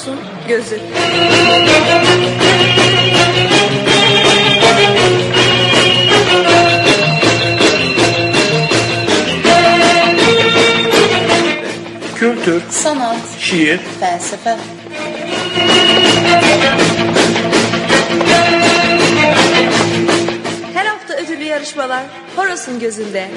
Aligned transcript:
Horos'un 0.00 0.20
gözü. 0.48 0.80
Kültür, 12.16 12.62
sanat, 12.70 13.16
şiir, 13.38 13.80
felsefe, 14.00 14.56
Her 20.74 20.86
hafta 20.86 21.14
ödüllü 21.14 21.44
yarışmalar 21.44 22.02
Horos'un 22.36 22.80
gözünde. 22.80 23.28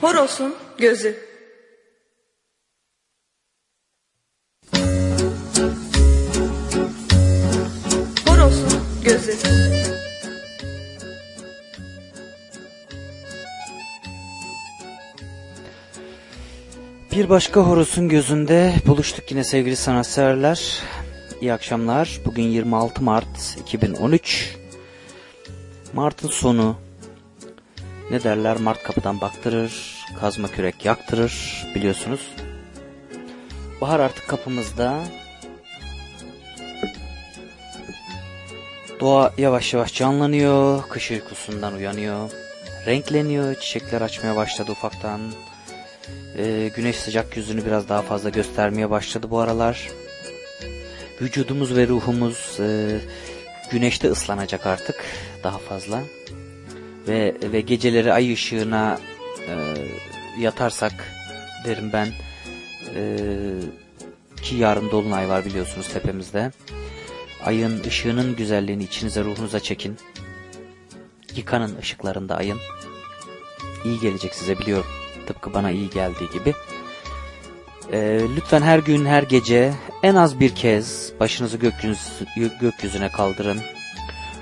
Horos'un 0.00 0.54
gözü. 0.78 1.16
Horos'un 8.26 8.82
gözü. 9.04 9.32
Bir 17.12 17.28
başka 17.28 17.60
Horus'un 17.60 18.08
gözünde 18.08 18.74
buluştuk 18.86 19.30
yine 19.30 19.44
sevgili 19.44 19.76
sanatseverler. 19.76 20.82
İyi 21.40 21.52
akşamlar. 21.52 22.20
Bugün 22.24 22.42
26 22.42 23.02
Mart 23.02 23.56
2013. 23.60 24.56
Mart'ın 25.92 26.28
sonu. 26.28 26.87
Ne 28.10 28.24
derler? 28.24 28.56
Mart 28.56 28.82
kapıdan 28.82 29.20
baktırır, 29.20 30.04
kazma 30.20 30.48
kürek 30.48 30.84
yaktırır 30.84 31.66
biliyorsunuz. 31.74 32.20
Bahar 33.80 34.00
artık 34.00 34.28
kapımızda. 34.28 35.04
Doğa 39.00 39.32
yavaş 39.38 39.74
yavaş 39.74 39.94
canlanıyor, 39.94 40.88
kış 40.88 41.10
uykusundan 41.10 41.74
uyanıyor. 41.74 42.30
Renkleniyor, 42.86 43.54
çiçekler 43.54 44.00
açmaya 44.00 44.36
başladı 44.36 44.72
ufaktan. 44.72 45.20
Ee, 46.38 46.70
güneş 46.76 46.96
sıcak 46.96 47.36
yüzünü 47.36 47.66
biraz 47.66 47.88
daha 47.88 48.02
fazla 48.02 48.28
göstermeye 48.28 48.90
başladı 48.90 49.26
bu 49.30 49.38
aralar. 49.38 49.88
Vücudumuz 51.20 51.76
ve 51.76 51.88
ruhumuz 51.88 52.60
e, 52.60 52.98
güneşte 53.70 54.10
ıslanacak 54.10 54.66
artık 54.66 55.04
daha 55.44 55.58
fazla. 55.58 56.02
Ve 57.08 57.34
ve 57.42 57.60
geceleri 57.60 58.12
ay 58.12 58.32
ışığına 58.32 58.98
e, 59.48 59.54
yatarsak 60.40 61.14
derim 61.64 61.90
ben 61.92 62.08
e, 62.94 63.18
ki 64.42 64.56
yarın 64.56 64.90
dolunay 64.90 65.28
var 65.28 65.44
biliyorsunuz 65.44 65.88
tepemizde. 65.88 66.50
Ayın 67.44 67.84
ışığının 67.84 68.36
güzelliğini 68.36 68.84
içinize 68.84 69.24
ruhunuza 69.24 69.60
çekin. 69.60 69.96
Yıkanın 71.36 71.76
ışıklarında 71.76 72.36
ayın. 72.36 72.58
İyi 73.84 74.00
gelecek 74.00 74.34
size 74.34 74.58
biliyorum. 74.58 74.90
Tıpkı 75.26 75.54
bana 75.54 75.70
iyi 75.70 75.90
geldiği 75.90 76.30
gibi. 76.30 76.54
Ee, 77.92 78.20
lütfen 78.36 78.62
her 78.62 78.78
gün 78.78 79.04
her 79.04 79.22
gece 79.22 79.74
en 80.02 80.14
az 80.14 80.40
bir 80.40 80.54
kez 80.54 81.12
başınızı 81.20 81.56
gökyüzü, 81.56 82.00
gökyüzüne 82.60 83.12
kaldırın. 83.12 83.60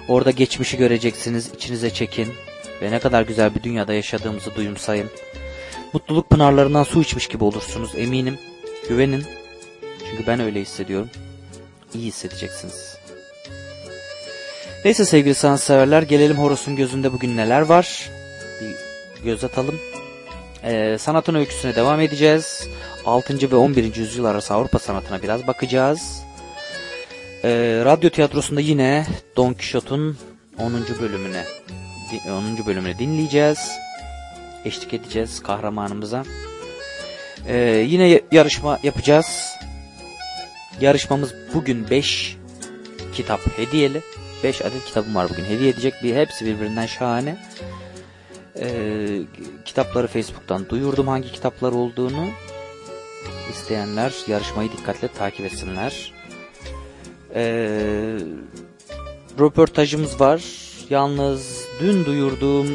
Orada 0.09 0.31
geçmişi 0.31 0.77
göreceksiniz, 0.77 1.51
içinize 1.55 1.91
çekin 1.91 2.29
ve 2.83 2.91
ne 2.91 2.99
kadar 2.99 3.23
güzel 3.23 3.55
bir 3.55 3.63
dünyada 3.63 3.95
yaşadığımızı 3.95 4.55
duyumsayın. 4.55 5.11
Mutluluk 5.93 6.31
pınarlarından 6.31 6.83
su 6.83 7.03
içmiş 7.03 7.29
gibi 7.29 7.45
olursunuz 7.45 7.91
eminim. 7.97 8.39
Güvenin. 8.89 9.25
Çünkü 10.11 10.27
ben 10.27 10.41
öyle 10.41 10.61
hissediyorum. 10.61 11.11
İyi 11.95 12.07
hissedeceksiniz. 12.07 12.97
Neyse 14.85 15.05
sevgili 15.05 15.35
sanatseverler 15.35 16.03
gelelim 16.03 16.39
Horus'un 16.39 16.77
gözünde 16.77 17.13
bugün 17.13 17.37
neler 17.37 17.61
var. 17.61 18.11
Bir 18.61 19.25
göz 19.25 19.45
atalım. 19.45 19.81
Ee, 20.65 20.97
sanatın 21.01 21.35
öyküsüne 21.35 21.77
devam 21.77 22.01
edeceğiz. 22.01 22.69
6. 23.07 23.51
ve 23.51 23.57
11. 23.57 23.97
yüzyıl 23.97 24.25
arası 24.25 24.55
Avrupa 24.55 24.79
sanatına 24.79 25.23
biraz 25.23 25.47
bakacağız. 25.47 26.26
Ee, 27.47 27.83
radyo 27.85 28.11
tiyatrosunda 28.11 28.61
yine 28.61 29.07
Don 29.37 29.53
Quixote'un 29.53 30.19
10. 30.59 30.73
bölümüne 31.01 31.45
10. 32.29 32.67
bölümünü 32.67 32.99
dinleyeceğiz. 32.99 33.71
Eşlik 34.65 34.95
edeceğiz 34.95 35.43
kahramanımıza. 35.43 36.25
Ee, 37.49 37.57
yine 37.89 38.21
yarışma 38.33 38.79
yapacağız. 38.83 39.57
Yarışmamız 40.81 41.35
bugün 41.55 41.91
5 41.91 42.37
kitap 43.15 43.59
hediyeli. 43.59 44.03
5 44.45 44.63
adet 44.63 44.85
kitabım 44.85 45.15
var 45.15 45.29
bugün 45.31 45.45
hediye 45.45 45.71
edecek. 45.71 45.95
Bir, 46.03 46.17
hepsi 46.17 46.47
birbirinden 46.47 46.87
şahane. 46.87 47.37
Ee, 48.61 49.07
kitapları 49.65 50.07
Facebook'tan 50.07 50.69
duyurdum 50.69 51.09
hangi 51.09 51.33
kitaplar 51.33 51.73
olduğunu. 51.73 52.27
İsteyenler 53.51 54.15
yarışmayı 54.29 54.73
dikkatle 54.73 55.09
takip 55.09 55.47
etsinler. 55.47 56.16
Ee, 57.37 58.19
röportajımız 59.41 60.21
var. 60.21 60.43
Yalnız 60.91 61.65
dün 61.81 62.05
duyurduğum 62.05 62.67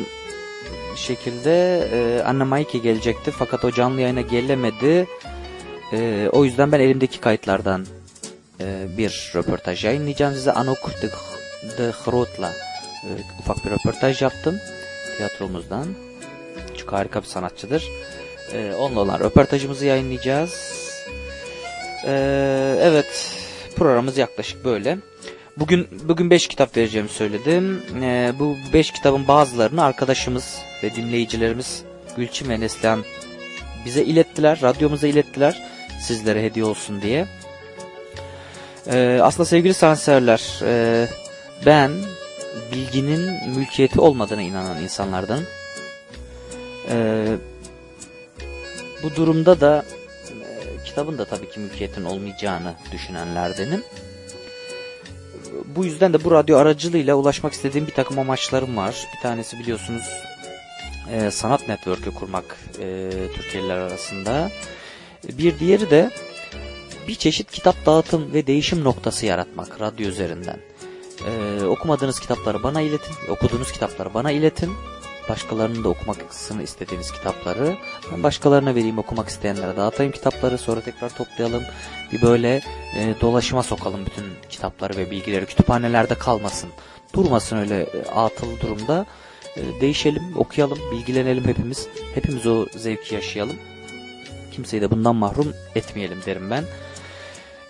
şekilde 0.96 1.88
e, 1.94 2.24
Anna 2.24 2.46
Maike 2.46 2.78
gelecekti 2.78 3.32
fakat 3.32 3.66
o 3.66 3.72
canlı 3.72 4.02
yayına 4.02 4.22
gelemedi. 4.22 5.08
E, 5.94 6.30
o 6.32 6.46
yüzden 6.46 6.72
ben 6.72 6.80
elimdeki 6.80 7.20
kayıtlardan 7.20 7.86
e, 8.60 8.86
bir 8.98 9.32
röportaj 9.36 9.86
yayınlayacağım 9.86 10.34
size. 10.34 10.52
Anok 10.52 10.90
de, 11.02 11.10
de 11.78 11.92
Hrot'la 11.92 12.54
e, 13.04 13.10
ufak 13.40 13.66
bir 13.66 13.72
röportaj 13.72 14.22
yaptım 14.22 14.60
tiyatromuzdan. 15.18 15.86
Çünkü 16.78 16.92
harika 16.92 17.22
bir 17.22 17.28
sanatçıdır. 17.28 17.88
E, 18.54 18.74
onunla 18.80 19.00
olan 19.00 19.20
röportajımızı 19.20 19.86
yayınlayacağız. 19.86 20.82
E, 22.06 22.12
evet 22.82 23.41
programımız 23.82 24.18
yaklaşık 24.18 24.66
böyle. 24.66 24.98
Bugün 25.58 25.88
bugün 26.04 26.30
5 26.30 26.48
kitap 26.48 26.78
vereceğimi 26.78 27.10
söyledim. 27.10 27.82
Ee, 28.02 28.34
bu 28.40 28.58
5 28.74 28.92
kitabın 28.92 29.28
bazılarını 29.28 29.84
arkadaşımız 29.84 30.58
ve 30.84 30.96
dinleyicilerimiz 30.96 31.84
Gülçin 32.18 32.50
ve 32.50 32.60
Neslihan 32.60 33.04
bize 33.86 34.04
ilettiler, 34.04 34.60
radyomuza 34.62 35.08
ilettiler 35.08 35.64
sizlere 36.02 36.44
hediye 36.44 36.66
olsun 36.66 37.02
diye. 37.02 37.28
Ee, 38.88 39.20
aslında 39.22 39.46
sevgili 39.46 39.74
sanatseverler, 39.74 40.60
e, 40.64 41.08
ben 41.66 41.92
bilginin 42.72 43.50
mülkiyeti 43.56 44.02
olmadığına 44.02 44.42
inanan 44.42 44.84
insanlardanım. 44.84 45.46
Ee, 46.90 47.26
bu 49.04 49.16
durumda 49.16 49.62
da 49.62 49.86
kitabın 50.92 51.18
da 51.18 51.26
tabii 51.26 51.50
ki 51.50 51.60
mülkiyetin 51.60 52.04
olmayacağını 52.04 52.74
düşünenlerdenim 52.92 53.84
bu 55.76 55.86
yüzden 55.86 56.14
de 56.14 56.24
bu 56.24 56.32
radyo 56.32 56.58
aracılığıyla 56.58 57.16
ulaşmak 57.16 57.54
istediğim 57.54 57.88
bir 57.88 57.94
takım 57.94 58.20
amaçlarım 58.20 58.78
var. 58.78 59.08
Bir 59.16 59.22
tanesi 59.22 59.60
biliyorsunuz 59.60 60.04
e, 61.12 61.32
sanat 61.32 61.68
network'ü 61.68 62.14
kurmak 62.14 62.58
e, 62.80 63.10
Türkiye'liler 63.36 63.78
arasında. 63.78 64.52
Bir 65.38 65.60
diğeri 65.60 65.90
de 65.90 66.12
bir 67.08 67.16
çeşit 67.16 67.52
kitap 67.52 67.86
dağıtım 67.86 68.34
ve 68.34 68.48
değişim 68.48 68.84
noktası 68.84 69.26
yaratmak 69.26 69.82
radyo 69.82 70.08
üzerinden. 70.08 70.60
E, 71.28 71.64
okumadığınız 71.66 72.20
kitapları 72.20 72.64
bana 72.64 72.82
iletin, 72.82 73.14
okuduğunuz 73.30 73.72
kitapları 73.72 74.14
bana 74.14 74.32
iletin. 74.32 74.72
Başkalarının 75.32 75.84
da 75.84 75.90
okumasını 75.90 76.64
istediğiniz 76.64 77.12
kitapları 77.12 77.76
ben 78.12 78.24
başkalarına 78.24 78.76
vereyim 78.76 78.98
okumak 78.98 79.30
isteyenlere 79.30 79.78
dağıtayım 79.78 80.12
kitapları 80.12 80.58
sonra 80.58 80.82
tekrar 80.82 81.10
toplayalım. 81.10 81.64
Bir 82.12 82.22
böyle 82.22 82.62
e, 82.96 83.16
dolaşıma 83.22 83.64
sokalım 83.64 84.06
bütün 84.06 84.26
kitapları 84.50 84.98
ve 84.98 85.12
bilgileri. 85.12 85.46
Kütüphanelerde 85.46 86.16
kalmasın 86.16 86.70
durmasın 87.14 87.58
öyle 87.58 87.82
e, 87.82 88.06
atıl 88.16 88.60
durumda. 88.60 89.06
E, 89.58 89.82
değişelim 89.82 90.24
okuyalım 90.36 90.80
bilgilenelim 90.92 91.46
hepimiz. 91.46 91.88
Hepimiz 92.16 92.48
o 92.48 92.66
zevki 92.76 93.16
yaşayalım. 93.16 93.56
Kimseyi 94.52 94.82
de 94.82 94.92
bundan 94.92 95.16
mahrum 95.16 95.54
etmeyelim 95.76 96.22
derim 96.26 96.52
ben. 96.52 96.64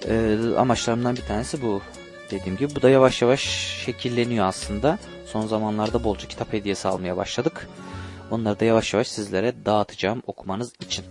E, 0.09 0.37
amaçlarımdan 0.57 1.15
bir 1.15 1.25
tanesi 1.25 1.61
bu 1.61 1.81
dediğim 2.31 2.57
gibi 2.57 2.75
bu 2.75 2.81
da 2.81 2.89
yavaş 2.89 3.21
yavaş 3.21 3.41
şekilleniyor 3.85 4.45
aslında 4.45 4.99
Son 5.31 5.47
zamanlarda 5.47 6.03
bolca 6.03 6.27
kitap 6.27 6.53
hediyesi 6.53 6.87
almaya 6.87 7.17
başladık. 7.17 7.67
Onları 8.31 8.59
da 8.59 8.65
yavaş 8.65 8.93
yavaş 8.93 9.07
sizlere 9.07 9.53
dağıtacağım 9.65 10.23
okumanız 10.27 10.73
için. 10.81 11.05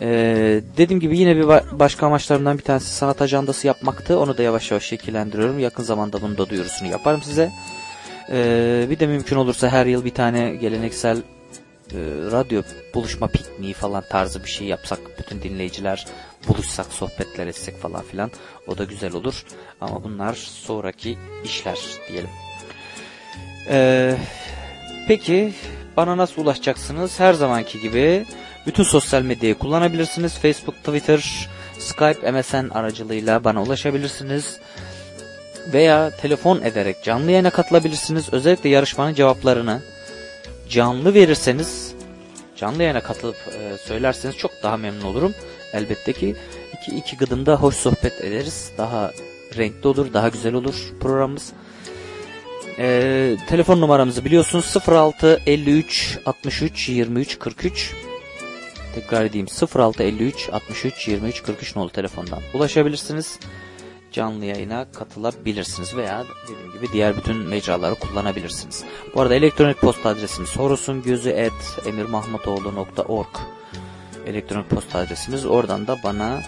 Ee, 0.00 0.60
dediğim 0.76 1.00
gibi 1.00 1.18
yine 1.18 1.36
bir 1.36 1.48
başka 1.78 2.06
amaçlarımdan 2.06 2.58
bir 2.58 2.62
tanesi 2.62 2.94
sanat 2.94 3.22
ajandası 3.22 3.66
yapmaktı. 3.66 4.18
Onu 4.18 4.38
da 4.38 4.42
yavaş 4.42 4.70
yavaş 4.70 4.84
şekillendiriyorum. 4.84 5.58
Yakın 5.58 5.82
zamanda 5.82 6.22
bunu 6.22 6.38
da 6.38 6.48
duyurusunu 6.48 6.88
yaparım 6.88 7.22
size. 7.22 7.52
Ee, 8.30 8.86
bir 8.90 8.98
de 8.98 9.06
mümkün 9.06 9.36
olursa 9.36 9.68
her 9.68 9.86
yıl 9.86 10.04
bir 10.04 10.14
tane 10.14 10.56
geleneksel 10.56 11.22
radyo 12.32 12.62
buluşma 12.94 13.26
pikniği 13.26 13.74
falan 13.74 14.04
tarzı 14.10 14.44
bir 14.44 14.48
şey 14.48 14.66
yapsak 14.66 14.98
bütün 15.18 15.42
dinleyiciler 15.42 16.06
buluşsak 16.48 16.86
sohbetler 16.92 17.46
etsek 17.46 17.78
falan 17.78 18.02
filan 18.02 18.30
o 18.66 18.78
da 18.78 18.84
güzel 18.84 19.14
olur 19.14 19.44
ama 19.80 20.04
bunlar 20.04 20.34
sonraki 20.34 21.18
işler 21.44 21.78
diyelim. 22.08 22.30
Ee, 23.68 24.16
peki 25.08 25.54
bana 25.96 26.16
nasıl 26.16 26.42
ulaşacaksınız? 26.42 27.20
Her 27.20 27.32
zamanki 27.32 27.80
gibi 27.80 28.26
bütün 28.66 28.82
sosyal 28.82 29.22
medyayı 29.22 29.58
kullanabilirsiniz. 29.58 30.38
Facebook, 30.38 30.74
Twitter, 30.84 31.48
Skype, 31.78 32.30
MSN 32.30 32.68
aracılığıyla 32.68 33.44
bana 33.44 33.62
ulaşabilirsiniz. 33.62 34.60
Veya 35.72 36.10
telefon 36.10 36.62
ederek 36.62 37.04
canlı 37.04 37.30
yayına 37.30 37.50
katılabilirsiniz. 37.50 38.32
Özellikle 38.32 38.68
yarışmanın 38.68 39.14
cevaplarını 39.14 39.82
canlı 40.68 41.14
verirseniz, 41.14 41.94
canlı 42.56 42.82
yayına 42.82 43.00
katılıp 43.02 43.36
e, 43.36 43.78
söylerseniz 43.78 44.36
çok 44.36 44.50
daha 44.62 44.76
memnun 44.76 45.04
olurum. 45.04 45.34
Elbette 45.72 46.12
ki 46.12 46.36
iki, 46.72 46.96
iki 46.96 47.16
gıdımda 47.16 47.56
hoş 47.56 47.74
sohbet 47.74 48.20
ederiz. 48.20 48.72
Daha 48.78 49.12
renkli 49.56 49.88
olur, 49.88 50.12
daha 50.12 50.28
güzel 50.28 50.54
olur 50.54 50.74
programımız. 51.00 51.52
E, 52.78 53.36
telefon 53.48 53.80
numaramızı 53.80 54.24
biliyorsunuz 54.24 54.76
06 54.88 55.40
53 55.46 56.18
63 56.26 56.88
23 56.88 57.38
43 57.38 57.94
Tekrar 58.94 59.24
edeyim 59.24 59.46
06 59.74 60.02
53 60.02 60.48
63 60.52 61.08
23 61.08 61.42
43 61.42 61.76
nolu 61.76 61.90
telefondan 61.90 62.40
ulaşabilirsiniz. 62.54 63.38
Canlı 64.12 64.44
yayına 64.44 64.92
katılabilirsiniz 64.92 65.96
veya 65.96 66.24
dediğim 66.44 66.72
gibi 66.72 66.86
diğer 66.92 67.16
bütün 67.16 67.36
mecraları 67.36 67.94
kullanabilirsiniz. 67.94 68.84
Bu 69.14 69.20
arada 69.20 69.34
elektronik 69.34 69.80
posta 69.80 70.08
adresimiz 70.08 70.56
horosun.gözü@emirmahmutoğlu.org 70.56 73.36
Elektronik 74.26 74.70
posta 74.70 74.98
adresimiz. 74.98 75.46
Oradan 75.46 75.86
da 75.86 75.96
bana 76.04 76.40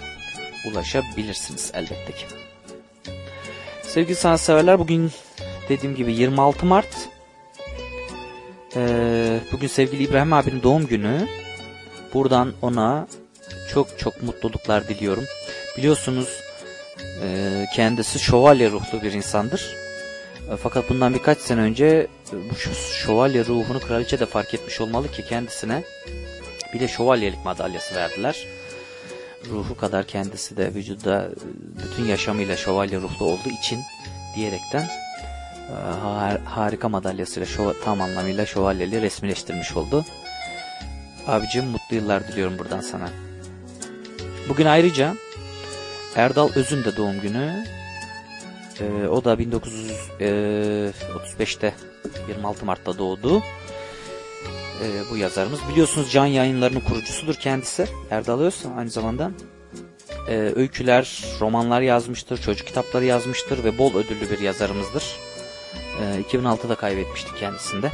ulaşabilirsiniz 0.71 1.71
elbette 1.75 2.13
ki. 2.13 2.27
Sevgili 3.83 4.17
sanatseverler 4.17 4.79
bugün 4.79 5.11
dediğim 5.69 5.95
gibi 5.97 6.13
26 6.13 6.67
Mart. 6.67 7.09
Ee, 8.77 9.41
bugün 9.53 9.67
sevgili 9.67 10.03
İbrahim 10.03 10.33
abinin 10.33 10.63
doğum 10.63 10.87
günü. 10.87 11.29
Buradan 12.15 12.53
ona 12.63 13.07
çok 13.75 13.99
çok 13.99 14.23
mutluluklar 14.23 14.89
diliyorum. 14.89 15.25
Biliyorsunuz 15.77 16.41
e, 17.23 17.65
kendisi 17.75 18.19
şövalye 18.19 18.71
ruhlu 18.71 19.03
bir 19.03 19.13
insandır. 19.13 19.77
E, 20.53 20.57
fakat 20.57 20.91
bundan 20.91 21.15
birkaç 21.15 21.39
sene 21.39 21.61
önce 21.61 22.07
bu 22.33 22.55
şövalye 23.05 23.45
ruhunu 23.45 23.81
kraliçe 23.81 24.21
de 24.21 24.27
fark 24.27 24.55
etmiş 24.55 24.81
olmalı 24.81 25.11
ki 25.11 25.25
kendisine 25.25 25.83
bir 26.75 26.81
de 26.81 26.89
şövalyelik 26.89 27.45
madalyası 27.45 27.95
verdiler. 27.95 28.47
Ruhu 29.51 29.77
kadar 29.77 30.07
kendisi 30.07 30.57
de 30.57 30.75
vücuda 30.75 31.29
bütün 31.85 32.05
yaşamıyla 32.05 32.57
şövalye 32.57 32.99
ruhlu 32.99 33.27
olduğu 33.27 33.49
için 33.49 33.81
diyerekten 34.37 34.89
harika 36.45 36.89
madalyasıyla 36.89 37.75
tam 37.85 38.01
anlamıyla 38.01 38.47
şövalyeliği 38.47 39.03
resmileştirmiş 39.03 39.77
oldu. 39.77 40.05
Abicim 41.27 41.65
mutlu 41.65 41.97
yıllar 41.97 42.29
diliyorum 42.29 42.59
buradan 42.59 42.81
sana. 42.81 43.09
Bugün 44.49 44.67
ayrıca 44.67 45.15
Erdal 46.17 46.51
Öz'ün 46.55 46.85
de 46.85 46.97
doğum 46.97 47.21
günü. 47.21 47.65
Ee, 48.81 49.09
o 49.09 49.25
da 49.25 49.35
1935'te 49.35 51.75
26 52.29 52.67
Mart'ta 52.67 52.99
doğdu. 52.99 53.43
Ee, 54.83 55.11
bu 55.11 55.17
yazarımız. 55.17 55.61
Biliyorsunuz 55.71 56.13
Can 56.13 56.27
Yayınları'nın 56.27 56.81
kurucusudur 56.81 57.35
kendisi. 57.35 57.87
Erdal 58.11 58.41
Öz 58.41 58.65
aynı 58.77 58.91
zamanda. 58.91 59.31
Ee, 60.29 60.53
öyküler, 60.57 61.25
romanlar 61.41 61.81
yazmıştır, 61.81 62.43
çocuk 62.43 62.67
kitapları 62.67 63.05
yazmıştır 63.05 63.65
ve 63.65 63.79
bol 63.79 63.95
ödüllü 63.95 64.31
bir 64.31 64.39
yazarımızdır. 64.39 65.05
Ee, 66.01 66.23
2006'da 66.33 66.75
kaybetmiştik 66.75 67.37
kendisinde. 67.39 67.93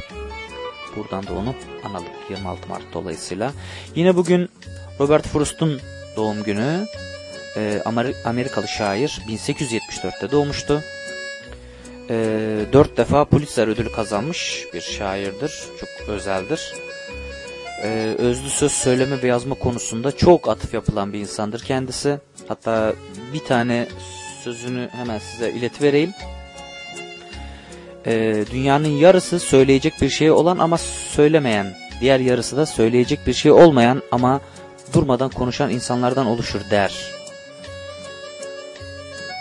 Buradan 0.95 1.27
da 1.27 1.33
onu 1.33 1.55
analım 1.83 2.07
26 2.29 2.69
Mart 2.69 2.93
dolayısıyla. 2.93 3.53
Yine 3.95 4.15
bugün 4.15 4.49
Robert 4.99 5.27
Frost'un 5.27 5.81
doğum 6.15 6.43
günü. 6.43 6.87
Ee, 7.57 7.81
Amerikalı 8.25 8.67
şair 8.67 9.21
1874'te 9.27 10.31
doğmuştu. 10.31 10.83
Ee, 12.09 12.65
dört 12.73 12.97
defa 12.97 13.25
Pulitzer 13.25 13.67
ödülü 13.67 13.91
kazanmış 13.91 14.65
bir 14.73 14.81
şairdir. 14.81 15.63
Çok 15.79 16.09
özeldir. 16.09 16.73
Ee, 17.83 18.15
özlü 18.17 18.49
söz 18.49 18.71
söyleme 18.71 19.23
ve 19.23 19.27
yazma 19.27 19.55
konusunda 19.55 20.11
çok 20.11 20.49
atıf 20.49 20.73
yapılan 20.73 21.13
bir 21.13 21.19
insandır 21.19 21.59
kendisi. 21.59 22.19
Hatta 22.47 22.93
bir 23.33 23.39
tane 23.39 23.87
sözünü 24.43 24.89
hemen 24.91 25.19
size 25.19 25.51
iletivereyim 25.51 26.13
e, 28.05 28.45
dünyanın 28.51 28.87
yarısı 28.87 29.39
söyleyecek 29.39 29.93
bir 30.01 30.09
şey 30.09 30.31
olan 30.31 30.57
ama 30.57 30.77
söylemeyen, 31.11 31.73
diğer 32.01 32.19
yarısı 32.19 32.57
da 32.57 32.65
söyleyecek 32.65 33.27
bir 33.27 33.33
şey 33.33 33.51
olmayan 33.51 34.01
ama 34.11 34.41
durmadan 34.93 35.29
konuşan 35.29 35.69
insanlardan 35.69 36.25
oluşur 36.25 36.61
der. 36.71 36.93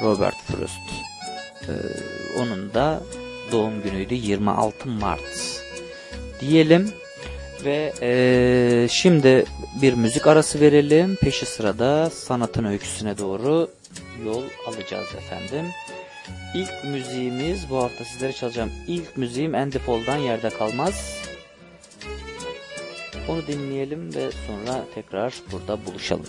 Robert 0.02 0.36
Frost. 0.46 0.72
Ee, 1.62 1.72
onun 2.38 2.74
da 2.74 3.02
doğum 3.52 3.82
günüydü 3.82 4.14
26 4.14 4.88
Mart. 4.88 5.62
Diyelim 6.40 6.92
ve 7.64 7.92
e, 8.02 8.88
şimdi 8.90 9.44
bir 9.82 9.94
müzik 9.94 10.26
arası 10.26 10.60
verelim. 10.60 11.16
Peşi 11.16 11.46
sırada 11.46 12.10
sanatın 12.10 12.64
öyküsüne 12.64 13.18
doğru 13.18 13.70
yol 14.24 14.42
alacağız 14.66 15.08
efendim. 15.18 15.66
İlk 16.54 16.84
müziğimiz 16.84 17.70
bu 17.70 17.76
hafta 17.76 18.04
sizlere 18.04 18.32
çalacağım. 18.32 18.72
İlk 18.86 19.16
müziğim 19.16 19.54
Andy 19.54 19.78
Yerde 20.24 20.50
Kalmaz. 20.50 21.18
Onu 23.28 23.46
dinleyelim 23.46 24.14
ve 24.14 24.30
sonra 24.46 24.84
tekrar 24.94 25.34
burada 25.52 25.86
buluşalım. 25.86 26.26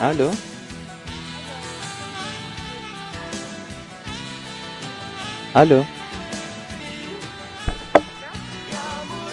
Alo. 0.00 0.30
Alo. 5.54 5.84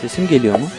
Sesim 0.01 0.27
geliyor 0.27 0.59
mu? 0.59 0.69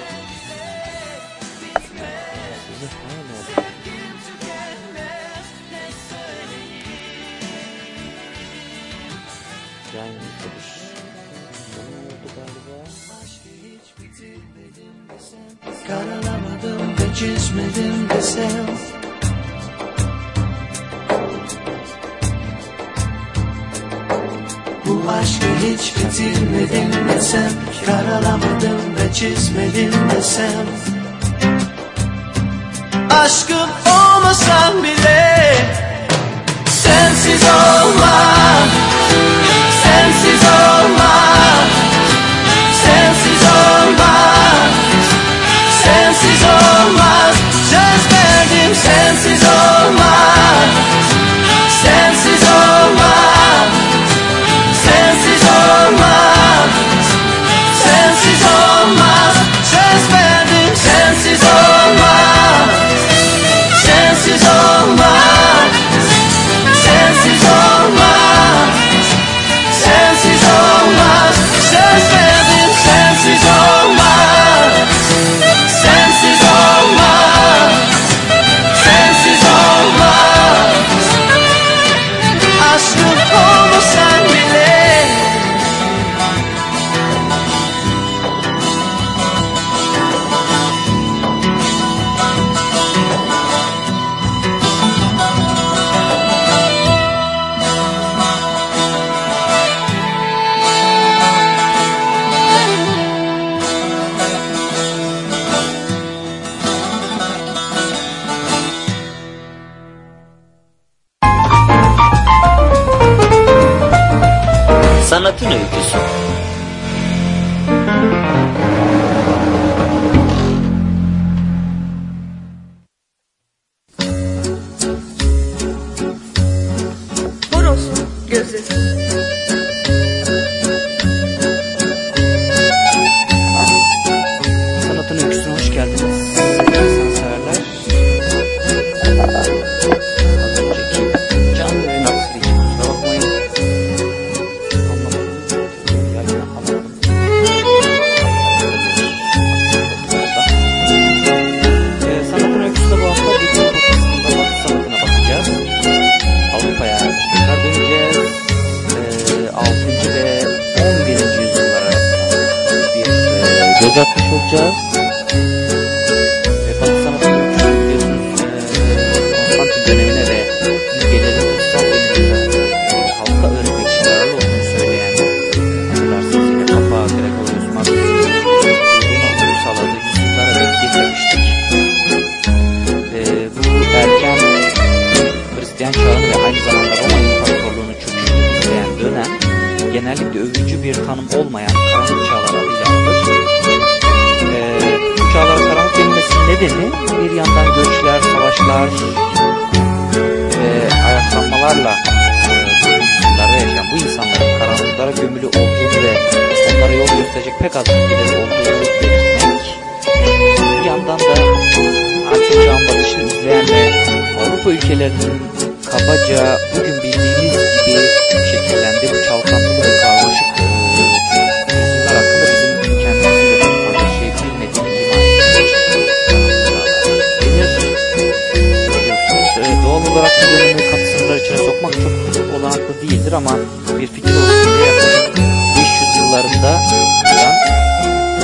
zaman 233.42 233.60
bir 234.00 234.06
fikir 234.06 234.30
olsun 234.30 234.64
diye 234.64 234.86
yaklaşık 234.86 235.36
500 235.78 236.16
yıllarında 236.16 236.80
yani, 237.26 237.54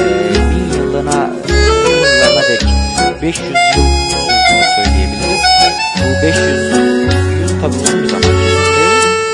e, 0.00 0.40
1000 0.74 0.78
yılına, 0.78 1.30
1000 1.48 1.54
yıllarına 1.54 2.42
dek 2.48 2.62
500 3.22 3.48
yıl 3.48 3.84
olduğunu 3.84 4.64
söyleyebiliriz. 4.76 5.40
Bu 5.98 6.26
500 6.26 6.72
yıl 7.40 7.60
tabi 7.60 7.74
uzun 7.74 8.02
bir 8.02 8.08
zaman 8.08 8.22
kesinlikle. 8.22 8.82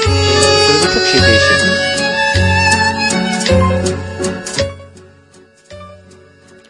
Bu 0.06 0.12
e, 0.40 0.66
sürede 0.66 0.94
çok 0.94 1.06
şey 1.06 1.20
değişebilir. 1.22 1.80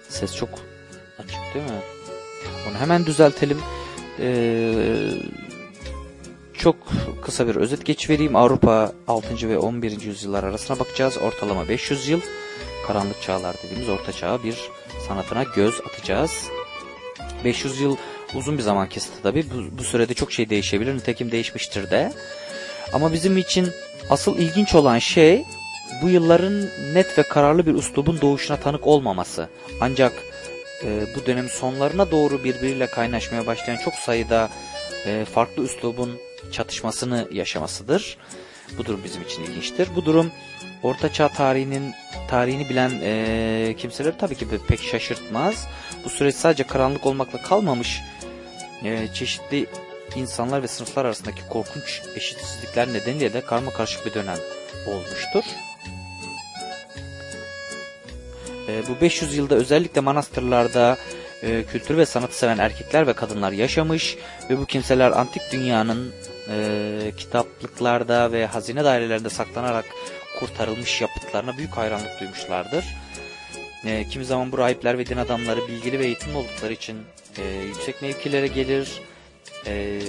Ses 0.09 0.37
çok 0.37 0.49
açık 1.19 1.55
değil 1.55 1.65
mi? 1.65 1.81
Onu 2.71 2.79
hemen 2.81 3.07
düzeltelim. 3.07 3.59
Kısa 7.35 7.49
bir 7.49 7.57
özet 7.57 7.85
geçivereyim. 7.85 8.37
Avrupa 8.37 8.93
6. 9.09 9.49
ve 9.49 9.59
11. 9.59 10.01
yüzyıllar 10.01 10.45
arasına 10.45 10.79
bakacağız. 10.79 11.19
Ortalama 11.19 11.69
500 11.69 12.09
yıl. 12.09 12.21
Karanlık 12.87 13.23
çağlar 13.23 13.57
dediğimiz 13.65 13.89
orta 13.89 14.13
çağa 14.13 14.43
bir 14.45 14.57
sanatına 15.09 15.43
göz 15.43 15.81
atacağız. 15.81 16.49
500 17.45 17.81
yıl 17.81 17.97
uzun 18.35 18.59
bir 18.59 18.63
zaman 18.63 18.89
kesti 18.89 19.23
tabi. 19.23 19.45
Bu, 19.51 19.79
bu 19.79 19.85
sürede 19.85 20.15
çok 20.15 20.33
şey 20.33 20.51
değişebilir. 20.51 20.95
Nitekim 20.95 21.31
değişmiştir 21.31 21.91
de. 21.91 22.13
Ama 22.93 23.13
bizim 23.13 23.39
için 23.39 23.69
asıl 24.11 24.39
ilginç 24.39 24.75
olan 24.75 24.99
şey 24.99 25.45
bu 26.03 26.09
yılların 26.09 26.69
net 26.95 27.19
ve 27.19 27.23
kararlı 27.23 27.67
bir 27.67 27.75
üslubun 27.75 28.21
doğuşuna 28.21 28.57
tanık 28.57 28.87
olmaması. 28.87 29.49
Ancak 29.81 30.13
e, 30.85 31.07
bu 31.17 31.27
dönemin 31.27 31.49
sonlarına 31.49 32.11
doğru 32.11 32.45
birbiriyle 32.45 32.87
kaynaşmaya 32.87 33.47
başlayan 33.47 33.77
çok 33.77 33.95
sayıda 33.95 34.51
e, 35.07 35.25
farklı 35.25 35.65
üslubun 35.65 36.19
çatışmasını 36.53 37.29
yaşamasıdır. 37.33 38.19
Bu 38.79 38.85
durum 38.85 39.01
bizim 39.05 39.23
için 39.23 39.43
ilginçtir. 39.43 39.89
Bu 39.97 40.05
durum 40.05 40.33
Orta 40.83 41.13
Çağ 41.13 41.29
tarihinin 41.29 41.95
tarihini 42.29 42.69
bilen 42.69 42.91
e, 43.03 43.75
kimseleri 43.79 44.19
tabii 44.19 44.35
ki 44.35 44.47
pek 44.69 44.83
şaşırtmaz. 44.83 45.67
Bu 46.05 46.11
süreç 46.11 46.35
sadece 46.35 46.67
karanlık 46.67 47.07
olmakla 47.07 47.43
kalmamış. 47.43 48.01
E, 48.85 49.09
çeşitli 49.15 49.67
insanlar 50.17 50.63
ve 50.63 50.69
sınıflar 50.69 51.05
arasındaki 51.05 51.49
korkunç 51.49 52.03
eşitsizlikler 52.17 52.93
nedeniyle 52.93 53.33
de 53.33 53.41
karma 53.41 53.71
karışık 53.71 54.07
bir 54.07 54.15
dönem 54.15 54.39
olmuştur. 54.87 55.45
E, 58.69 58.83
bu 58.89 59.01
500 59.01 59.37
yılda 59.37 59.55
özellikle 59.55 60.01
manastırlarda 60.01 60.97
e, 61.43 61.65
kültür 61.65 61.97
ve 61.97 62.07
sanatı 62.07 62.39
seven 62.39 62.59
erkekler 62.59 63.07
ve 63.07 63.13
kadınlar 63.13 63.53
yaşamış 63.53 64.17
ve 64.51 64.59
bu 64.59 64.67
kimseler 64.67 65.11
antik 65.11 65.43
dünyanın 65.53 66.13
e, 66.49 67.13
kitaplıklarda 67.17 68.33
ve 68.33 68.47
hazine 68.47 68.85
dairelerinde 68.85 69.31
saklanarak 69.31 69.85
kurtarılmış 70.41 71.01
yapıtlarına 71.01 71.57
büyük 71.57 71.77
hayranlık 71.77 72.21
duymuşlardır. 72.21 72.85
E, 73.85 74.09
kimi 74.09 74.25
zaman 74.25 74.53
bu 74.53 74.59
rahipler 74.59 74.99
ve 74.99 75.07
din 75.07 75.17
adamları 75.17 75.69
bilgili 75.69 75.99
ve 75.99 76.05
eğitimli 76.05 76.37
oldukları 76.37 76.73
için 76.73 76.97
e, 77.39 77.43
yüksek 77.67 78.03
mevkilere 78.03 78.47
gelir, 78.47 79.03
e, 79.67 80.01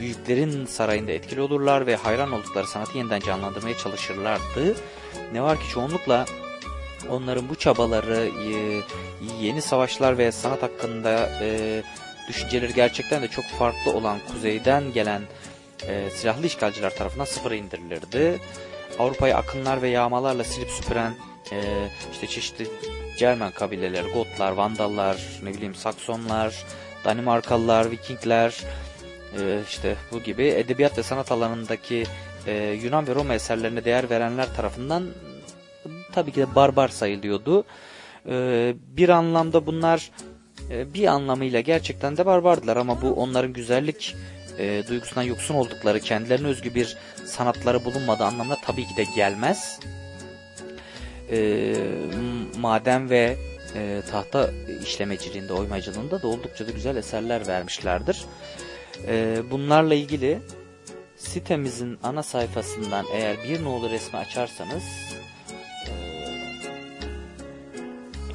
büyüklerin 0.00 0.66
sarayında 0.66 1.12
etkili 1.12 1.40
olurlar 1.40 1.86
ve 1.86 1.96
hayran 1.96 2.32
oldukları 2.32 2.66
sanatı 2.66 2.98
yeniden 2.98 3.20
canlandırmaya 3.20 3.76
çalışırlardı. 3.76 4.76
Ne 5.32 5.42
var 5.42 5.60
ki 5.60 5.68
çoğunlukla 5.68 6.26
onların 7.10 7.48
bu 7.48 7.54
çabaları, 7.54 8.30
e, 8.50 8.82
yeni 9.40 9.62
savaşlar 9.62 10.18
ve 10.18 10.32
sanat 10.32 10.62
hakkında 10.62 11.28
e, 11.40 11.82
düşünceleri 12.28 12.74
gerçekten 12.74 13.22
de 13.22 13.28
çok 13.28 13.44
farklı 13.44 13.92
olan 13.92 14.18
kuzeyden 14.32 14.92
gelen 14.92 15.22
e, 15.88 16.10
silahlı 16.10 16.46
işgalciler 16.46 16.96
tarafından 16.96 17.24
sıfıra 17.24 17.54
indirilirdi. 17.54 18.40
Avrupa'yı 18.98 19.36
akınlar 19.36 19.82
ve 19.82 19.88
yağmalarla 19.88 20.44
silip 20.44 20.70
süpüren 20.70 21.14
e, 21.52 21.88
işte 22.12 22.26
çeşitli 22.26 22.66
Cermen 23.18 23.50
kabileleri, 23.50 24.12
Gotlar, 24.12 24.52
Vandallar, 24.52 25.16
ne 25.42 25.54
bileyim 25.54 25.74
Saksonlar, 25.74 26.64
Danimarkalılar, 27.04 27.90
Vikingler, 27.90 28.64
e, 29.38 29.60
işte 29.68 29.96
bu 30.12 30.22
gibi 30.22 30.44
edebiyat 30.46 30.98
ve 30.98 31.02
sanat 31.02 31.32
alanındaki 31.32 32.04
e, 32.46 32.78
Yunan 32.82 33.06
ve 33.06 33.14
Roma 33.14 33.34
eserlerine 33.34 33.84
değer 33.84 34.10
verenler 34.10 34.54
tarafından 34.54 35.06
tabii 36.12 36.32
ki 36.32 36.40
de 36.40 36.54
barbar 36.54 36.88
sayılıyordu. 36.88 37.64
E, 38.28 38.74
bir 38.76 39.08
anlamda 39.08 39.66
bunlar 39.66 40.10
bir 40.70 41.06
anlamıyla 41.06 41.60
gerçekten 41.60 42.16
de 42.16 42.26
barbardılar 42.26 42.76
ama 42.76 43.02
bu 43.02 43.12
onların 43.12 43.52
güzellik 43.52 44.16
e, 44.58 44.82
duygusundan 44.88 45.22
yoksun 45.22 45.54
oldukları, 45.54 46.00
kendilerine 46.00 46.46
özgü 46.46 46.74
bir 46.74 46.96
sanatları 47.24 47.84
bulunmadığı 47.84 48.24
anlamına 48.24 48.56
tabii 48.64 48.86
ki 48.86 48.96
de 48.96 49.04
gelmez. 49.16 49.80
E, 51.30 51.74
maden 52.58 53.10
ve 53.10 53.36
e, 53.74 54.02
tahta 54.10 54.50
işlemeciliğinde, 54.84 55.52
oymacılığında 55.52 56.22
da 56.22 56.28
oldukça 56.28 56.66
da 56.66 56.70
güzel 56.70 56.96
eserler 56.96 57.46
vermişlerdir. 57.46 58.24
E, 59.06 59.38
bunlarla 59.50 59.94
ilgili 59.94 60.38
sitemizin 61.16 61.98
ana 62.02 62.22
sayfasından 62.22 63.06
eğer 63.12 63.36
bir 63.48 63.64
nolu 63.64 63.90
resmi 63.90 64.18
açarsanız 64.18 64.82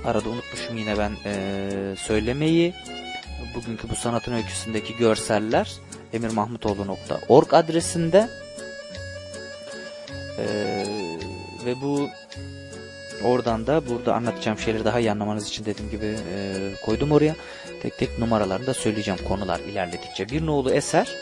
arada 0.05 0.29
unutmuşum 0.29 0.77
yine 0.77 0.97
ben 0.97 1.11
e, 1.25 1.95
söylemeyi. 1.97 2.73
Bugünkü 3.55 3.89
bu 3.89 3.95
sanatın 3.95 4.33
öyküsündeki 4.33 4.97
görseller 4.97 5.71
emirmahmutoğlu.org 6.13 7.53
adresinde. 7.53 8.29
E, 10.37 10.45
ve 11.65 11.81
bu 11.81 12.09
oradan 13.23 13.67
da 13.67 13.87
burada 13.87 14.13
anlatacağım 14.13 14.59
şeyleri 14.59 14.85
daha 14.85 14.99
iyi 14.99 15.11
anlamanız 15.11 15.47
için 15.47 15.65
dediğim 15.65 15.91
gibi 15.91 16.05
e, 16.05 16.55
koydum 16.85 17.11
oraya. 17.11 17.35
Tek 17.81 17.97
tek 17.97 18.19
numaralarını 18.19 18.67
da 18.67 18.73
söyleyeceğim 18.73 19.19
konular 19.27 19.59
ilerledikçe. 19.59 20.29
Bir 20.29 20.45
nolu 20.45 20.71
eser 20.71 21.15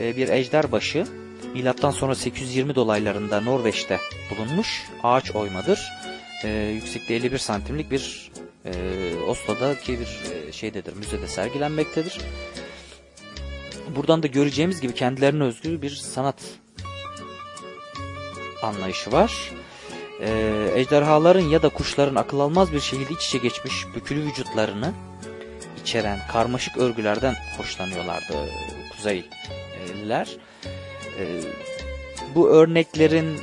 e, 0.00 0.16
bir 0.16 0.28
ejderbaşı. 0.28 1.06
Milattan 1.54 1.90
sonra 1.90 2.14
820 2.14 2.74
dolaylarında 2.74 3.40
Norveç'te 3.40 3.98
bulunmuş. 4.30 4.84
Ağaç 5.02 5.30
oymadır 5.30 5.92
e, 6.44 6.48
yüksekliği 6.74 7.20
51 7.20 7.38
santimlik 7.38 7.90
bir 7.90 8.30
e, 8.64 8.72
Oslo'daki 9.26 10.00
bir 10.00 10.18
e, 10.48 10.52
şeydedir, 10.52 10.96
müzede 10.96 11.28
sergilenmektedir. 11.28 12.18
Buradan 13.96 14.22
da 14.22 14.26
göreceğimiz 14.26 14.80
gibi 14.80 14.94
kendilerine 14.94 15.42
özgü 15.42 15.82
bir 15.82 15.90
sanat 15.90 16.36
anlayışı 18.62 19.12
var. 19.12 19.52
E, 20.20 20.30
ejderhaların 20.74 21.48
ya 21.48 21.62
da 21.62 21.68
kuşların 21.68 22.14
akıl 22.14 22.40
almaz 22.40 22.72
bir 22.72 22.80
şekilde 22.80 23.14
iç 23.14 23.26
içe 23.26 23.38
geçmiş 23.38 23.86
bükülü 23.94 24.24
vücutlarını 24.24 24.92
içeren 25.82 26.18
karmaşık 26.32 26.76
örgülerden 26.76 27.36
hoşlanıyorlardı 27.56 28.34
Kuzeyliler. 28.96 30.36
E, 31.18 31.24
bu 32.34 32.48
örneklerin 32.48 33.40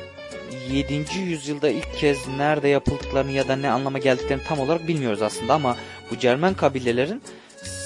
7. 0.71 1.05
yüzyılda 1.19 1.69
ilk 1.69 1.97
kez 1.97 2.27
nerede 2.27 2.67
yapıldıklarını 2.67 3.31
ya 3.31 3.47
da 3.47 3.55
ne 3.55 3.69
anlama 3.69 3.99
geldiklerini 3.99 4.43
tam 4.43 4.59
olarak 4.59 4.87
bilmiyoruz 4.87 5.21
aslında 5.21 5.53
ama 5.53 5.77
bu 6.11 6.17
Cermen 6.17 6.53
kabilelerin 6.53 7.21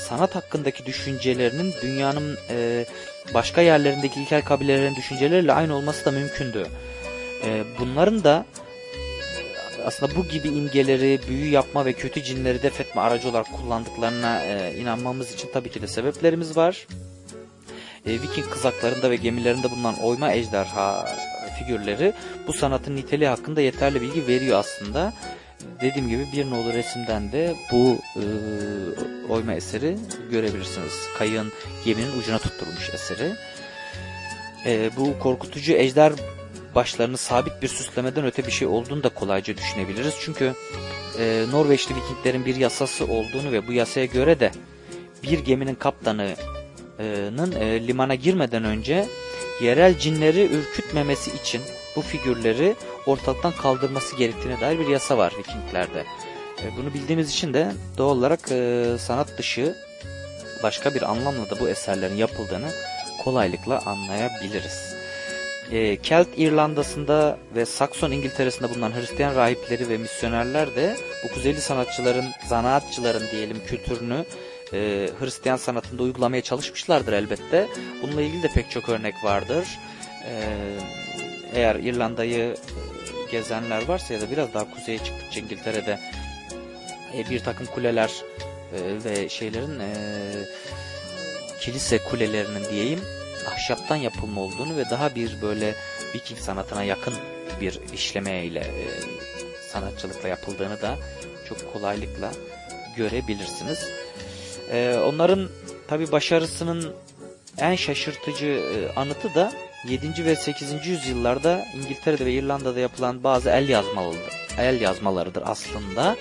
sanat 0.10 0.36
hakkındaki 0.36 0.86
düşüncelerinin 0.86 1.74
dünyanın 1.82 2.38
e, 2.50 2.86
başka 3.34 3.62
yerlerindeki 3.62 4.22
ilkel 4.22 4.42
kabilelerin 4.42 4.96
düşünceleriyle 4.96 5.54
aynı 5.54 5.76
olması 5.76 6.06
da 6.06 6.12
mümkündü. 6.12 6.68
E, 7.46 7.64
bunların 7.80 8.24
da 8.24 8.46
aslında 9.86 10.16
bu 10.16 10.28
gibi 10.28 10.48
imgeleri 10.48 11.20
büyü 11.28 11.50
yapma 11.50 11.86
ve 11.86 11.94
kötü 11.94 12.24
cinleri 12.24 12.64
def 12.64 12.82
etme 12.82 13.02
aracı 13.02 13.30
olarak 13.30 13.48
kullandıklarına 13.54 14.46
e, 14.46 14.76
inanmamız 14.78 15.34
için 15.34 15.50
tabii 15.54 15.70
ki 15.70 15.82
de 15.82 15.88
sebeplerimiz 15.88 16.58
var. 16.58 16.88
E, 18.06 18.12
Viking 18.12 18.50
kızaklarında 18.50 19.12
ve 19.12 19.16
gemilerinde 19.16 19.72
bulunan 19.72 19.96
oyma 20.04 20.34
ejderha 20.34 21.06
figürleri 21.60 22.14
bu 22.48 22.54
sanatın 22.54 22.96
niteliği 22.96 23.30
hakkında 23.30 23.62
yeterli 23.62 24.02
bilgi 24.02 24.28
veriyor 24.28 24.60
aslında. 24.60 25.14
Dediğim 25.82 26.10
gibi 26.10 26.28
bir 26.34 26.50
nolu 26.50 26.74
resimden 26.74 27.32
de 27.32 27.56
bu 27.72 27.98
e, 28.16 28.24
oyma 29.30 29.54
eseri 29.54 29.98
görebilirsiniz. 30.32 30.94
Kayığın 31.18 31.52
geminin 31.86 32.20
ucuna 32.20 32.40
tutturmuş 32.40 32.90
eseri. 32.94 33.32
E, 34.66 34.90
bu 34.98 35.20
korkutucu 35.20 35.74
ejder 35.74 36.14
başlarını 36.76 37.18
sabit 37.18 37.62
bir 37.62 37.68
süslemeden 37.68 38.26
öte 38.26 38.46
bir 38.46 38.52
şey 38.52 38.68
olduğunu 38.68 39.04
da 39.04 39.10
kolayca 39.10 39.58
düşünebiliriz. 39.58 40.14
Çünkü 40.22 40.54
e, 41.20 41.46
Norveçli 41.52 41.96
Vikinglerin 41.96 42.46
bir 42.46 42.56
yasası 42.56 43.06
olduğunu 43.06 43.52
ve 43.52 43.68
bu 43.68 43.74
yasaya 43.74 44.06
göre 44.06 44.40
de 44.40 44.52
bir 45.24 45.40
geminin 45.40 45.76
kaptanının 45.76 47.52
e, 47.52 47.88
limana 47.88 48.16
girmeden 48.16 48.64
önce 48.64 49.06
yerel 49.62 49.98
cinleri 49.98 50.46
ürkütmemesi 50.46 51.32
için 51.36 51.62
bu 51.96 52.02
figürleri 52.02 52.76
ortalıktan 53.06 53.52
kaldırması 53.52 54.16
gerektiğine 54.16 54.62
dair 54.62 54.80
bir 54.80 54.88
yasa 54.88 55.18
var 55.18 55.34
Vikinglerde. 55.38 56.06
E, 56.64 56.78
bunu 56.78 56.94
bildiğimiz 56.94 57.30
için 57.32 57.54
de 57.54 57.72
doğal 57.98 58.18
olarak 58.18 58.52
e, 58.52 58.86
sanat 59.00 59.38
dışı 59.38 59.76
başka 60.64 60.96
bir 60.96 61.02
anlamla 61.02 61.50
da 61.50 61.60
bu 61.60 61.70
eserlerin 61.70 62.16
yapıldığını 62.16 62.72
kolaylıkla 63.24 63.82
anlayabiliriz. 63.86 64.96
E, 65.72 65.98
Kelt 65.98 66.28
İrlanda'sında 66.38 67.38
ve 67.56 67.66
Sakson 67.66 68.12
İngiltere'sinde 68.12 68.70
bulunan 68.70 68.92
Hristiyan 68.92 69.36
rahipleri 69.36 69.90
ve 69.90 69.98
misyonerler 69.98 70.76
de 70.76 70.96
bu 71.24 71.34
kuzeyli 71.34 71.62
sanatçıların, 71.62 72.26
zanaatçıların 72.48 73.24
diyelim 73.32 73.58
kültürünü 73.68 74.26
e, 74.74 75.10
Hristiyan 75.20 75.58
sanatında 75.58 76.04
uygulamaya 76.04 76.42
çalışmışlardır 76.42 77.14
elbette. 77.14 77.68
Bununla 78.02 78.22
ilgili 78.22 78.44
de 78.44 78.48
pek 78.48 78.72
çok 78.72 78.90
örnek 78.90 79.16
vardır. 79.24 79.68
E, 80.26 80.44
eğer 81.54 81.76
İrlanda'yı 81.76 82.56
gezenler 83.32 83.88
varsa 83.88 84.14
ya 84.14 84.22
da 84.22 84.32
biraz 84.32 84.54
daha 84.54 84.72
kuzeye 84.72 84.98
çıktıkça 84.98 85.40
İngiltere'de 85.40 86.00
e, 87.18 87.30
bir 87.30 87.40
takım 87.40 87.66
kuleler 87.66 88.12
e, 88.74 89.04
ve 89.04 89.30
şeylerin 89.30 89.80
e, 89.80 89.94
kilise 91.60 91.98
kulelerinin 91.98 92.70
diyeyim 92.72 93.00
ahşaptan 93.48 93.96
yapılma 93.96 94.42
olduğunu 94.42 94.78
ve 94.78 94.90
daha 94.90 95.16
bir 95.16 95.42
böyle 95.42 95.76
Viking 96.16 96.40
sanatına 96.40 96.84
yakın 96.84 97.14
bir 97.62 97.80
işlemeyle 97.94 98.60
e, 98.60 98.86
sanatçılıkla 99.72 100.30
yapıldığını 100.30 100.82
da 100.82 100.98
çok 101.50 101.74
kolaylıkla 101.74 102.32
görebilirsiniz. 102.98 103.80
E, 104.72 105.00
onların 105.08 105.50
tabi 105.88 106.12
başarısının 106.12 106.94
en 107.58 107.76
şaşırtıcı 107.76 108.46
e, 108.46 109.00
anıtı 109.00 109.36
da 109.36 109.52
7. 109.88 110.26
ve 110.26 110.36
8. 110.36 110.88
yüzyıllarda 110.88 111.66
İngiltere'de 111.76 112.26
ve 112.26 112.32
İrlanda'da 112.32 112.80
yapılan 112.80 113.24
bazı 113.24 113.50
el 113.50 113.70
yazmalarıdır. 113.70 114.34
El 114.58 114.82
yazmalarıdır 114.82 115.44
aslında. 115.46 116.16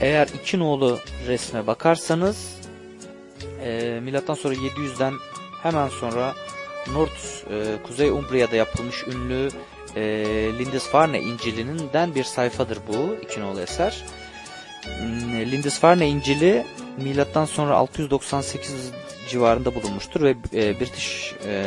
Eğer 0.00 0.28
iki 0.34 0.58
nolu 0.58 0.98
resme 1.26 1.66
bakarsanız 1.66 2.56
e, 3.64 4.00
milattan 4.02 4.34
sonra 4.34 4.54
700'den 4.54 5.14
hemen 5.62 5.88
sonra 5.88 6.34
North 6.92 7.50
e, 7.50 7.82
Kuzey 7.86 8.10
Umbria'da 8.10 8.56
yapılmış 8.56 9.04
ünlü 9.06 9.48
e, 9.96 10.02
Lindisfarne 10.58 11.20
İncil'inden 11.20 12.14
bir 12.14 12.24
sayfadır 12.24 12.78
bu 12.88 13.16
iki 13.22 13.40
nolu 13.40 13.60
eser. 13.60 14.04
Hmm, 14.84 15.40
Lindisfarne 15.40 16.08
İncil'i 16.08 16.66
milattan 16.96 17.44
sonra 17.44 17.76
698 17.76 18.92
civarında 19.28 19.74
bulunmuştur 19.74 20.20
ve 20.20 20.30
e, 20.30 20.80
British 20.80 21.34
e, 21.46 21.64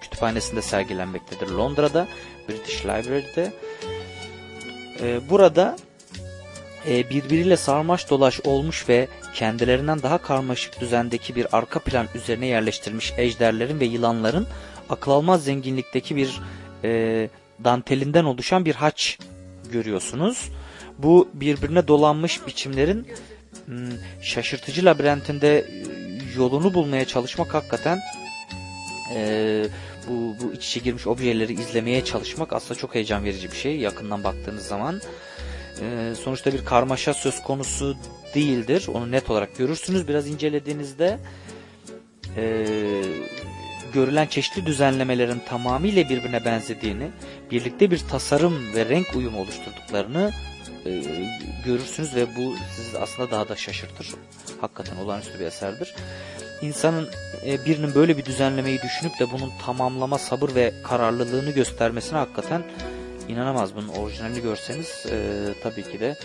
kütüphanesinde 0.00 0.62
sergilenmektedir 0.62 1.48
Londra'da 1.48 2.08
British 2.48 2.84
Library'de. 2.84 3.52
E, 5.00 5.20
burada 5.30 5.76
e, 6.88 7.10
birbiriyle 7.10 7.56
sarmaş 7.56 8.10
dolaş 8.10 8.40
olmuş 8.40 8.88
ve 8.88 9.08
kendilerinden 9.34 10.02
daha 10.02 10.18
karmaşık 10.18 10.80
düzendeki 10.80 11.36
bir 11.36 11.56
arka 11.56 11.78
plan 11.80 12.06
üzerine 12.14 12.46
yerleştirilmiş 12.46 13.12
ejderlerin 13.16 13.80
ve 13.80 13.84
yılanların 13.84 14.46
akıl 14.90 15.10
almaz 15.10 15.44
zenginlikteki 15.44 16.16
bir 16.16 16.40
e, 16.84 17.28
dantelinden 17.64 18.24
oluşan 18.24 18.64
bir 18.64 18.74
haç 18.74 19.18
görüyorsunuz. 19.72 20.48
Bu 20.98 21.28
birbirine 21.34 21.88
dolanmış 21.88 22.46
biçimlerin 22.46 23.06
şaşırtıcı 24.20 24.84
labirentinde 24.84 25.64
yolunu 26.36 26.74
bulmaya 26.74 27.04
çalışmak 27.04 27.54
hakikaten 27.54 28.00
e, 29.14 29.64
bu, 30.08 30.36
bu 30.42 30.52
iç 30.52 30.66
içe 30.66 30.80
girmiş 30.80 31.06
objeleri 31.06 31.52
izlemeye 31.52 32.04
çalışmak 32.04 32.52
aslında 32.52 32.80
çok 32.80 32.94
heyecan 32.94 33.24
verici 33.24 33.50
bir 33.50 33.56
şey 33.56 33.76
yakından 33.76 34.24
baktığınız 34.24 34.66
zaman. 34.66 35.00
E, 35.80 36.14
sonuçta 36.24 36.52
bir 36.52 36.64
karmaşa 36.64 37.14
söz 37.14 37.42
konusu 37.42 37.96
değildir. 38.34 38.86
Onu 38.94 39.10
net 39.10 39.30
olarak 39.30 39.56
görürsünüz. 39.56 40.08
Biraz 40.08 40.28
incelediğinizde 40.28 41.18
e, 42.36 42.64
görülen 43.94 44.26
çeşitli 44.26 44.66
düzenlemelerin 44.66 45.42
tamamıyla 45.48 46.08
birbirine 46.08 46.44
benzediğini, 46.44 47.10
birlikte 47.50 47.90
bir 47.90 47.98
tasarım 47.98 48.74
ve 48.74 48.88
renk 48.88 49.16
uyumu 49.16 49.40
oluşturduklarını 49.40 50.32
e, 50.88 51.02
görürsünüz 51.64 52.14
ve 52.14 52.36
bu 52.36 52.56
sizi 52.76 52.98
aslında 52.98 53.30
daha 53.30 53.48
da 53.48 53.56
şaşırtır. 53.56 54.14
Hakikaten 54.60 54.96
olağanüstü 54.96 55.40
bir 55.40 55.46
eserdir. 55.46 55.94
İnsanın 56.62 57.08
e, 57.46 57.64
birinin 57.64 57.94
böyle 57.94 58.16
bir 58.16 58.24
düzenlemeyi 58.24 58.82
düşünüp 58.82 59.18
de 59.20 59.30
bunun 59.32 59.52
tamamlama 59.66 60.18
sabır 60.18 60.54
ve 60.54 60.72
kararlılığını 60.84 61.50
göstermesine 61.50 62.18
hakikaten 62.18 62.62
inanamaz. 63.28 63.74
Bunun 63.76 63.88
orijinalini 63.88 64.42
görseniz 64.42 65.06
e, 65.10 65.46
tabii 65.62 65.82
ki 65.82 66.00
de 66.00 66.16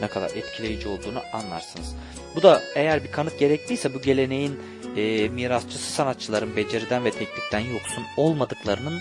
ne 0.00 0.08
kadar 0.08 0.30
etkileyici 0.30 0.88
olduğunu 0.88 1.22
anlarsınız. 1.32 1.94
Bu 2.36 2.42
da 2.42 2.62
eğer 2.74 3.04
bir 3.04 3.12
kanıt 3.12 3.38
gerekliyse 3.38 3.94
bu 3.94 4.02
geleneğin 4.02 4.60
e, 4.96 5.28
mirasçısı 5.28 5.92
sanatçıların 5.92 6.56
beceriden 6.56 7.04
ve 7.04 7.10
teknikten 7.10 7.60
yoksun 7.60 8.04
olmadıklarının 8.16 9.00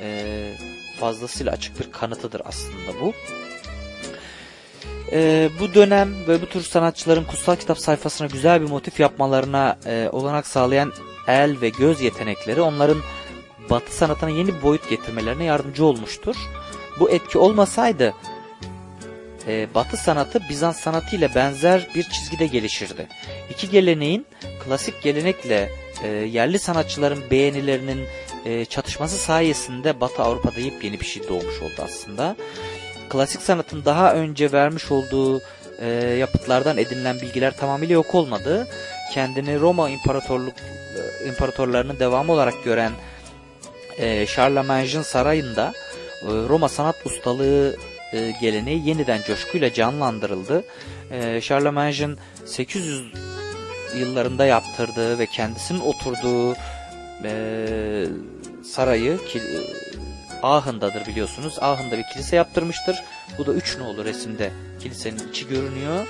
e, 0.00 0.52
fazlasıyla 1.00 1.52
açık 1.52 1.80
bir 1.80 1.92
kanıtıdır 1.92 2.42
aslında 2.44 3.00
bu. 3.00 3.12
E, 5.12 5.50
bu 5.60 5.74
dönem 5.74 6.14
ve 6.28 6.42
bu 6.42 6.46
tür 6.46 6.62
sanatçıların 6.62 7.24
kutsal 7.24 7.56
kitap 7.56 7.78
sayfasına 7.78 8.26
güzel 8.26 8.62
bir 8.62 8.68
motif 8.68 9.00
yapmalarına 9.00 9.78
e, 9.86 10.08
olanak 10.12 10.46
sağlayan 10.46 10.92
el 11.28 11.60
ve 11.60 11.68
göz 11.68 12.00
yetenekleri 12.00 12.60
onların 12.60 12.98
batı 13.70 13.96
sanatına 13.96 14.30
yeni 14.30 14.48
bir 14.48 14.62
boyut 14.62 14.90
getirmelerine 14.90 15.44
yardımcı 15.44 15.84
olmuştur. 15.84 16.36
Bu 17.00 17.10
etki 17.10 17.38
olmasaydı 17.38 18.14
e, 19.46 19.68
batı 19.74 19.96
sanatı 19.96 20.40
Bizans 20.48 20.80
sanatı 20.80 21.16
ile 21.16 21.34
benzer 21.34 21.88
bir 21.94 22.02
çizgide 22.02 22.46
gelişirdi. 22.46 23.06
İki 23.50 23.70
geleneğin 23.70 24.26
klasik 24.64 25.02
gelenekle 25.02 25.70
e, 26.02 26.08
yerli 26.08 26.58
sanatçıların 26.58 27.22
beğenilerinin 27.30 28.06
e, 28.44 28.64
çatışması 28.64 29.16
sayesinde 29.16 30.00
Batı 30.00 30.22
Avrupa'da 30.22 30.60
yepyeni 30.60 31.00
bir 31.00 31.06
şey 31.06 31.28
doğmuş 31.28 31.62
oldu 31.62 31.82
aslında 31.84 32.36
klasik 33.08 33.42
sanatın 33.42 33.84
daha 33.84 34.14
önce 34.14 34.52
vermiş 34.52 34.92
olduğu 34.92 35.40
e, 35.78 35.88
yapıtlardan 36.18 36.78
edinilen 36.78 37.20
bilgiler 37.20 37.56
tamamıyla 37.56 37.94
yok 37.94 38.14
olmadı. 38.14 38.68
Kendini 39.14 39.60
Roma 39.60 39.90
İmparatorluk 39.90 40.54
e, 41.22 41.28
imparatorlarının 41.28 41.98
devamı 41.98 42.32
olarak 42.32 42.64
gören 42.64 42.92
e, 43.98 44.26
Charlemagne'ın 44.26 45.02
sarayında 45.02 45.72
e, 46.22 46.26
Roma 46.26 46.68
sanat 46.68 46.96
ustalığı 47.06 47.76
e, 48.12 48.32
geleneği 48.40 48.88
yeniden 48.88 49.22
coşkuyla 49.22 49.72
canlandırıldı. 49.72 50.64
E, 51.10 51.40
Charlemagne'ın 51.40 52.18
800 52.44 53.12
yıllarında 53.96 54.46
yaptırdığı 54.46 55.18
ve 55.18 55.26
kendisinin 55.26 55.80
oturduğu 55.80 56.56
e, 57.24 58.06
sarayı 58.64 59.18
ki, 59.18 59.42
Ahın'dadır 60.42 61.06
biliyorsunuz. 61.06 61.58
Ahın'da 61.60 61.98
bir 61.98 62.04
kilise 62.12 62.36
yaptırmıştır. 62.36 62.96
Bu 63.38 63.46
da 63.46 63.52
üç 63.52 63.78
nolu 63.78 64.04
resimde 64.04 64.50
kilisenin 64.80 65.28
içi 65.30 65.48
görünüyor. 65.48 66.06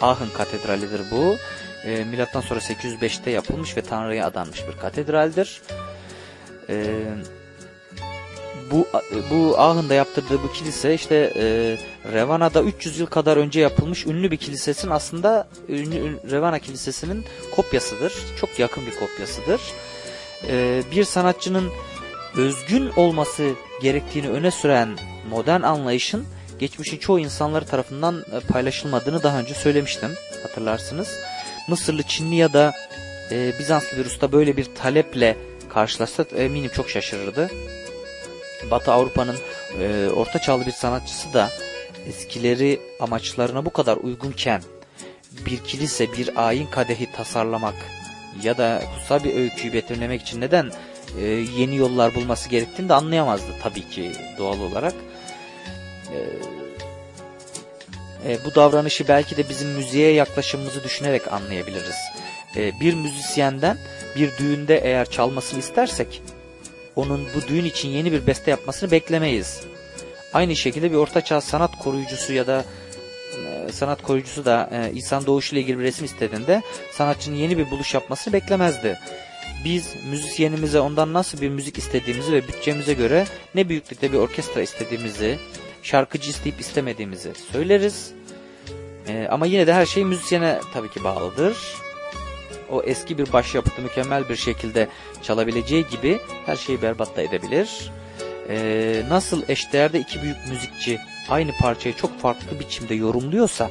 Ahın 0.00 0.28
katedralidir 0.36 1.00
bu. 1.10 1.36
E, 1.84 2.04
milattan 2.04 2.40
sonra 2.40 2.60
805'te 2.60 3.30
yapılmış 3.30 3.76
ve 3.76 3.82
Tanrı'ya 3.82 4.26
adanmış 4.26 4.62
bir 4.68 4.80
katedraldir. 4.80 5.62
E, 6.68 7.04
bu 8.70 8.86
bu 9.30 9.58
Ahın'da 9.58 9.94
yaptırdığı 9.94 10.42
bu 10.42 10.52
kilise 10.52 10.94
işte 10.94 11.32
e, 11.36 11.76
Revana'da 12.12 12.62
300 12.62 12.98
yıl 12.98 13.06
kadar 13.06 13.36
önce 13.36 13.60
yapılmış 13.60 14.06
ünlü 14.06 14.30
bir 14.30 14.36
kilisesin 14.36 14.90
aslında 14.90 15.48
ünlü, 15.68 16.18
Revana 16.30 16.58
kilisesinin 16.58 17.24
kopyasıdır. 17.56 18.12
Çok 18.40 18.58
yakın 18.58 18.86
bir 18.86 18.98
kopyasıdır. 18.98 19.60
E, 20.48 20.82
bir 20.92 21.04
sanatçının 21.04 21.70
özgün 22.38 22.90
olması 22.96 23.52
gerektiğini 23.82 24.28
öne 24.28 24.50
süren 24.50 24.98
modern 25.30 25.62
anlayışın 25.62 26.26
geçmişin 26.58 26.98
çoğu 26.98 27.18
insanları 27.20 27.66
tarafından 27.66 28.24
e, 28.32 28.40
paylaşılmadığını 28.40 29.22
daha 29.22 29.38
önce 29.38 29.54
söylemiştim 29.54 30.10
hatırlarsınız. 30.42 31.08
Mısırlı, 31.68 32.02
Çinli 32.02 32.36
ya 32.36 32.52
da 32.52 32.72
e, 33.30 33.52
Bizanslı 33.58 33.98
bir 33.98 34.06
usta 34.06 34.32
böyle 34.32 34.56
bir 34.56 34.74
taleple 34.74 35.36
karşılaşsa 35.68 36.24
eminim 36.36 36.70
çok 36.74 36.90
şaşırırdı. 36.90 37.50
Batı 38.70 38.92
Avrupa'nın 38.92 39.36
e, 39.80 40.08
orta 40.16 40.38
çağlı 40.38 40.66
bir 40.66 40.72
sanatçısı 40.72 41.32
da 41.32 41.50
eskileri 42.08 42.80
amaçlarına 43.00 43.64
bu 43.64 43.70
kadar 43.70 43.96
uygunken 43.96 44.62
bir 45.46 45.58
kilise, 45.58 46.12
bir 46.12 46.48
ayin 46.48 46.66
kadehi 46.66 47.12
tasarlamak 47.12 47.74
ya 48.42 48.58
da 48.58 48.82
kutsal 48.94 49.24
bir 49.24 49.34
öyküyü 49.34 49.72
betimlemek 49.72 50.22
için 50.22 50.40
neden 50.40 50.70
e, 51.20 51.26
yeni 51.58 51.76
yollar 51.76 52.14
bulması 52.14 52.48
gerektiğini 52.48 52.88
de 52.88 52.94
anlayamazdı 52.94 53.46
tabii 53.62 53.88
ki 53.90 54.12
doğal 54.38 54.60
olarak. 54.60 54.94
E, 56.12 56.18
e, 58.26 58.44
bu 58.44 58.54
davranışı 58.54 59.08
belki 59.08 59.36
de 59.36 59.48
bizim 59.48 59.68
müziğe 59.68 60.12
yaklaşımımızı 60.12 60.84
düşünerek 60.84 61.32
anlayabiliriz. 61.32 61.96
E, 62.56 62.80
bir 62.80 62.94
müzisyenden 62.94 63.78
bir 64.16 64.38
düğünde 64.38 64.78
eğer 64.78 65.10
çalmasını 65.10 65.60
istersek 65.60 66.22
onun 66.96 67.26
bu 67.34 67.48
düğün 67.48 67.64
için 67.64 67.88
yeni 67.88 68.12
bir 68.12 68.26
beste 68.26 68.50
yapmasını 68.50 68.90
beklemeyiz. 68.90 69.60
Aynı 70.32 70.56
şekilde 70.56 70.90
bir 70.90 70.96
ortaçağ 70.96 71.40
sanat 71.40 71.78
koruyucusu 71.78 72.32
ya 72.32 72.46
da 72.46 72.64
e, 73.36 73.72
sanat 73.72 74.02
koruyucusu 74.02 74.44
da 74.44 74.70
e, 74.72 75.26
doğuşu 75.26 75.54
ile 75.54 75.60
ilgili 75.60 75.78
bir 75.78 75.84
resim 75.84 76.04
istediğinde 76.04 76.62
sanatçının 76.92 77.36
yeni 77.36 77.58
bir 77.58 77.70
buluş 77.70 77.94
yapmasını 77.94 78.32
beklemezdi 78.32 78.98
biz 79.64 79.94
müzisyenimize 80.10 80.80
ondan 80.80 81.12
nasıl 81.12 81.40
bir 81.40 81.48
müzik 81.48 81.78
istediğimizi 81.78 82.32
ve 82.32 82.48
bütçemize 82.48 82.94
göre 82.94 83.26
ne 83.54 83.68
büyüklükte 83.68 84.12
bir 84.12 84.18
orkestra 84.18 84.62
istediğimizi, 84.62 85.38
şarkıcı 85.82 86.30
isteyip 86.30 86.60
istemediğimizi 86.60 87.32
söyleriz. 87.52 88.12
Ee, 89.08 89.28
ama 89.30 89.46
yine 89.46 89.66
de 89.66 89.72
her 89.72 89.86
şey 89.86 90.04
müzisyene 90.04 90.60
tabii 90.74 90.90
ki 90.90 91.04
bağlıdır. 91.04 91.56
O 92.70 92.82
eski 92.82 93.18
bir 93.18 93.32
başyapıtı 93.32 93.82
mükemmel 93.82 94.28
bir 94.28 94.36
şekilde 94.36 94.88
çalabileceği 95.22 95.86
gibi 95.90 96.18
her 96.46 96.56
şeyi 96.56 96.82
berbat 96.82 97.16
da 97.16 97.22
edebilir. 97.22 97.90
Ee, 98.48 99.02
nasıl 99.08 99.42
eşdeğerde 99.48 100.00
iki 100.00 100.22
büyük 100.22 100.36
müzikçi 100.48 100.98
aynı 101.28 101.52
parçayı 101.60 101.96
çok 101.96 102.20
farklı 102.20 102.60
biçimde 102.60 102.94
yorumluyorsa 102.94 103.70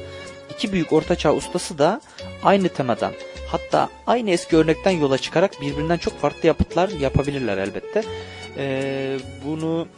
iki 0.50 0.72
büyük 0.72 0.92
ortaçağ 0.92 1.34
ustası 1.34 1.78
da 1.78 2.00
aynı 2.42 2.68
temadan 2.68 3.12
hatta 3.50 3.88
aynı 4.06 4.30
eski 4.30 4.56
örnekten 4.56 4.90
yola 4.90 5.18
çıkarak 5.18 5.60
birbirinden 5.60 5.98
çok 5.98 6.20
farklı 6.20 6.46
yapıtlar 6.46 6.88
yapabilirler 6.88 7.58
elbette. 7.58 8.04
Ee, 8.56 9.18
bunu 9.44 9.88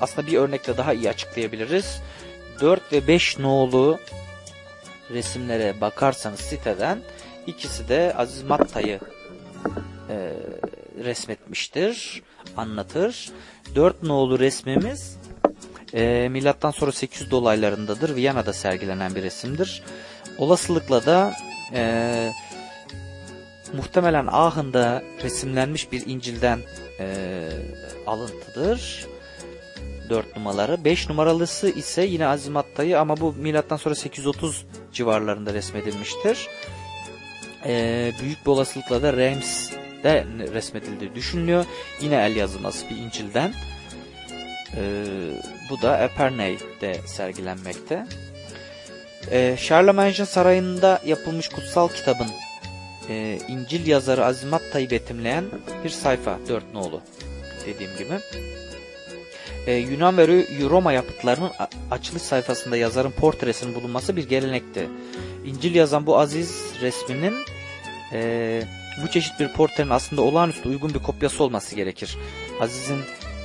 aslında 0.00 0.26
bir 0.26 0.38
örnekle 0.38 0.76
daha 0.76 0.92
iyi 0.92 1.08
açıklayabiliriz. 1.10 2.00
4 2.60 2.92
ve 2.92 3.08
5 3.08 3.38
nolu 3.38 3.98
resimlere 5.10 5.80
bakarsanız 5.80 6.40
siteden 6.40 6.98
ikisi 7.46 7.88
de 7.88 8.14
Aziz 8.16 8.42
Matta'yı 8.42 9.00
e, 10.10 10.32
resmetmiştir, 11.04 12.22
anlatır. 12.56 13.30
4 13.74 14.02
nolu 14.02 14.38
resmimiz 14.38 15.18
e, 15.94 16.28
milattan 16.30 16.70
sonra 16.70 16.92
800 16.92 17.30
dolaylarındadır. 17.30 18.16
Viyana'da 18.16 18.52
sergilenen 18.52 19.14
bir 19.14 19.22
resimdir. 19.22 19.82
Olasılıkla 20.38 21.06
da 21.06 21.32
e, 21.72 22.32
muhtemelen 23.72 24.26
Aachen'da 24.26 25.02
resimlenmiş 25.22 25.92
bir 25.92 26.06
İncil'den 26.06 26.58
e, 27.00 27.48
alıntıdır. 28.06 29.06
4 30.10 30.36
numaraları. 30.36 30.84
5 30.84 31.08
numaralısı 31.08 31.68
ise 31.68 32.02
yine 32.02 32.26
Azimatta'yı 32.26 33.00
ama 33.00 33.20
bu 33.20 33.32
milattan 33.32 33.76
sonra 33.76 33.94
830 33.94 34.66
civarlarında 34.92 35.54
resmedilmiştir. 35.54 36.48
Ee, 37.66 38.12
büyük 38.22 38.46
bir 38.46 38.50
olasılıkla 38.50 39.02
da 39.02 39.12
Reims'de 39.12 40.26
resmedildiği 40.52 41.14
düşünülüyor. 41.14 41.64
Yine 42.00 42.14
el 42.26 42.36
yazılması 42.36 42.90
bir 42.90 42.96
İncil'den. 42.96 43.52
Ee, 44.76 45.04
bu 45.70 45.82
da 45.82 45.98
Eperney'de 45.98 46.94
sergilenmekte. 47.06 48.06
Ee, 49.30 49.56
Charlemagne'in 49.60 50.24
sarayında 50.24 51.00
yapılmış 51.06 51.48
kutsal 51.48 51.88
kitabın 51.88 52.28
e, 53.08 53.38
İncil 53.48 53.86
yazarı 53.86 54.24
Azimatta'yı 54.24 54.90
betimleyen 54.90 55.44
bir 55.84 55.90
sayfa 55.90 56.38
4 56.48 56.74
nolu 56.74 57.00
dediğim 57.66 57.96
gibi 57.98 58.14
e, 59.66 59.74
Yunan 59.74 60.16
ve 60.16 60.26
Roma 60.70 60.92
yapıtlarının 60.92 61.50
açılış 61.90 62.22
sayfasında 62.22 62.76
yazarın 62.76 63.10
portresinin 63.10 63.74
bulunması 63.74 64.16
bir 64.16 64.28
gelenekti. 64.28 64.88
İncil 65.46 65.74
yazan 65.74 66.06
bu 66.06 66.18
aziz 66.18 66.62
resminin 66.80 67.34
e, 68.12 68.62
bu 69.02 69.10
çeşit 69.10 69.40
bir 69.40 69.48
portrenin 69.48 69.90
aslında 69.90 70.22
olağanüstü 70.22 70.68
uygun 70.68 70.94
bir 70.94 70.98
kopyası 70.98 71.44
olması 71.44 71.76
gerekir. 71.76 72.18
Aziz'in 72.60 73.00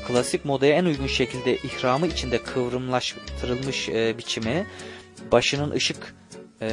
klasik 0.08 0.46
modaya 0.46 0.76
en 0.76 0.86
uygun 0.86 1.08
şekilde 1.08 1.58
ihramı 1.58 2.08
içinde 2.08 2.38
kıvrımlaştırılmış 2.38 3.90
e, 3.90 4.18
biçimi, 4.18 4.68
başının 5.32 5.72
ışık 5.72 6.16
e, 6.62 6.70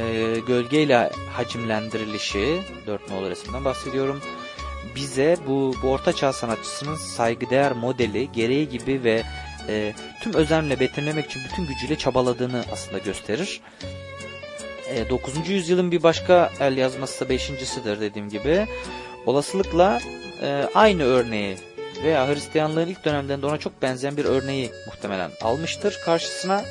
gölgeyle 0.47 1.11
hacimlendirilişi, 1.33 2.63
4 2.87 3.11
nolu 3.11 3.31
resimden 3.31 3.65
bahsediyorum, 3.65 4.21
bize 4.95 5.37
bu, 5.47 5.75
bu 5.83 5.91
orta 5.91 6.13
çağ 6.13 6.33
sanatçısının 6.33 6.97
saygıdeğer 6.97 7.73
modeli 7.73 8.33
gereği 8.33 8.69
gibi 8.69 9.05
ve 9.05 9.23
e, 9.69 9.95
tüm 10.21 10.35
özenle 10.35 10.81
betimlemek 10.81 11.27
için 11.27 11.43
bütün 11.45 11.67
gücüyle 11.67 11.99
çabaladığını 11.99 12.65
aslında 12.73 12.99
gösterir. 12.99 13.61
E, 14.89 15.11
9. 15.11 15.49
yüzyılın 15.49 15.91
bir 15.91 16.03
başka 16.03 16.53
el 16.61 16.77
yazması 16.77 17.29
da 17.29 17.35
5.sidir 17.35 18.01
dediğim 18.01 18.29
gibi. 18.29 18.67
Olasılıkla 19.27 20.01
e, 20.43 20.69
aynı 20.75 21.03
örneği 21.03 21.57
veya 22.05 22.29
Hristiyanlığın 22.29 22.89
ilk 22.89 23.05
dönemlerinde 23.05 23.47
ona 23.47 23.59
çok 23.59 23.83
benzeyen 23.83 24.17
bir 24.17 24.25
örneği 24.25 24.71
muhtemelen 24.87 25.31
almıştır 25.43 26.01
karşısına. 26.05 26.65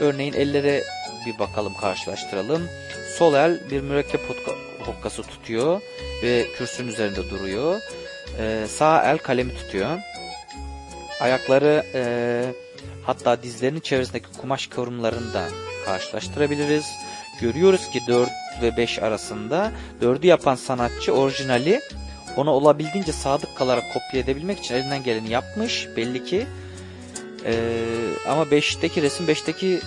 Örneğin 0.00 0.32
ellere 0.32 0.84
bir 1.26 1.38
bakalım 1.38 1.74
karşılaştıralım. 1.74 2.68
Sol 3.18 3.34
el 3.34 3.60
bir 3.70 3.80
mürekkep 3.80 4.20
hokkası 4.86 5.22
tutuyor 5.22 5.80
ve 6.22 6.46
kürsünün 6.56 6.88
üzerinde 6.88 7.30
duruyor. 7.30 7.80
Ee, 8.38 8.66
sağ 8.68 9.10
el 9.10 9.18
kalemi 9.18 9.54
tutuyor. 9.54 9.98
Ayakları 11.20 11.86
e, 11.94 12.02
hatta 13.06 13.42
dizlerinin 13.42 13.80
çevresindeki 13.80 14.26
kumaş 14.40 14.66
kıvrımlarını 14.66 15.34
da 15.34 15.48
karşılaştırabiliriz. 15.84 16.86
Görüyoruz 17.40 17.90
ki 17.90 18.00
4 18.08 18.30
ve 18.62 18.76
5 18.76 18.98
arasında 18.98 19.72
4'ü 20.02 20.26
yapan 20.26 20.54
sanatçı 20.54 21.12
orijinali 21.12 21.80
ona 22.36 22.50
olabildiğince 22.50 23.12
sadık 23.12 23.56
kalarak 23.56 23.84
kopya 23.92 24.20
edebilmek 24.20 24.58
için 24.58 24.74
elinden 24.74 25.02
geleni 25.02 25.30
yapmış 25.30 25.88
belli 25.96 26.24
ki. 26.24 26.46
Ee, 27.44 27.54
ama 28.28 28.42
5'teki 28.42 29.02
resim 29.02 29.26
5'teki 29.26 29.80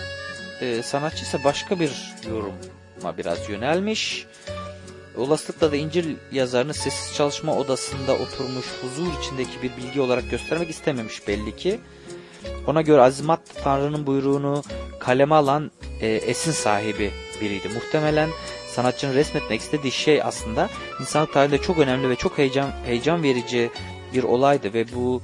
e, 0.62 0.84
sanatçı 0.84 1.24
ise 1.24 1.44
başka 1.44 1.80
bir 1.80 2.14
yoruma 2.30 3.18
biraz 3.18 3.50
yönelmiş. 3.50 4.26
Olasılıkla 5.18 5.72
da 5.72 5.76
İncil 5.76 6.16
yazarını 6.32 6.74
sessiz 6.74 7.16
çalışma 7.16 7.56
odasında 7.56 8.14
oturmuş 8.14 8.66
huzur 8.82 9.20
içindeki 9.20 9.62
bir 9.62 9.72
bilgi 9.78 10.02
olarak 10.02 10.32
göstermek 10.32 10.70
istememiş 10.70 11.28
belli 11.28 11.56
ki. 11.56 11.80
Ona 12.68 12.82
göre 12.82 13.02
Azimat 13.02 13.40
Tanrı'nın 13.64 14.08
buyruğunu 14.08 14.64
kaleme 15.00 15.36
alan 15.36 15.72
e, 16.02 16.08
esin 16.08 16.52
sahibi 16.52 17.12
biriydi. 17.42 17.70
Muhtemelen 17.70 18.30
sanatçının 18.68 19.16
resmetmek 19.16 19.62
istediği 19.62 19.92
şey 19.92 20.22
aslında 20.24 20.70
insanlık 21.02 21.34
tarihinde 21.34 21.62
çok 21.62 21.78
önemli 21.78 22.10
ve 22.10 22.16
çok 22.16 22.38
heyecan 22.38 22.72
heyecan 22.86 23.24
verici 23.24 23.72
bir 24.14 24.24
olaydı 24.24 24.74
ve 24.74 24.86
bu 24.96 25.22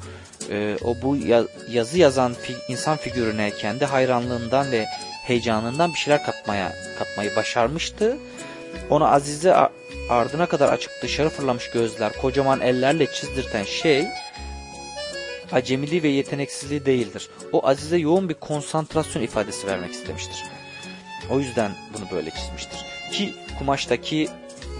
e, 0.50 0.78
o 0.84 0.96
bu 1.02 1.17
ya, 1.17 1.44
yazı 1.72 2.00
yazan 2.00 2.34
fi, 2.34 2.54
insan 2.67 2.98
figürüne 2.98 3.52
kendi 3.52 3.86
hayranlığından 3.86 4.72
ve 4.72 4.86
heyecanından 5.23 5.93
bir 5.93 5.97
şeyler 5.97 6.23
katmaya 6.23 6.75
katmayı 6.99 7.36
başarmıştı. 7.36 8.17
Onu 8.89 9.05
Azize 9.05 9.55
ardına 10.10 10.45
kadar 10.45 10.73
açık 10.73 10.91
dışarı 11.01 11.29
fırlamış 11.29 11.71
gözler, 11.71 12.13
kocaman 12.21 12.62
ellerle 12.62 13.12
çizdirten 13.12 13.63
şey 13.63 14.07
acemiliği 15.51 16.03
ve 16.03 16.07
yeteneksizliği 16.07 16.86
değildir. 16.86 17.29
O 17.51 17.67
Azize 17.67 17.97
yoğun 17.97 18.29
bir 18.29 18.34
konsantrasyon 18.34 19.23
ifadesi 19.23 19.67
vermek 19.67 19.91
istemiştir. 19.91 20.43
O 21.29 21.39
yüzden 21.39 21.71
bunu 21.93 22.12
böyle 22.12 22.31
çizmiştir. 22.31 22.86
Ki 23.12 23.34
kumaştaki 23.60 24.29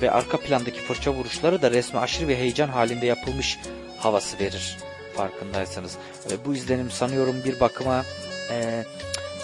ve 0.02 0.12
arka 0.12 0.38
plandaki 0.38 0.80
fırça 0.80 1.12
vuruşları 1.12 1.62
da 1.62 1.72
resme 1.72 2.00
aşırı 2.00 2.28
bir 2.28 2.36
heyecan 2.36 2.68
halinde 2.68 3.06
yapılmış 3.06 3.60
havası 4.00 4.40
verir 4.40 4.78
farkındaysanız. 5.16 5.98
Ve 6.32 6.46
bu 6.46 6.56
izlenim 6.56 6.92
sanıyorum 6.92 7.36
bir 7.46 7.60
bakıma 7.60 8.06
e, 8.52 8.86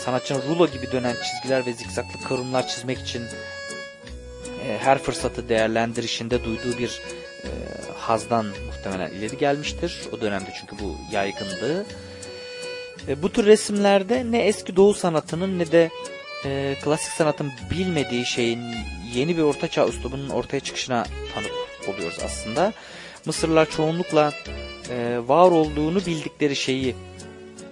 sanatçının 0.07 0.41
rulo 0.41 0.67
gibi 0.67 0.91
dönen 0.91 1.15
çizgiler 1.23 1.65
ve 1.65 1.73
zikzaklı 1.73 2.21
kıvrımlar 2.27 2.67
çizmek 2.67 2.99
için 2.99 3.23
e, 4.63 4.77
her 4.77 4.97
fırsatı 4.97 5.49
değerlendirişinde 5.49 6.43
duyduğu 6.43 6.77
bir 6.77 7.01
e, 7.43 7.49
hazdan 7.97 8.45
muhtemelen 8.45 9.11
ileri 9.11 9.37
gelmiştir. 9.37 10.01
O 10.11 10.21
dönemde 10.21 10.49
çünkü 10.59 10.83
bu 10.83 10.95
yaygındı. 11.11 11.85
E, 13.07 13.23
bu 13.23 13.31
tür 13.31 13.45
resimlerde 13.45 14.31
ne 14.31 14.37
eski 14.37 14.75
doğu 14.75 14.93
sanatının 14.93 15.59
ne 15.59 15.71
de 15.71 15.89
e, 16.45 16.75
klasik 16.83 17.11
sanatın 17.11 17.51
bilmediği 17.71 18.25
şeyin 18.25 18.61
yeni 19.13 19.37
bir 19.37 19.41
ortaçağ 19.41 19.87
üslubunun 19.87 20.29
ortaya 20.29 20.59
çıkışına 20.59 21.05
tanık 21.33 21.51
oluyoruz 21.87 22.19
aslında. 22.25 22.73
Mısırlılar 23.25 23.69
çoğunlukla 23.69 24.33
e, 24.89 25.19
var 25.27 25.51
olduğunu 25.51 26.05
bildikleri 26.05 26.55
şeyi, 26.55 26.95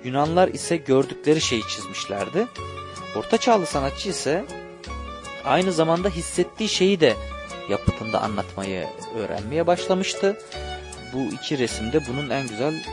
Yunanlar 0.05 0.47
ise 0.47 0.77
gördükleri 0.77 1.41
şeyi 1.41 1.61
çizmişlerdi. 1.67 2.47
Orta 3.15 3.37
çağlı 3.37 3.65
sanatçı 3.65 4.09
ise 4.09 4.45
aynı 5.45 5.71
zamanda 5.71 6.09
hissettiği 6.09 6.69
şeyi 6.69 6.99
de 6.99 7.13
yapıtında 7.69 8.21
anlatmayı 8.21 8.87
öğrenmeye 9.17 9.67
başlamıştı. 9.67 10.37
Bu 11.13 11.33
iki 11.33 11.57
resimde 11.57 12.07
bunun 12.07 12.29
en 12.29 12.47
güzel 12.47 12.83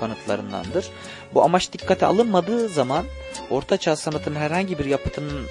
kanıtlarındandır. 0.00 0.90
Bu 1.34 1.42
amaç 1.42 1.72
dikkate 1.72 2.06
alınmadığı 2.06 2.68
zaman 2.68 3.04
Orta 3.50 3.76
Çağ 3.76 3.96
sanatının 3.96 4.36
herhangi 4.36 4.78
bir 4.78 4.84
yapıtının 4.84 5.46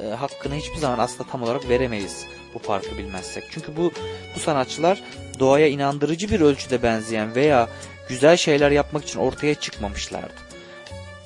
e, 0.00 0.04
hakkını 0.04 0.54
hiçbir 0.54 0.78
zaman 0.78 0.98
aslında 0.98 1.30
tam 1.30 1.42
olarak 1.42 1.68
veremeyiz 1.68 2.26
bu 2.54 2.58
farkı 2.58 2.98
bilmezsek. 2.98 3.44
Çünkü 3.50 3.76
bu 3.76 3.92
bu 4.34 4.40
sanatçılar 4.40 5.02
doğaya 5.38 5.68
inandırıcı 5.68 6.30
bir 6.30 6.40
ölçüde 6.40 6.82
benzeyen 6.82 7.34
veya 7.34 7.68
güzel 8.08 8.36
şeyler 8.36 8.70
yapmak 8.70 9.04
için 9.04 9.20
ortaya 9.20 9.54
çıkmamışlardı. 9.54 10.49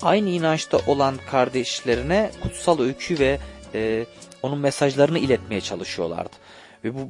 Aynı 0.02 0.28
inançta 0.28 0.78
olan 0.86 1.14
kardeşlerine 1.30 2.30
kutsal 2.42 2.80
öykü 2.80 3.18
ve 3.18 3.38
e, 3.74 4.06
onun 4.42 4.58
mesajlarını 4.58 5.18
iletmeye 5.18 5.60
çalışıyorlardı. 5.60 6.36
Ve 6.84 6.94
bu 6.94 7.08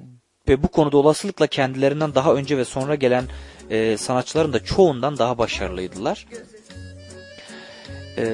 ve 0.48 0.62
bu 0.62 0.68
konuda 0.68 0.96
olasılıkla 0.96 1.46
kendilerinden 1.46 2.14
daha 2.14 2.34
önce 2.34 2.58
ve 2.58 2.64
sonra 2.64 2.94
gelen 2.94 3.24
e, 3.70 3.96
sanatçıların 3.96 4.52
da 4.52 4.64
çoğundan 4.64 5.18
daha 5.18 5.38
başarılıydılar. 5.38 6.26
E, 8.18 8.24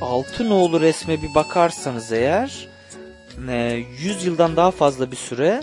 Altınoğlu 0.00 0.80
resme 0.80 1.22
bir 1.22 1.34
bakarsanız 1.34 2.12
eğer 2.12 2.68
e, 3.48 3.84
100 4.00 4.24
yıldan 4.24 4.56
daha 4.56 4.70
fazla 4.70 5.10
bir 5.10 5.16
süre 5.16 5.62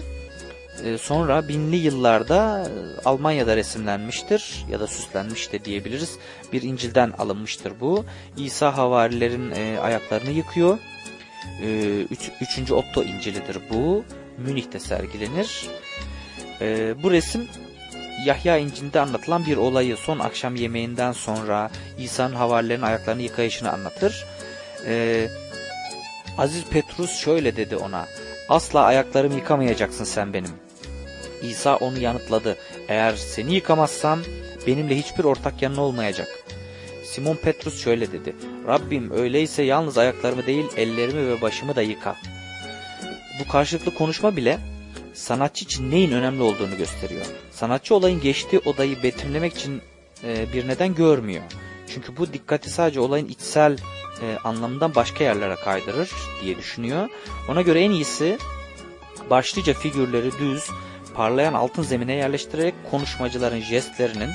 sonra 0.98 1.48
binli 1.48 1.76
yıllarda 1.76 2.62
e, 2.62 2.70
Almanya'da 3.06 3.56
resimlenmiştir 3.56 4.66
ya 4.70 4.80
da 4.80 4.88
süslenmiş 4.88 5.52
de 5.52 5.66
diyebiliriz. 5.66 6.18
Bir 6.54 6.62
İncil'den 6.62 7.12
alınmıştır 7.18 7.74
bu. 7.80 8.06
İsa 8.38 8.78
havarilerin 8.78 9.52
e, 9.52 9.80
ayaklarını 9.80 10.30
yıkıyor 10.32 10.78
E, 11.62 12.02
üç, 12.12 12.32
üçüncü 12.42 12.74
Otto 12.74 13.04
İncil'idir 13.04 13.58
bu. 13.70 14.06
Münih'te 14.38 14.80
sergilenir. 14.80 15.70
E, 16.62 16.96
bu 17.04 17.12
resim 17.12 17.48
Yahya 18.26 18.58
İncil'de 18.58 19.00
anlatılan 19.00 19.46
bir 19.46 19.58
olayı 19.58 19.98
son 19.98 20.20
akşam 20.20 20.56
yemeğinden 20.56 21.12
sonra 21.12 21.72
İsa'nın 21.98 22.36
havarilerin 22.36 22.82
ayaklarını 22.82 23.22
yıkayışını 23.22 23.72
anlatır. 23.72 24.26
E, 24.88 25.28
Aziz 26.38 26.66
Petrus 26.66 27.18
şöyle 27.18 27.56
dedi 27.56 27.76
ona. 27.76 28.08
Asla 28.50 28.84
ayaklarımı 28.84 29.36
yıkamayacaksın 29.36 30.04
sen 30.04 30.34
benim. 30.34 30.63
İsa 31.44 31.76
onu 31.76 32.00
yanıtladı. 32.00 32.58
Eğer 32.88 33.16
seni 33.16 33.54
yıkamazsam 33.54 34.20
benimle 34.68 34.98
hiçbir 34.98 35.24
ortak 35.24 35.62
yanın 35.62 35.78
olmayacak. 35.78 36.28
Simon 37.04 37.36
Petrus 37.36 37.84
şöyle 37.84 38.12
dedi. 38.12 38.36
Rabbim 38.68 39.12
öyleyse 39.12 39.64
yalnız 39.64 39.98
ayaklarımı 39.98 40.46
değil 40.46 40.66
ellerimi 40.78 41.28
ve 41.28 41.42
başımı 41.42 41.76
da 41.76 41.82
yıka. 41.82 42.16
Bu 43.40 43.52
karşılıklı 43.52 43.94
konuşma 43.94 44.36
bile 44.36 44.60
sanatçı 45.14 45.66
için 45.66 45.92
neyin 45.92 46.12
önemli 46.12 46.42
olduğunu 46.42 46.78
gösteriyor. 46.78 47.26
Sanatçı 47.52 47.96
olayın 47.96 48.22
geçtiği 48.22 48.60
odayı 48.60 49.04
betimlemek 49.04 49.54
için 49.54 49.82
e, 50.24 50.54
bir 50.54 50.68
neden 50.68 50.96
görmüyor. 50.96 51.44
Çünkü 51.88 52.18
bu 52.18 52.34
dikkati 52.34 52.70
sadece 52.70 53.00
olayın 53.00 53.28
içsel 53.28 53.78
e, 54.22 54.38
anlamından 54.44 54.96
başka 54.96 55.24
yerlere 55.24 55.56
kaydırır 55.56 56.12
diye 56.44 56.58
düşünüyor. 56.58 57.10
Ona 57.50 57.62
göre 57.62 57.82
en 57.82 57.92
iyisi 57.92 58.38
başlıca 59.30 59.74
figürleri 59.74 60.32
düz, 60.40 60.70
parlayan 61.14 61.54
altın 61.54 61.84
zemine 61.84 62.14
yerleştirerek 62.14 62.74
konuşmacıların 62.92 63.60
jestlerinin 63.60 64.30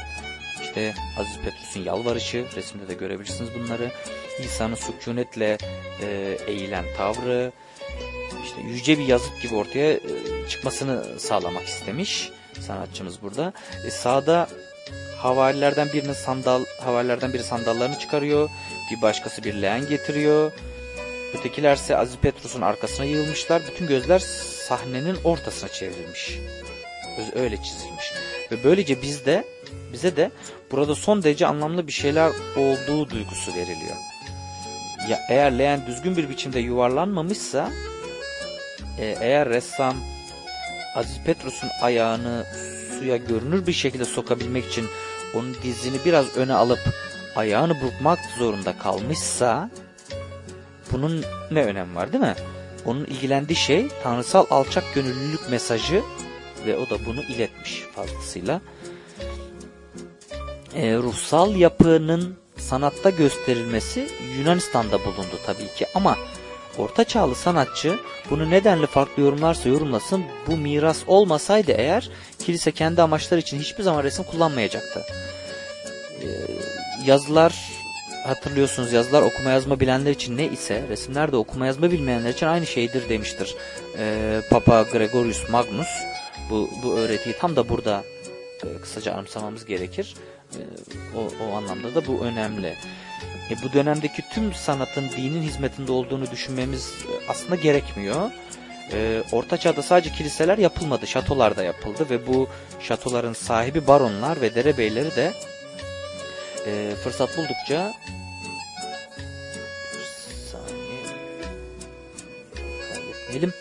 işte 0.62 0.94
Aziz 1.18 1.38
Petrus'un 1.44 1.80
yalvarışı 1.80 2.44
resimde 2.56 2.88
de 2.88 2.94
görebilirsiniz 2.94 3.50
bunları. 3.54 3.90
İsa'nın 4.44 4.74
sükunetle 4.74 5.58
e, 6.02 6.38
eğilen 6.46 6.84
tavrı 6.96 7.52
işte 8.44 8.60
yüce 8.60 8.98
bir 8.98 9.06
yazıt 9.06 9.42
gibi 9.42 9.54
ortaya 9.54 9.92
e, 9.92 10.00
çıkmasını 10.48 11.20
sağlamak 11.20 11.64
istemiş 11.64 12.30
sanatçımız 12.60 13.22
burada. 13.22 13.52
E, 13.86 13.90
sağda 13.90 14.48
havarilerden 15.18 15.88
birinin 15.92 16.12
sandal 16.12 16.64
havarilerden 16.80 17.32
biri 17.32 17.42
sandallarını 17.42 17.98
çıkarıyor. 17.98 18.50
Bir 18.90 19.02
başkası 19.02 19.44
bir 19.44 19.54
leğen 19.54 19.88
getiriyor. 19.88 20.52
Ötekilerse 21.38 21.96
Aziz 21.96 22.16
Petrus'un 22.16 22.62
arkasına 22.62 23.06
yığılmışlar. 23.06 23.62
Bütün 23.72 23.86
gözler 23.86 24.18
sahnenin 24.68 25.16
ortasına 25.24 25.68
çevrilmiş. 25.68 26.38
Öyle 27.34 27.56
çizilmiş. 27.56 28.12
Ve 28.52 28.64
böylece 28.64 29.02
bizde 29.02 29.44
bize 29.92 30.16
de 30.16 30.30
burada 30.70 30.94
son 30.94 31.22
derece 31.22 31.46
anlamlı 31.46 31.86
bir 31.86 31.92
şeyler 31.92 32.30
olduğu 32.56 33.10
duygusu 33.10 33.54
veriliyor. 33.54 33.96
Ya 35.08 35.20
eğer 35.28 35.58
leğen 35.58 35.86
düzgün 35.86 36.16
bir 36.16 36.28
biçimde 36.28 36.60
yuvarlanmamışsa 36.60 37.70
e, 38.98 39.16
eğer 39.20 39.48
ressam 39.48 39.96
Aziz 40.94 41.20
Petrus'un 41.26 41.70
ayağını 41.82 42.46
suya 42.98 43.16
görünür 43.16 43.66
bir 43.66 43.72
şekilde 43.72 44.04
sokabilmek 44.04 44.66
için 44.66 44.86
onun 45.34 45.54
dizini 45.62 45.96
biraz 46.04 46.36
öne 46.36 46.54
alıp 46.54 46.80
ayağını 47.36 47.80
burkmak 47.80 48.18
zorunda 48.38 48.78
kalmışsa 48.78 49.70
bunun 50.92 51.24
ne 51.50 51.64
önemi 51.64 51.94
var 51.94 52.12
değil 52.12 52.24
mi? 52.24 52.34
Onun 52.84 53.04
ilgilendiği 53.04 53.56
şey 53.56 53.88
tanrısal 54.02 54.46
alçak 54.50 54.84
gönüllülük 54.94 55.50
mesajı 55.50 56.02
ve 56.66 56.76
o 56.76 56.90
da 56.90 57.06
bunu 57.06 57.22
iletmiş 57.22 57.82
fazlasıyla. 57.94 58.60
E, 60.74 60.96
ruhsal 60.96 61.56
yapının 61.56 62.36
sanatta 62.56 63.10
gösterilmesi 63.10 64.08
Yunanistan'da 64.38 64.98
bulundu 65.04 65.38
tabii 65.46 65.74
ki 65.76 65.86
ama 65.94 66.16
Orta 66.78 67.04
çağlı 67.04 67.34
sanatçı 67.34 67.98
bunu 68.30 68.50
nedenle 68.50 68.86
farklı 68.86 69.22
yorumlarsa 69.22 69.68
yorumlasın 69.68 70.24
bu 70.46 70.56
miras 70.56 70.98
olmasaydı 71.06 71.72
eğer 71.72 72.10
kilise 72.38 72.72
kendi 72.72 73.02
amaçları 73.02 73.40
için 73.40 73.58
hiçbir 73.58 73.82
zaman 73.82 74.04
resim 74.04 74.24
kullanmayacaktı. 74.24 75.04
Ee, 76.22 76.26
yazılar 77.04 77.54
hatırlıyorsunuz 78.26 78.92
yazılar 78.92 79.22
okuma 79.22 79.50
yazma 79.50 79.80
bilenler 79.80 80.10
için 80.10 80.36
ne 80.36 80.46
ise 80.46 80.84
resimler 80.88 81.32
de 81.32 81.36
okuma 81.36 81.66
yazma 81.66 81.90
bilmeyenler 81.90 82.30
için 82.30 82.46
aynı 82.46 82.66
şeydir 82.66 83.08
demiştir. 83.08 83.54
Ee, 83.98 84.40
Papa 84.50 84.82
Gregorius 84.82 85.48
Magnus 85.48 85.88
bu, 86.50 86.70
bu 86.82 86.98
öğretiyi 86.98 87.36
tam 87.38 87.56
da 87.56 87.68
burada 87.68 88.04
e, 88.64 88.80
kısaca 88.80 89.14
anımsamamız 89.14 89.64
gerekir. 89.64 90.14
E, 90.52 90.60
o, 91.16 91.44
o 91.44 91.56
anlamda 91.56 91.94
da 91.94 92.06
bu 92.06 92.24
önemli. 92.24 92.76
E, 93.50 93.62
bu 93.64 93.72
dönemdeki 93.72 94.22
tüm 94.32 94.54
sanatın 94.54 95.08
dinin 95.16 95.42
hizmetinde 95.42 95.92
olduğunu 95.92 96.30
düşünmemiz 96.30 96.88
e, 96.88 97.30
aslında 97.30 97.54
gerekmiyor. 97.54 98.30
E, 98.92 99.22
Orta 99.32 99.56
Çağ'da 99.56 99.82
sadece 99.82 100.12
kiliseler 100.12 100.58
yapılmadı, 100.58 101.06
şatolar 101.06 101.56
da 101.56 101.62
yapıldı 101.62 102.06
ve 102.10 102.26
bu 102.26 102.48
şatoların 102.80 103.32
sahibi 103.32 103.86
baronlar 103.86 104.40
ve 104.40 104.54
derebeyleri 104.54 105.16
de 105.16 105.32
e, 106.66 106.94
fırsat 107.04 107.36
buldukça 107.36 107.92
saniye 110.52 111.02
kaybetmeyelim. 112.92 113.52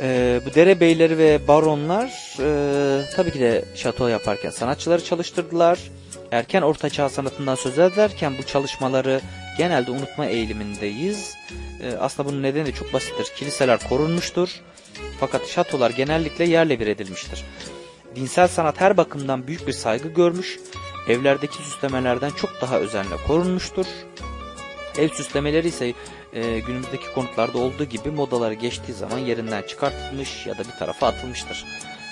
E, 0.00 0.40
bu 0.46 0.54
derebeyleri 0.54 1.18
ve 1.18 1.48
baronlar 1.48 2.36
e, 2.40 3.04
tabii 3.16 3.30
ki 3.30 3.40
de 3.40 3.64
şato 3.74 4.08
yaparken 4.08 4.50
sanatçıları 4.50 5.04
çalıştırdılar 5.04 5.78
erken 6.30 6.62
orta 6.62 6.90
çağ 6.90 7.08
sanatından 7.08 7.54
söz 7.54 7.78
ederken 7.78 8.34
bu 8.38 8.42
çalışmaları 8.42 9.20
genelde 9.58 9.90
unutma 9.90 10.26
eğilimindeyiz. 10.26 11.36
E, 11.82 11.96
aslında 11.96 12.28
bunun 12.28 12.42
nedeni 12.42 12.66
de 12.66 12.72
çok 12.72 12.92
basittir. 12.92 13.26
Kiliseler 13.36 13.88
korunmuştur. 13.88 14.48
Fakat 15.20 15.48
şatolar 15.48 15.90
genellikle 15.90 16.44
yerle 16.44 16.80
bir 16.80 16.86
edilmiştir. 16.86 17.44
Dinsel 18.16 18.48
sanat 18.48 18.80
her 18.80 18.96
bakımdan 18.96 19.46
büyük 19.46 19.66
bir 19.66 19.72
saygı 19.72 20.08
görmüş. 20.08 20.58
Evlerdeki 21.08 21.56
süslemelerden 21.56 22.30
çok 22.30 22.50
daha 22.60 22.78
özenle 22.78 23.16
korunmuştur. 23.26 23.86
Ev 24.98 25.08
süslemeleri 25.08 25.68
ise 25.68 25.94
e, 26.32 26.60
günümüzdeki 26.60 27.12
konutlarda 27.14 27.58
olduğu 27.58 27.84
gibi 27.84 28.10
modaları 28.10 28.54
geçtiği 28.54 28.92
zaman 28.92 29.18
yerinden 29.18 29.62
çıkartılmış 29.62 30.46
ya 30.46 30.58
da 30.58 30.58
bir 30.58 30.78
tarafa 30.78 31.06
atılmıştır. 31.06 31.64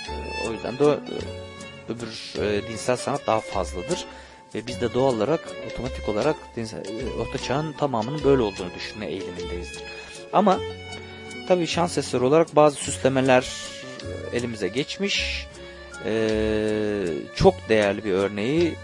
E, 0.08 0.48
o 0.48 0.52
yüzden 0.52 0.78
de 0.78 0.84
e, 0.84 1.92
öbür 1.92 2.42
e, 2.42 2.68
dinsel 2.68 2.96
sanat 2.96 3.26
daha 3.26 3.40
fazladır. 3.40 4.04
Ve 4.54 4.66
biz 4.66 4.80
de 4.80 4.94
doğal 4.94 5.14
olarak 5.14 5.40
otomatik 5.72 6.08
olarak 6.08 6.36
dinsel, 6.56 6.78
e, 6.78 7.20
Orta 7.20 7.38
Çağ'ın 7.38 7.72
tamamının 7.72 8.24
böyle 8.24 8.42
olduğunu 8.42 8.74
düşünme 8.74 9.06
eğilimindeyizdir. 9.06 9.82
Ama 10.32 10.58
tabii 11.48 11.66
şans 11.66 11.98
eseri 11.98 12.24
olarak 12.24 12.56
bazı 12.56 12.76
süslemeler 12.76 13.50
e, 14.32 14.36
elimize 14.36 14.68
geçmiş. 14.68 15.46
Ee, 16.06 17.04
çok 17.34 17.54
değerli 17.68 18.04
bir 18.04 18.12
örneği 18.12 18.74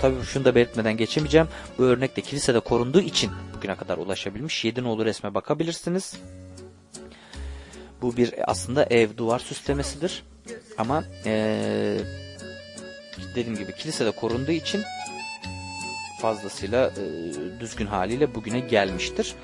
tabii 0.00 0.22
şunu 0.22 0.44
da 0.44 0.54
belirtmeden 0.54 0.96
geçemeyeceğim. 0.96 1.48
Bu 1.78 1.82
örnek 1.82 2.16
de 2.16 2.20
kilisede 2.20 2.60
korunduğu 2.60 3.00
için 3.00 3.30
bugüne 3.56 3.76
kadar 3.76 3.98
ulaşabilmiş. 3.98 4.64
Yedinoğlu 4.64 5.04
resme 5.04 5.34
bakabilirsiniz. 5.34 6.16
Bu 8.02 8.16
bir 8.16 8.50
aslında 8.50 8.84
ev 8.84 9.16
duvar 9.16 9.38
süslemesidir. 9.38 10.22
Ama 10.78 11.04
ee, 11.26 11.98
dediğim 13.34 13.58
gibi 13.58 13.74
kilisede 13.74 14.10
korunduğu 14.10 14.52
için 14.52 14.82
fazlasıyla 16.20 16.90
e, 16.90 17.60
düzgün 17.60 17.86
haliyle 17.86 18.34
bugüne 18.34 18.60
gelmiştir. 18.60 19.34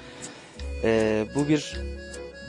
E, 0.85 1.27
bu 1.35 1.49
bir 1.49 1.77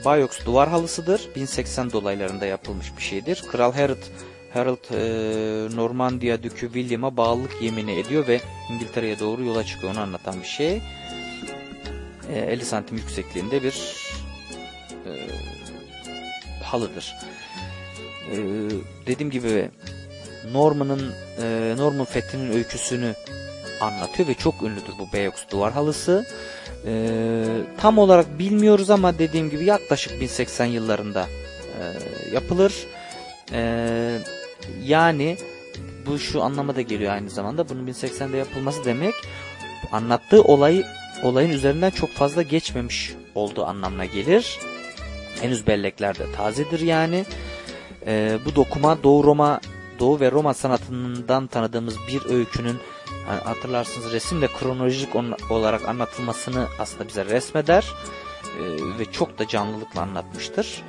Bayox 0.04 0.44
duvar 0.46 0.68
halısıdır. 0.68 1.28
1080 1.36 1.92
dolaylarında 1.92 2.46
yapılmış 2.46 2.96
bir 2.96 3.02
şeydir. 3.02 3.42
Kral 3.52 3.72
Harold, 3.72 4.02
Harold 4.54 4.94
e, 4.94 5.76
Normandiya 5.76 6.42
Dükü 6.42 6.66
William'a 6.66 7.16
bağlılık 7.16 7.62
yemini 7.62 7.98
ediyor 7.98 8.28
ve 8.28 8.40
İngiltere'ye 8.70 9.20
doğru 9.20 9.44
yola 9.44 9.64
çıkıyor. 9.64 9.92
Onu 9.92 10.00
anlatan 10.00 10.40
bir 10.42 10.46
şey. 10.46 10.82
E, 12.32 12.38
50 12.38 12.64
santim 12.64 12.96
yüksekliğinde 12.96 13.62
bir 13.62 13.74
e, 15.06 15.12
halıdır 16.62 17.14
e, 18.30 18.36
dediğim 19.06 19.30
gibi 19.30 19.70
Norman'ın 20.52 21.14
e, 21.42 21.74
Norman 21.76 22.04
fethinin 22.04 22.52
öyküsünü 22.52 23.14
anlatıyor 23.80 24.28
ve 24.28 24.34
çok 24.34 24.62
ünlüdür 24.62 24.92
bu 24.98 25.12
Beyox 25.12 25.34
duvar 25.50 25.72
halısı. 25.72 26.26
E, 26.86 27.44
tam 27.78 27.98
olarak 27.98 28.38
bilmiyoruz 28.38 28.90
ama 28.90 29.18
dediğim 29.18 29.50
gibi 29.50 29.64
yaklaşık 29.64 30.20
1080 30.20 30.64
yıllarında 30.64 31.26
e, 31.78 31.82
yapılır. 32.34 32.86
E, 33.52 34.18
yani 34.84 35.36
bu 36.06 36.18
şu 36.18 36.42
anlama 36.42 36.76
da 36.76 36.80
geliyor 36.80 37.12
aynı 37.12 37.30
zamanda. 37.30 37.68
Bunun 37.68 37.86
1080'de 37.86 38.36
yapılması 38.36 38.84
demek 38.84 39.14
anlattığı 39.92 40.42
olay 40.42 40.84
olayın 41.22 41.50
üzerinden 41.50 41.90
çok 41.90 42.10
fazla 42.10 42.42
geçmemiş 42.42 43.14
olduğu 43.34 43.64
anlamına 43.64 44.04
gelir. 44.04 44.58
Henüz 45.40 45.66
bellekler 45.66 46.18
de 46.18 46.32
tazedir 46.36 46.80
yani. 46.80 47.24
E, 48.06 48.38
bu 48.44 48.56
dokuma 48.56 49.02
Doğu 49.02 49.24
Roma 49.24 49.60
Doğu 49.98 50.20
ve 50.20 50.30
Roma 50.30 50.54
sanatından 50.54 51.46
tanıdığımız 51.46 51.96
bir 52.08 52.34
öykünün 52.34 52.76
hatırlarsınız 53.44 54.12
resimle 54.12 54.46
kronolojik 54.46 55.08
olarak 55.50 55.88
anlatılmasını 55.88 56.66
aslında 56.78 57.08
bize 57.08 57.24
resmeder. 57.24 57.86
ve 58.98 59.12
çok 59.12 59.38
da 59.38 59.48
canlılıkla 59.48 60.00
anlatmıştır. 60.00 60.82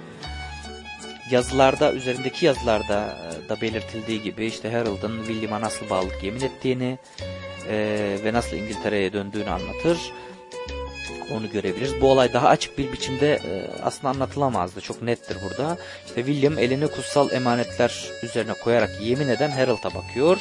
Yazılarda, 1.34 1.94
üzerindeki 1.94 2.46
yazılarda 2.46 3.18
e, 3.46 3.50
da 3.50 3.62
belirtildiği 3.62 4.22
gibi 4.22 4.46
işte 4.46 4.72
Harold'ın 4.72 5.18
William'a 5.18 5.62
nasıl 5.62 5.90
bağlılık 5.90 6.24
yemin 6.24 6.42
ettiğini 6.42 6.98
e, 7.70 7.76
ve 8.24 8.34
nasıl 8.34 8.58
İngiltere'ye 8.58 9.14
döndüğünü 9.14 9.50
anlatır. 9.50 9.98
Onu 11.32 11.50
görebiliriz. 11.50 12.02
Bu 12.02 12.12
olay 12.12 12.34
daha 12.34 12.48
açık 12.48 12.78
bir 12.78 12.92
biçimde 12.92 13.34
e, 13.34 13.82
aslında 13.84 14.10
anlatılamazdı. 14.10 14.82
Çok 14.82 15.02
nettir 15.02 15.38
burada. 15.44 15.78
İşte 16.06 16.26
William 16.26 16.58
elini 16.58 16.88
kutsal 16.88 17.32
emanetler 17.32 18.10
üzerine 18.24 18.54
koyarak 18.54 19.02
yemin 19.02 19.28
eden 19.28 19.52
Harold'a 19.52 19.94
bakıyor. 19.94 20.38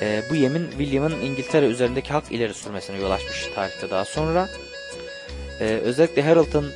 E, 0.00 0.22
bu 0.30 0.34
yemin 0.34 0.70
William'ın 0.70 1.20
İngiltere 1.20 1.66
üzerindeki 1.66 2.12
hak 2.12 2.32
ileri 2.32 2.54
sürmesine 2.54 2.96
yol 2.98 3.10
açmış 3.10 3.46
tarihte 3.54 3.90
daha 3.90 4.04
sonra. 4.04 4.48
E, 5.60 5.64
özellikle 5.64 6.22
Harold'ın 6.22 6.72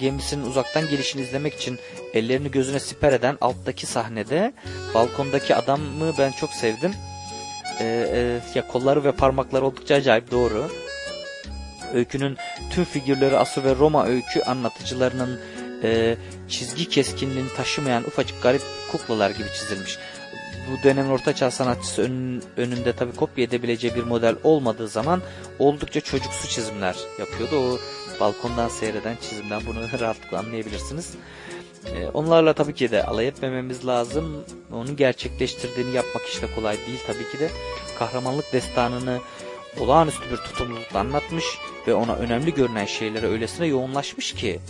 gemisinin 0.00 0.46
uzaktan 0.46 0.88
gelişini 0.88 1.22
izlemek 1.22 1.54
için 1.54 1.78
ellerini 2.14 2.50
gözüne 2.50 2.80
siper 2.80 3.12
eden 3.12 3.38
alttaki 3.40 3.86
sahnede 3.86 4.52
balkondaki 4.94 5.54
adamı 5.54 6.12
ben 6.18 6.32
çok 6.32 6.52
sevdim. 6.52 6.94
E, 7.80 7.84
e, 7.84 8.40
ya 8.54 8.66
kolları 8.66 9.04
ve 9.04 9.12
parmakları 9.12 9.64
oldukça 9.66 9.94
acayip 9.94 10.30
doğru. 10.30 10.70
Öykünün 11.94 12.36
tüm 12.70 12.84
figürleri 12.84 13.38
Asur 13.38 13.64
ve 13.64 13.74
Roma 13.74 14.06
öykü 14.06 14.42
anlatıcılarının 14.42 15.40
e, 15.82 16.16
çizgi 16.48 16.88
keskinliğini 16.88 17.48
taşımayan 17.56 18.04
ufacık 18.04 18.42
garip 18.42 18.62
kuklalar 18.92 19.30
gibi 19.30 19.48
çizilmiş 19.54 19.98
bu 20.70 20.82
dönemin 20.82 21.10
ortaçağ 21.10 21.50
sanatçısı 21.50 22.02
ön, 22.02 22.42
önünde 22.56 22.92
tabii 22.92 23.16
kopya 23.16 23.44
edebileceği 23.44 23.94
bir 23.94 24.04
model 24.04 24.36
olmadığı 24.44 24.88
zaman 24.88 25.22
oldukça 25.58 26.00
çocuksu 26.00 26.48
çizimler 26.48 26.96
yapıyordu. 27.18 27.56
O 27.56 27.78
balkondan 28.20 28.68
seyreden 28.68 29.16
çizimden 29.20 29.62
bunu 29.66 30.00
rahatlıkla 30.00 30.38
anlayabilirsiniz. 30.38 31.14
Ee, 31.86 32.06
onlarla 32.14 32.52
tabii 32.52 32.74
ki 32.74 32.90
de 32.90 33.04
alay 33.04 33.28
etmememiz 33.28 33.86
lazım. 33.86 34.44
Onun 34.72 34.96
gerçekleştirdiğini 34.96 35.96
yapmak 35.96 36.26
işte 36.26 36.46
kolay 36.54 36.76
değil 36.86 37.00
tabii 37.06 37.30
ki 37.30 37.40
de. 37.40 37.50
Kahramanlık 37.98 38.52
destanını 38.52 39.20
olağanüstü 39.78 40.30
bir 40.30 40.36
tutumlulukla 40.36 40.98
anlatmış 40.98 41.44
ve 41.86 41.94
ona 41.94 42.16
önemli 42.16 42.54
görünen 42.54 42.84
şeylere 42.84 43.26
öylesine 43.26 43.66
yoğunlaşmış 43.66 44.34
ki 44.34 44.60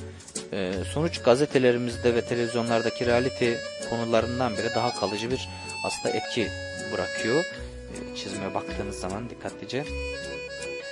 e, 0.52 0.72
sonuç 0.94 1.22
gazetelerimizde 1.22 2.14
ve 2.14 2.24
televizyonlardaki 2.24 3.06
reality 3.06 3.52
konularından 3.90 4.52
biri 4.52 4.74
daha 4.74 4.94
kalıcı 4.94 5.30
bir 5.30 5.48
aslında 5.84 6.16
etki 6.16 6.48
bırakıyor. 6.92 7.44
E, 7.44 8.16
çizime 8.16 8.54
baktığınız 8.54 9.00
zaman 9.00 9.30
dikkatlice. 9.30 9.84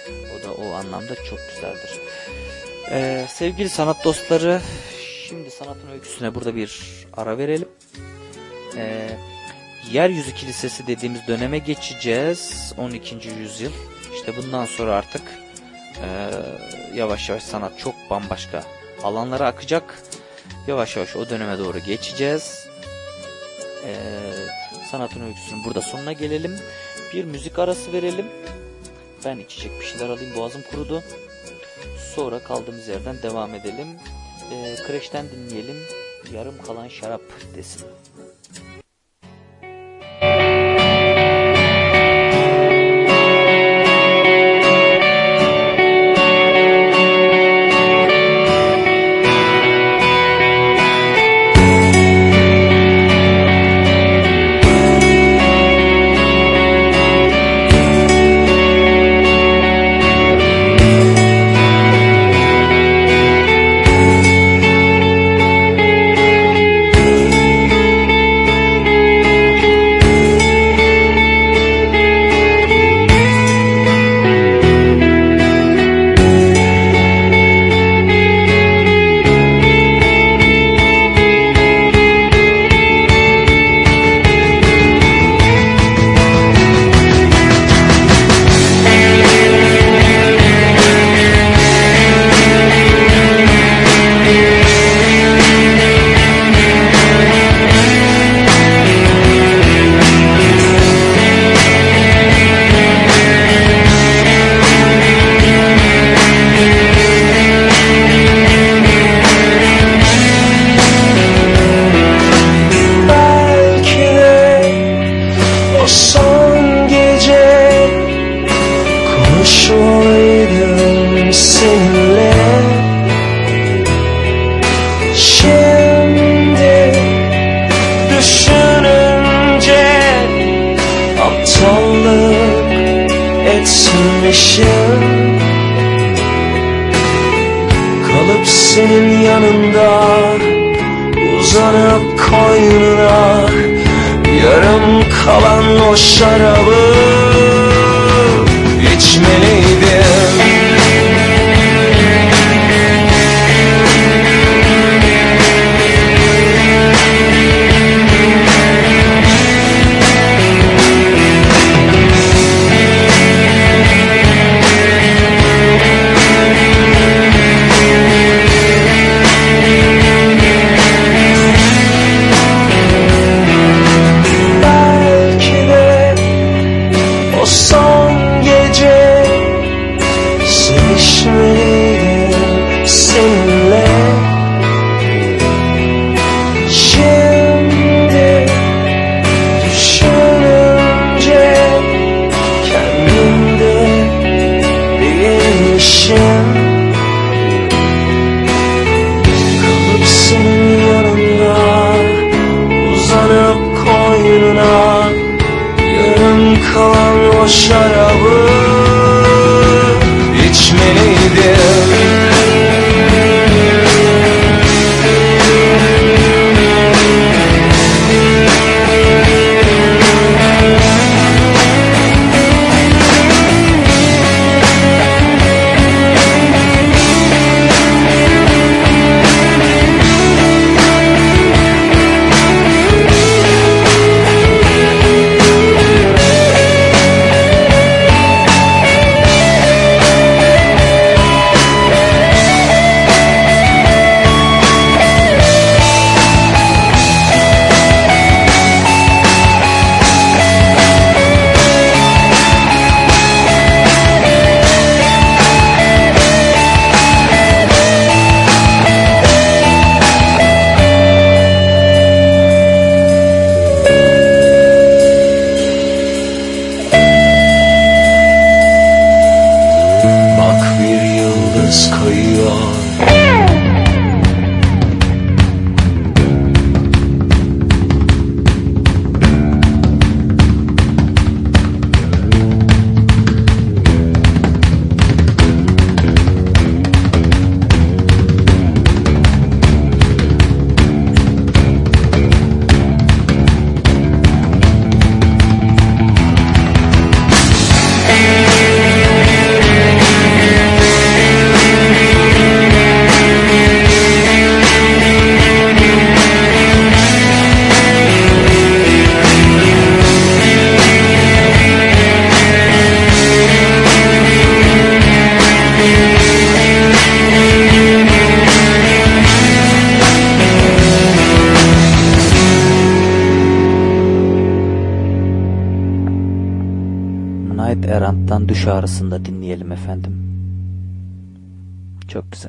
O 0.09 0.47
da 0.47 0.53
o 0.53 0.73
anlamda 0.73 1.15
çok 1.15 1.39
güzeldir. 1.55 2.01
Ee, 2.91 3.27
sevgili 3.29 3.69
sanat 3.69 4.05
dostları, 4.05 4.61
şimdi 5.29 5.51
sanatın 5.51 5.91
öyküsüne 5.91 6.35
burada 6.35 6.57
bir 6.57 6.81
ara 7.17 7.39
verelim. 7.39 7.69
Ee, 8.77 9.09
Yeryüzü 9.93 10.35
Kilisesi 10.35 10.87
dediğimiz 10.87 11.27
döneme 11.29 11.59
geçeceğiz. 11.59 12.73
12. 12.79 13.29
yüzyıl. 13.41 13.73
İşte 14.15 14.37
bundan 14.37 14.65
sonra 14.65 14.95
artık 14.95 15.23
e, 16.05 16.31
yavaş 16.95 17.29
yavaş 17.29 17.43
sanat 17.43 17.79
çok 17.79 17.95
bambaşka 18.11 18.65
alanlara 19.03 19.47
akacak. 19.47 20.03
Yavaş 20.67 20.97
yavaş 20.97 21.17
o 21.17 21.31
döneme 21.31 21.59
doğru 21.59 21.79
geçeceğiz. 21.79 22.69
Ee, 23.85 23.97
sanatın 24.91 25.27
öyküsünün 25.27 25.65
burada 25.65 25.81
sonuna 25.81 26.13
gelelim. 26.13 26.59
Bir 27.13 27.25
müzik 27.25 27.59
arası 27.59 27.93
verelim. 27.93 28.27
Ben 29.25 29.39
içecek 29.39 29.73
bir 29.81 29.85
şeyler 29.87 30.09
alayım 30.09 30.35
boğazım 30.37 30.63
kurudu. 30.71 31.03
Sonra 32.15 32.39
kaldığımız 32.39 32.89
yerden 32.89 33.23
devam 33.23 33.55
edelim. 33.55 33.89
Ee, 34.53 34.75
Kreş'ten 34.87 35.27
dinleyelim. 35.31 35.77
Yarım 36.33 36.63
kalan 36.67 36.89
şarap 36.89 37.23
desin. 37.57 37.87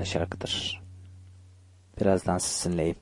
Şarkıdır. 0.09 0.81
Birazdan 2.01 2.37
sizinleyim. 2.37 2.95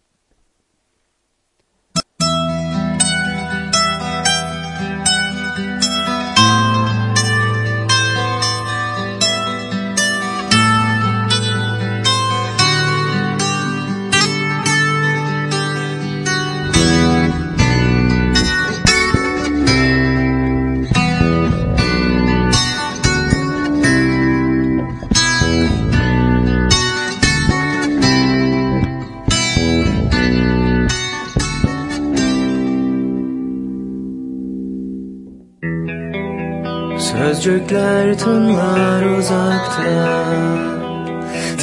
Sözcükler 37.48 38.18
tınlar 38.18 39.18
uzakta. 39.18 40.26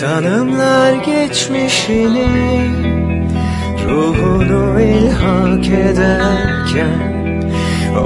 Tanımlar 0.01 0.93
geçmişini 0.93 2.28
Ruhunu 3.89 4.80
ilhak 4.80 5.66
ederken 5.66 7.24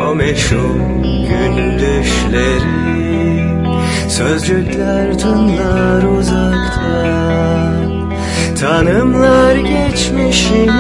O 0.09 0.15
meşhur 0.15 1.03
gün 1.03 1.79
düşleri 1.79 3.43
Sözcükler 4.09 5.19
tınlar 5.19 6.03
uzakta. 6.19 7.73
Tanımlar 8.61 9.57
geçmişini 9.57 10.71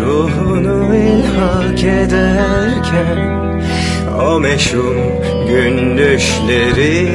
Ruhunu 0.00 0.94
ilhak 0.96 1.84
ederken 1.84 3.47
o 4.20 4.40
meşhur 4.40 4.94
gün 5.48 5.98
düşleri 5.98 7.08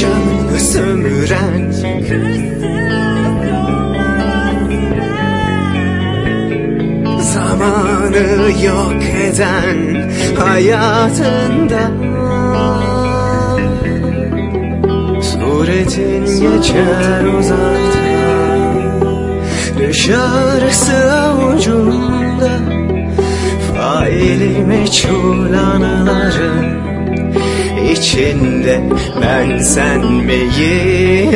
Canını 0.00 0.60
sömüren 0.60 1.72
Zamanı 7.20 8.64
yok 8.64 9.02
eden 9.24 10.10
hayatında. 10.38 11.90
Suretin 15.22 16.24
geçer 16.26 17.24
uzakta 17.38 18.02
Dışarısı 19.78 21.12
avucunda 21.12 22.71
Faili 24.02 24.64
meçhul 24.64 25.52
anıların 25.52 26.66
içinde 27.90 28.82
ben 29.22 29.58
sen 29.58 30.06
miyim? 30.06 31.32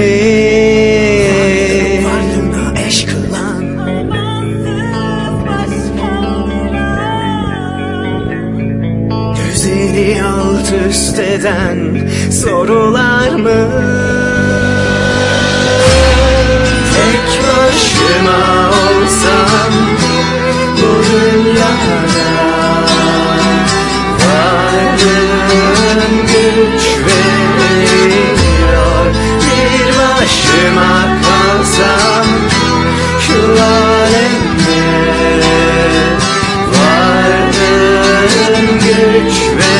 Varlığına 2.04 2.80
eş 2.86 3.04
kılan 3.04 3.64
Düzeni 9.36 10.22
alt 10.24 10.72
üst 10.88 11.18
eden 11.18 12.08
sorular 12.30 13.30
mı? 13.30 13.68
Tek 16.96 17.42
başıma 17.42 18.70
olsam 18.70 19.72
bu 20.76 20.90
dünyada 21.12 22.55
Varlığın 24.76 26.22
güç 26.22 26.84
veriyor. 27.06 28.24
Bir 29.40 29.86
başıma 29.98 30.94
kalsam 31.22 32.26
şu 33.20 33.38
alemde 33.62 34.86
veriyor 38.46 39.75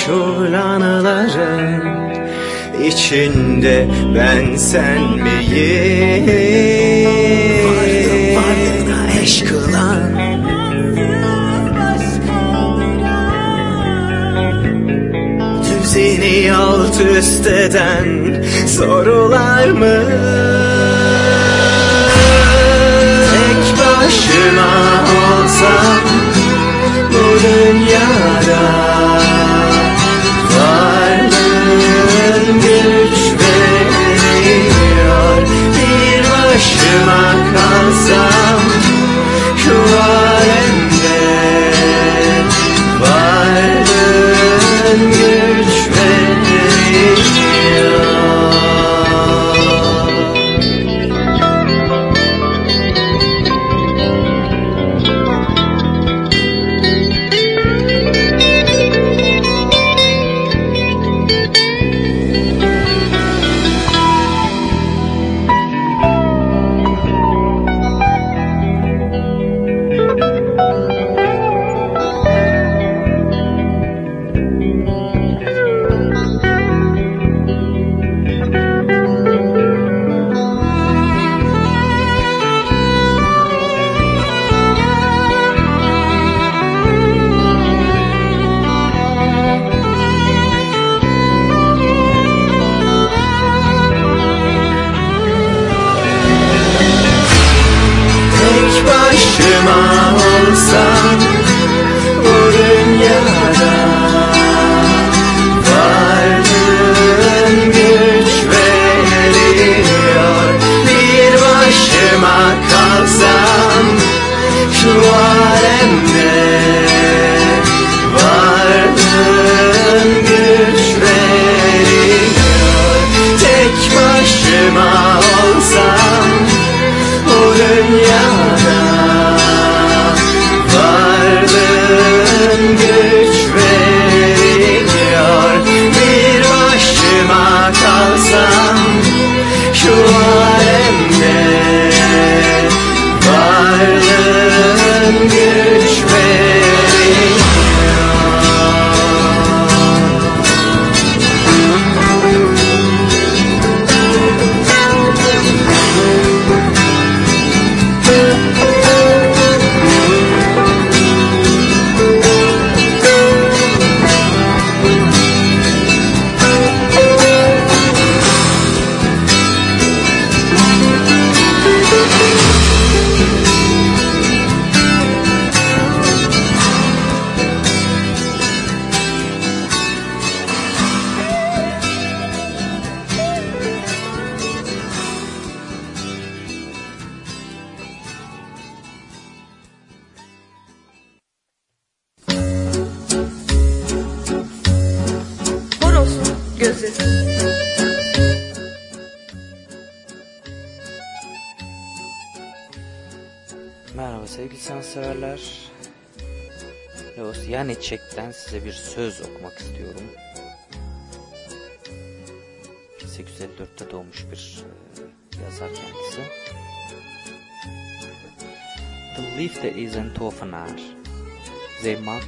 Meçhul 0.00 0.54
anıların 0.54 1.82
içinde 2.84 3.88
ben 4.14 4.56
sen 4.56 5.02
miyim? 5.02 6.26
Varlığım 7.66 8.36
varlığına 8.36 9.20
eş 9.22 9.42
kılan 9.42 10.20
Düzeni 15.64 16.52
alt 16.54 17.00
üst 17.18 17.46
eden 17.46 18.42
sorular 18.66 19.68
mı? 19.68 20.02
Tek 23.30 23.78
başıma 23.78 25.04
olsam 25.42 26.00
bu 27.10 27.42
dünyada 27.42 28.79
başıma 36.90 37.52
kalsam 37.54 38.39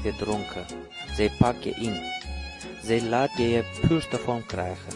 Zij 0.02 0.10
maakt 0.10 0.18
je 0.18 0.24
dronken. 0.24 0.66
Zij 1.14 1.30
pakt 1.38 1.64
je 1.64 1.70
in. 1.70 1.96
Zij 2.84 3.02
laat 3.02 3.30
je 3.36 3.48
je 3.48 3.64
puurste 3.88 4.18
vorm 4.18 4.46
krijgen. 4.46 4.92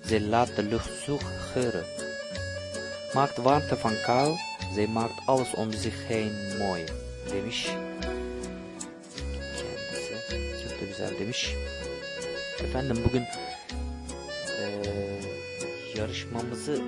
Zij 0.00 0.20
laat 0.20 0.56
de 0.56 0.62
lucht 0.62 0.90
zoet 1.04 1.24
geuren. 1.52 1.84
Maakt 3.14 3.36
warmte 3.36 3.76
van 3.76 3.92
kou. 4.04 4.36
Zij 4.74 4.86
maakt 4.86 5.26
alles 5.26 5.54
om 5.54 5.72
zich 5.72 6.06
heen 6.06 6.32
mooi. 6.58 6.84
Demiş. 7.28 7.68
Kendisi. 9.56 10.14
Çok 10.62 10.80
da 10.80 10.84
güzel 10.86 11.18
demiş. 11.18 11.54
Efendim 12.58 13.04
bugün 13.04 13.26
eee, 14.58 15.20
yarışmamızı 15.94 16.82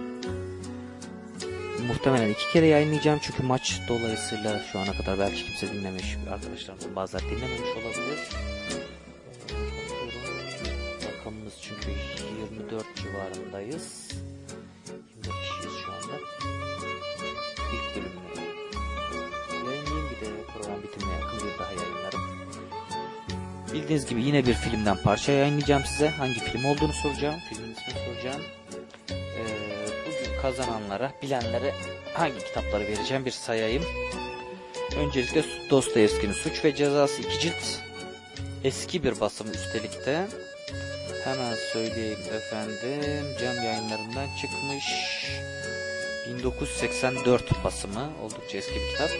muhtemelen 1.86 2.28
iki 2.28 2.52
kere 2.52 2.66
yayınlayacağım 2.66 3.18
çünkü 3.22 3.42
maç 3.42 3.80
dolayısıyla 3.88 4.62
şu 4.72 4.78
ana 4.78 4.92
kadar 4.92 5.18
belki 5.18 5.44
kimse 5.44 5.72
dinlemiş 5.74 6.16
arkadaşlarımızın 6.32 6.96
bazıları 6.96 7.24
dinlememiş 7.24 7.70
olabilir. 7.70 8.18
Rakamımız 11.08 11.54
çünkü 11.62 11.90
24 12.50 12.84
civarındayız. 12.96 14.08
24 15.16 15.42
kişiyiz 15.42 15.78
şu 15.84 15.92
anda. 15.92 16.16
İlk 17.72 17.96
bölümünü 17.96 18.46
yayınlayayım 19.70 20.10
bir 20.10 20.26
de 20.26 20.30
program 20.54 20.82
bitimine 20.82 21.14
yakın 21.14 21.38
bir 21.38 21.58
daha 21.58 21.72
yayınlarım. 21.72 22.20
Bildiğiniz 23.72 24.06
gibi 24.06 24.22
yine 24.22 24.46
bir 24.46 24.54
filmden 24.54 24.96
parça 24.96 25.32
yayınlayacağım 25.32 25.84
size. 25.84 26.08
Hangi 26.08 26.40
film 26.40 26.64
olduğunu 26.64 26.92
soracağım. 26.92 27.40
Filmin 27.48 27.76
bugün 27.86 28.05
kazananlara, 30.46 31.12
bilenlere 31.22 31.74
hangi 32.14 32.38
kitapları 32.38 32.86
vereceğim 32.86 33.24
bir 33.24 33.30
sayayım. 33.30 33.84
Öncelikle 34.96 35.44
Dostoyevski'nin 35.70 36.32
Suç 36.32 36.64
ve 36.64 36.74
Cezası 36.74 37.22
2 37.22 37.40
cilt. 37.40 37.80
Eski 38.64 39.04
bir 39.04 39.20
basımı 39.20 39.50
üstelik 39.50 40.06
de. 40.06 40.26
Hemen 41.24 41.54
söyleyeyim 41.72 42.18
efendim. 42.36 43.26
Cam 43.40 43.64
yayınlarından 43.64 44.26
çıkmış. 44.40 44.84
1984 46.28 47.64
basımı. 47.64 48.10
Oldukça 48.24 48.58
eski 48.58 48.74
bir 48.74 48.90
kitap. 48.90 49.10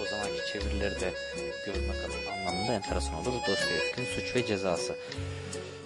O 0.00 0.10
zamanki 0.10 0.52
çevirileri 0.52 1.00
de 1.00 1.12
görmek 1.66 1.96
anlamında 2.38 2.72
enteresan 2.72 3.14
olur. 3.14 3.32
Dostoyevski'nin 3.32 4.06
Suç 4.06 4.36
ve 4.36 4.46
Cezası. 4.46 4.94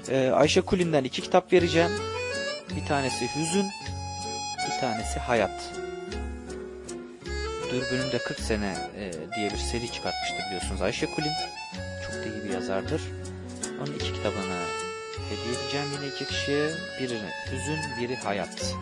Ee, 0.09 0.31
Ayşe 0.35 0.61
Kulin'den 0.61 1.05
iki 1.05 1.23
kitap 1.23 1.53
vereceğim. 1.53 1.93
Bir 2.77 2.87
tanesi 2.87 3.29
Hüzün, 3.37 3.67
bir 4.75 4.81
tanesi 4.81 5.21
Hayat. 5.21 5.73
Dürbününde 7.73 8.19
40 8.19 8.41
sene 8.41 8.77
e, 8.97 9.13
diye 9.37 9.51
bir 9.51 9.57
seri 9.57 9.93
çıkartmıştı 9.93 10.37
biliyorsunuz 10.47 10.83
Ayşe 10.83 11.07
Kulin. 11.07 11.33
Çok 12.07 12.15
da 12.15 12.25
iyi 12.25 12.45
bir 12.45 12.55
yazardır. 12.55 13.03
Onun 13.81 13.95
iki 13.95 14.13
kitabını 14.13 14.65
hediye 15.31 15.63
edeceğim 15.63 15.87
yine 15.97 16.15
iki 16.15 16.27
kişiye. 16.27 16.69
Biri 17.01 17.19
Hüzün, 17.53 17.79
biri 18.01 18.17
Hayat. 18.17 18.75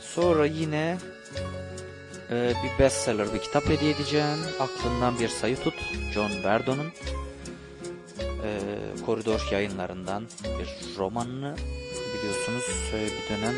Sonra 0.00 0.46
yine 0.46 0.96
e, 2.30 2.52
bir 2.64 2.84
bestseller 2.84 3.34
bir 3.34 3.42
kitap 3.42 3.68
hediye 3.68 3.90
edeceğim. 3.90 4.38
Aklından 4.60 5.18
bir 5.18 5.28
sayı 5.28 5.56
tut. 5.56 5.74
John 6.14 6.30
Verdon'un 6.44 6.92
e, 8.44 8.50
koridor 9.06 9.48
yayınlarından 9.52 10.24
bir 10.44 10.98
romanını 10.98 11.56
biliyorsunuz 12.14 12.64
bir 12.92 13.34
dönem 13.34 13.54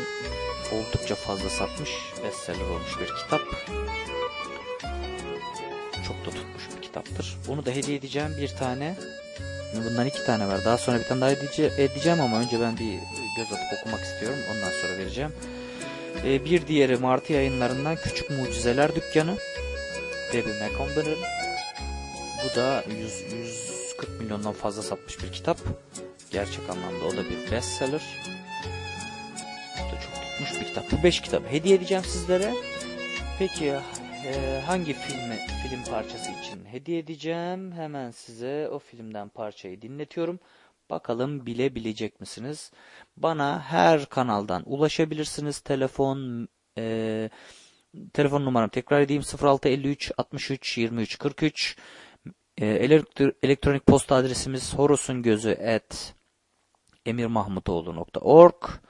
oldukça 0.73 1.15
fazla 1.15 1.49
satmış 1.49 1.91
bestseller 2.23 2.65
olmuş 2.65 2.99
bir 3.01 3.07
kitap. 3.07 3.41
Çok 6.07 6.25
da 6.25 6.29
tutmuş 6.29 6.63
bir 6.77 6.81
kitaptır. 6.81 7.37
Bunu 7.47 7.65
da 7.65 7.71
hediye 7.71 7.97
edeceğim 7.97 8.35
bir 8.41 8.47
tane. 8.47 8.95
Bundan 9.75 10.05
iki 10.07 10.25
tane 10.25 10.47
var. 10.47 10.65
Daha 10.65 10.77
sonra 10.77 10.99
bir 10.99 11.03
tane 11.03 11.21
daha 11.21 11.31
edece- 11.31 11.71
edeceğim 11.77 12.21
ama 12.21 12.39
önce 12.39 12.61
ben 12.61 12.77
bir 12.77 12.91
göz 13.37 13.47
atıp 13.53 13.79
okumak 13.81 14.01
istiyorum. 14.01 14.39
Ondan 14.51 14.71
sonra 14.81 14.97
vereceğim. 14.97 15.31
E, 16.25 16.45
bir 16.45 16.67
diğeri 16.67 16.97
Martı 16.97 17.33
yayınlarından 17.33 17.95
Küçük 17.95 18.29
Mucizeler 18.29 18.95
Dükkanı. 18.95 19.35
Debbie 20.33 20.53
McComber'ın. 20.53 21.17
Bu 22.45 22.55
da 22.55 22.83
100, 22.97 23.23
140 23.33 24.19
milyondan 24.21 24.53
fazla 24.53 24.81
satmış 24.83 25.23
bir 25.23 25.31
kitap. 25.31 25.57
Gerçek 26.31 26.69
anlamda 26.69 27.05
o 27.05 27.11
da 27.11 27.23
bir 27.29 27.51
bestseller. 27.51 28.01
Tutmuş 30.37 30.61
bir 30.61 30.65
kitap. 30.65 30.91
Bu 30.91 31.03
5 31.03 31.21
kitabı 31.21 31.47
hediye 31.47 31.75
edeceğim 31.75 32.03
sizlere. 32.03 32.53
Peki 33.39 33.65
e, 34.25 34.61
hangi 34.65 34.93
filmi, 34.93 35.37
film 35.63 35.83
parçası 35.91 36.31
için 36.31 36.65
hediye 36.65 36.99
edeceğim? 36.99 37.71
Hemen 37.71 38.11
size 38.11 38.69
o 38.71 38.79
filmden 38.79 39.29
parçayı 39.29 39.81
dinletiyorum. 39.81 40.39
Bakalım 40.89 41.45
bilebilecek 41.45 42.19
misiniz? 42.19 42.71
Bana 43.17 43.59
her 43.61 44.05
kanaldan 44.05 44.63
ulaşabilirsiniz. 44.65 45.59
Telefon, 45.59 46.47
e, 46.77 47.29
telefon 48.13 48.45
numaram 48.45 48.69
tekrar 48.69 49.01
edeyim 49.01 49.23
0653 49.43 50.11
63 50.17 50.77
23 50.77 51.17
43. 51.17 51.77
E, 52.57 52.65
elektro- 52.65 53.33
elektronik 53.43 53.85
posta 53.85 54.15
adresimiz 54.15 54.73
horosungözü 54.73 55.51
at 55.51 56.13
emirmahmutoğlu.org. 57.05 58.86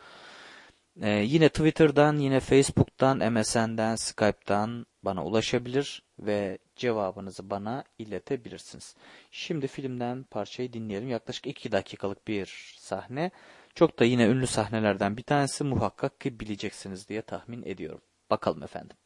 E, 1.02 1.10
yine 1.10 1.50
Twitter'dan, 1.50 2.18
yine 2.18 2.39
Facebook'tan, 2.39 3.32
MSN'den, 3.32 3.95
Skype'dan 3.95 4.86
bana 5.04 5.26
ulaşabilir 5.26 6.04
ve 6.20 6.58
cevabınızı 6.76 7.50
bana 7.50 7.84
iletebilirsiniz. 8.00 8.95
Şimdi 9.32 9.68
filmden 9.68 10.24
parçayı 10.24 10.74
dinleyelim. 10.74 11.10
Yaklaşık 11.10 11.48
2 11.48 11.72
dakikalık 11.72 12.28
bir 12.28 12.76
sahne. 12.80 13.32
Çok 13.76 14.00
da 14.00 14.06
yine 14.06 14.26
ünlü 14.28 14.48
sahnelerden 14.48 15.18
bir 15.18 15.24
tanesi 15.24 15.64
muhakkak 15.64 16.22
ki 16.22 16.39
bileceksiniz 16.39 17.10
diye 17.10 17.22
tahmin 17.22 17.64
ediyorum. 17.64 18.02
Bakalım 18.30 18.64
efendim. 18.64 18.98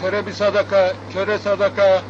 Köre 0.00 0.26
bir 0.26 0.32
sadaka, 0.32 0.96
köre 1.12 1.38
sadaka. 1.38 2.02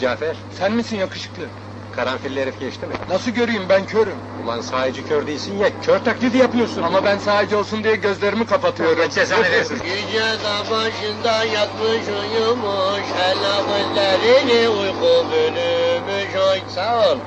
Cafer, 0.00 0.36
Sen 0.58 0.72
misin 0.72 0.96
yakışıklı? 0.96 1.48
Karanfilli 1.92 2.40
herif 2.40 2.60
geçti 2.60 2.86
mi? 2.86 2.94
Nasıl 3.10 3.30
göreyim 3.30 3.62
ben 3.68 3.86
körüm. 3.86 4.16
Ulan 4.44 4.60
sahici 4.60 5.08
kör 5.08 5.26
değilsin 5.26 5.58
ya, 5.58 5.68
kör 5.82 5.98
taklidi 5.98 6.38
yapıyorsun. 6.38 6.82
Ama 6.82 7.04
ben 7.04 7.18
sadece 7.18 7.56
olsun 7.56 7.84
diye 7.84 7.96
gözlerimi 7.96 8.46
kapatıyorum. 8.46 9.00
Allah 9.00 9.10
cezanı 9.10 9.42
versin. 9.42 9.74
Yüce 9.74 10.20
dağ 10.44 10.70
başında 10.70 11.44
yatmış 11.44 12.08
uyumuş 12.08 13.02
Helaklerini 13.16 14.68
uyku 14.68 15.26
bölümüş 15.32 16.34
oy 16.36 16.58
Sağ 16.74 17.10
ol 17.10 17.18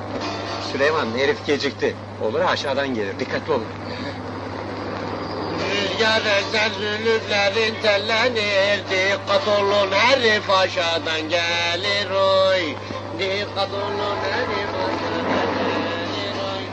Süleyman, 0.72 1.06
herif 1.16 1.46
gecikti. 1.46 1.94
Olur 2.22 2.40
aşağıdan 2.40 2.94
gelir, 2.94 3.18
dikkatli 3.18 3.52
olun. 3.52 3.64
Rüzgar 5.96 6.20
eser 6.20 6.70
zülüflerin 6.78 7.74
tellenir 7.82 8.80
Dikkat 8.90 9.48
olun 9.48 9.92
herif 9.92 10.50
aşağıdan 10.50 11.20
gelir 11.20 12.10
oy. 12.10 12.60
Dikkat 13.18 13.72
olun 13.72 14.16
herif 14.22 14.74
aşağıdan 14.74 15.46
gelir 15.56 16.36
oy 16.52 16.66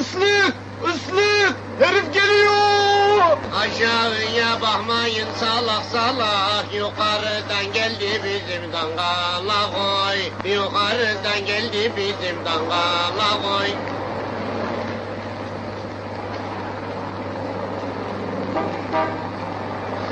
Islık! 0.00 0.54
Islık! 0.94 1.69
Herif 1.80 2.14
geliyor! 2.14 3.38
Aşağıya 3.60 4.60
bakmayın 4.60 5.28
salak 5.36 5.84
salak 5.84 6.74
Yukarıdan 6.74 7.72
geldi 7.74 8.20
bizim 8.24 8.72
dangala 8.72 9.70
koy 9.70 10.52
Yukarıdan 10.52 11.46
geldi 11.46 11.92
bizim 11.96 12.44
dangala 12.44 13.42
koy 13.42 13.68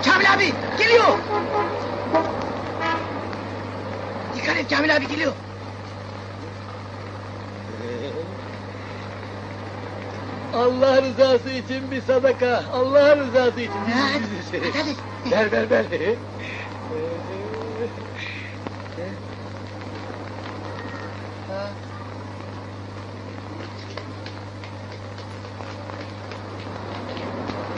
Kamil 0.04 0.32
abi 0.32 0.54
geliyor. 0.78 1.18
Dikkat 4.34 4.56
et 4.56 4.70
Kamil 4.70 4.96
abi 4.96 5.08
geliyor. 5.08 5.32
Allah 10.55 11.03
rızası 11.03 11.51
için 11.51 11.90
bir 11.90 12.03
sadaka. 12.03 12.64
Allah 12.72 13.16
rızası 13.16 13.61
için. 13.61 13.72
Hadi, 13.72 14.24
hadi, 14.53 14.78
hadi. 14.78 14.96
Ver 15.30 15.53
ver 15.53 15.70
ver. 15.70 15.84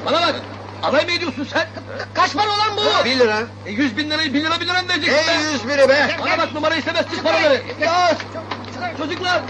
Bana 0.07 0.21
bak. 0.21 0.35
Alay 0.83 1.05
mı 1.05 1.12
ediyorsun 1.12 1.47
sen? 1.53 1.66
Kaç 2.14 2.35
para 2.35 2.49
olan 2.49 2.77
bu? 2.77 3.05
Bir 3.05 3.18
lira. 3.18 3.43
E, 3.66 3.71
yüz 3.71 3.97
bin 3.97 4.11
lirayı 4.11 4.35
bin 4.35 4.41
lira 4.45 4.61
bin 4.61 4.68
lira 4.68 4.83
mı 4.83 4.89
vereceksin 4.89 5.29
be? 5.29 5.33
Ey 5.33 5.53
yüz 5.53 5.68
biri 5.68 5.89
be. 5.89 6.16
Bana 6.21 6.39
bak 6.39 6.55
numara 6.55 6.75
istemez 6.75 7.07
çık 7.11 7.25
paraları. 7.25 7.62
Ya 7.81 8.16
çocuklar. 8.99 9.43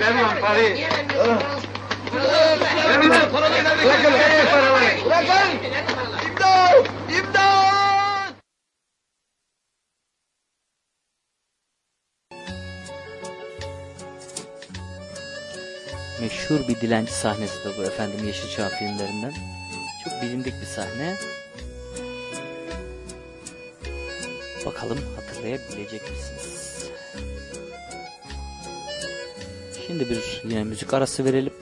Paraları 0.00 0.20
ver. 2.60 3.32
Bırakın 3.34 4.12
paraları? 4.50 5.04
Bırakın. 5.06 5.50
İmdat! 6.26 6.86
İmdat! 7.18 8.34
Meşhur 16.20 16.68
bir 16.68 16.80
dilenci 16.80 17.12
sahnesi 17.12 17.64
de 17.64 17.78
bu 17.78 17.82
efendim 17.82 18.26
Yeşilçam 18.26 18.68
filmlerinden. 18.68 19.32
Çok 20.04 20.22
bilindik 20.22 20.54
bir 20.60 20.66
sahne. 20.66 21.16
Bakalım 24.66 24.98
hatırlayabilecek 25.16 26.10
misiniz? 26.10 26.39
Şimdi 29.90 30.10
bir 30.10 30.42
yine 30.44 30.64
müzik 30.64 30.94
arası 30.94 31.24
verelim. 31.24 31.52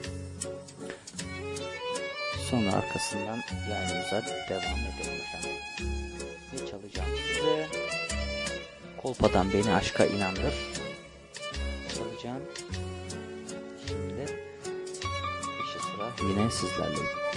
Sonra 2.49 2.73
arkasından 2.73 3.39
yayınımıza 3.69 4.23
devam 4.49 4.79
edelim 4.79 5.21
efendim. 5.21 5.57
Ne 6.53 6.57
çalacağım 6.57 7.09
size? 7.27 7.67
Kolpadan 8.97 9.53
beni 9.53 9.73
aşka 9.73 10.05
inandır. 10.05 10.53
Çalacağım. 11.95 12.43
Şimdi 13.87 14.25
peşi 15.41 15.85
sıra 15.85 16.29
yine 16.29 16.51
sizlerle. 16.51 17.28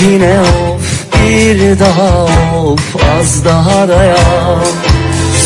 Yine 0.00 0.40
of 0.40 0.82
bir 1.14 1.78
daha 1.80 2.24
of 2.56 2.96
az 3.18 3.44
daha 3.44 3.88
dayan. 3.88 4.64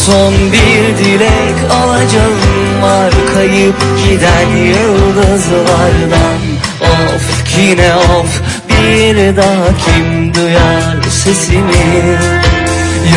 Son 0.06 0.34
bir 0.52 1.04
dilek 1.04 1.72
alacağım 1.82 2.82
var 2.82 3.12
kayıp 3.34 3.76
giden 4.04 4.56
yıldızlardan. 4.56 6.40
Of 6.80 7.58
yine 7.58 7.94
of 7.94 8.42
bir 8.68 9.36
daha 9.36 9.66
kim 9.84 10.34
duyar 10.34 11.02
sesimi? 11.10 12.18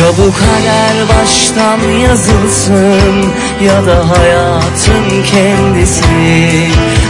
Ya 0.00 0.08
bu 0.18 0.32
kader 0.32 0.96
baştan 1.08 1.90
yazılsın 2.08 3.32
ya 3.64 3.86
da 3.86 4.10
hayatın 4.10 5.22
kendisi. 5.30 6.04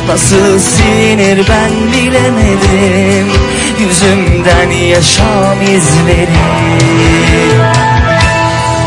Nasıl 0.09 0.59
silinir 0.59 1.43
ben 1.49 1.93
bilemedim 1.93 3.54
yüzümden 3.81 4.71
yaşam 4.71 5.63
izleri. 5.63 6.29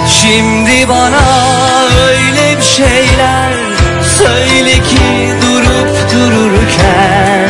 Şimdi 0.08 0.90
bana 0.90 1.24
öyle 2.08 2.58
bir 2.58 2.64
şeyler 2.64 3.54
söyle 4.18 4.74
ki 4.74 5.34
durup 5.42 6.12
dururken 6.14 7.50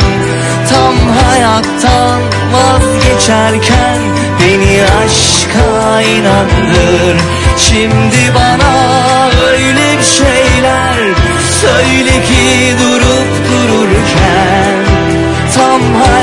Tam 0.68 0.94
hayattan 1.08 2.20
vazgeçerken 2.52 3.98
beni 4.40 4.82
aşka 5.04 6.02
inandır. 6.02 7.16
Şimdi 7.56 8.34
bana 8.34 9.30
öyle 9.50 9.98
bir 9.98 10.04
şeyler 10.04 10.96
söyle 11.60 12.10
ki 12.10 12.74
durup 12.82 13.30
dururken 13.50 14.84
Tam 15.54 15.80
hayattan 15.80 16.17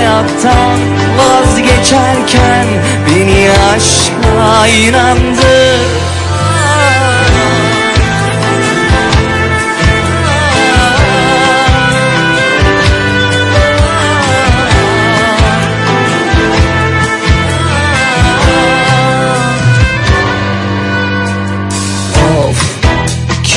vazgeçerken 1.18 2.68
beni 3.08 3.50
aşka 3.76 4.68
inandır 4.68 6.06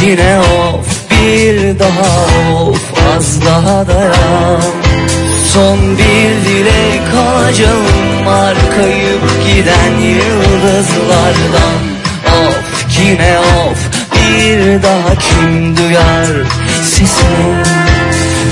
yine 0.09 0.41
of 0.41 1.11
bir 1.11 1.79
daha 1.79 2.12
of 2.62 2.83
az 3.16 3.41
daha 3.45 3.89
dayan 3.89 4.88
Son 5.59 5.98
bir 5.98 6.48
dilek 6.48 7.14
alacağım 7.28 8.26
var 8.26 8.54
kayıp 8.76 9.22
giden 9.46 10.00
yıldızlardan. 10.00 11.78
Of 12.26 12.86
yine 13.00 13.38
of 13.38 13.78
bir 14.14 14.82
daha 14.82 15.14
kim 15.14 15.76
duyar 15.76 16.26
sesimi 16.82 17.62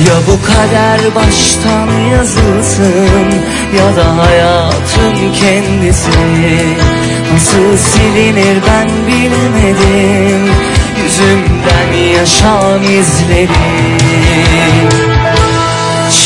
ya 0.09 0.17
bu 0.29 0.47
kader 0.47 1.01
baştan 1.15 1.91
yazılsın 2.13 3.29
ya 3.79 3.97
da 3.97 4.17
hayatın 4.17 5.33
kendisi. 5.41 6.11
Nasıl 7.33 7.77
silinir 7.77 8.59
ben 8.69 8.89
bilemedim 9.07 10.53
yüzümden 11.05 12.19
yaşam 12.19 12.83
izleri 12.83 13.49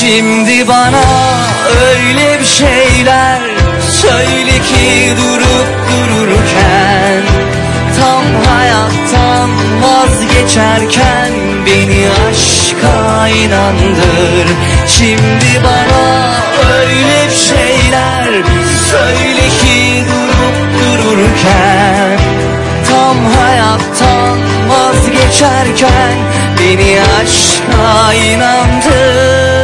Şimdi 0.01 0.69
bana 0.69 1.03
öyle 1.81 2.41
bir 2.41 2.45
şeyler 2.45 3.41
söyle 3.91 4.53
ki 4.53 5.17
durup 5.17 5.69
dururken 5.91 7.23
Tam 8.01 8.25
hayattan 8.55 9.51
vazgeçerken 9.83 11.33
beni 11.67 12.09
aşka 12.31 13.29
inandır. 13.29 14.49
Şimdi 14.87 15.65
bana 15.65 16.35
öyle 16.79 17.31
bir 17.31 17.37
şeyler 17.37 18.45
söyle 18.91 19.49
ki 19.49 20.05
durup 20.09 20.81
dururken 20.83 22.19
Tam 22.91 23.17
hayattan 23.41 24.39
vazgeçerken 24.69 26.17
beni 26.59 27.01
aşka 27.01 28.15
inandır 28.15 29.60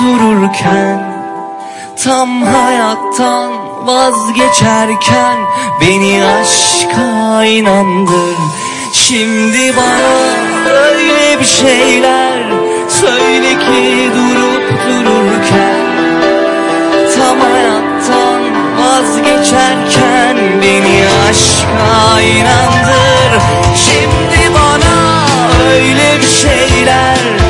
dururken 0.00 1.10
Tam 2.04 2.42
hayattan 2.42 3.52
vazgeçerken 3.86 5.36
beni 5.80 6.24
aşka 6.24 7.44
inandır 7.44 8.36
Şimdi 8.92 9.76
bana 9.76 10.70
öyle 10.70 11.40
bir 11.40 11.44
şeyler 11.44 12.38
söyle 12.88 13.58
ki 13.58 14.10
durup 14.14 14.70
dururken 14.88 15.90
Tam 17.16 17.40
hayattan 17.40 18.42
vazgeçerken 18.78 20.36
beni 20.62 21.04
aşka 21.30 22.20
inandır. 22.20 23.42
Şimdi 23.76 24.54
bana 24.54 25.26
öyle 25.72 26.18
bir 26.20 26.26
şeyler 26.26 27.49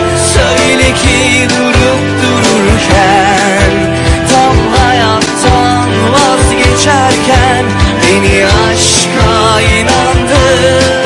dururken 2.90 3.72
Tam 4.32 4.56
hayattan 4.76 5.88
vazgeçerken 6.12 7.64
beni 8.02 8.46
aşka 8.46 9.60
inandır 9.60 11.00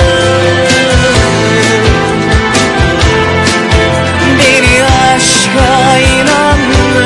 Beni 4.39 4.85
aşka 4.85 5.99
inandır 5.99 7.05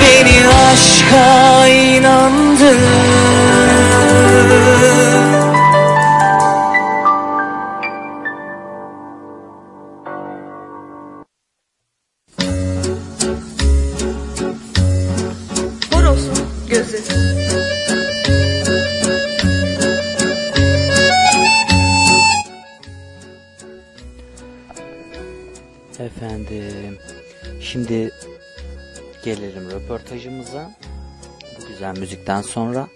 Beni 0.00 0.48
aşka 0.48 1.66
inandır 1.68 3.13
güzel 31.84 32.00
müzikten 32.00 32.42
sonra. 32.42 32.88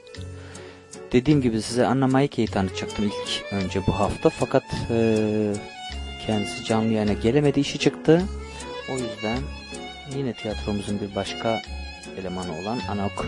Dediğim 1.12 1.40
gibi 1.42 1.62
size 1.62 1.86
Anna 1.86 2.06
Maike'yi 2.06 2.48
tanıtacaktım 2.48 3.04
ilk 3.04 3.52
önce 3.52 3.86
bu 3.86 3.92
hafta. 3.92 4.30
Fakat 4.30 4.62
eee, 4.90 5.52
kendisi 6.26 6.64
canlı 6.64 6.92
yayına 6.92 7.12
gelemedi, 7.12 7.60
işi 7.60 7.78
çıktı. 7.78 8.22
O 8.90 8.92
yüzden 8.92 9.38
yine 10.16 10.32
tiyatromuzun 10.34 11.00
bir 11.00 11.14
başka 11.14 11.62
elemanı 12.20 12.52
olan 12.60 12.78
Anok 12.90 13.26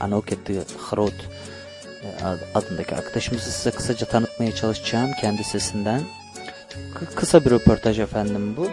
Anoket 0.00 0.38
Hrot 0.78 1.14
e, 2.04 2.24
ad- 2.24 2.48
adındaki 2.54 2.94
arkadaşımızı 2.94 3.50
size 3.52 3.70
kısaca 3.70 4.06
tanıtmaya 4.06 4.54
çalışacağım 4.54 5.10
kendi 5.20 5.44
sesinden. 5.44 6.00
Kı- 6.94 7.14
kısa 7.14 7.44
bir 7.44 7.50
röportaj 7.50 7.98
efendim 7.98 8.54
bu. 8.56 8.70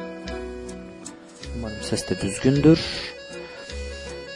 Umarım 1.57 1.83
ses 1.83 2.09
de 2.09 2.21
düzgündür. 2.21 2.79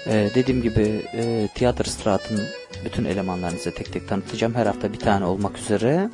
Ee, 0.10 0.30
dediğim 0.36 0.62
gibi 0.62 1.06
e, 1.14 1.48
Tiyatro 1.56 1.84
Strat'ın 1.84 2.48
bütün 2.86 3.06
elemanlarını 3.06 3.58
size 3.58 3.74
tek 3.74 3.94
tek 3.94 4.08
tanıtacağım. 4.08 4.56
Her 4.56 4.66
hafta 4.66 4.94
bir 4.94 5.00
tane 5.00 5.26
olmak 5.26 5.58
üzere. 5.58 6.10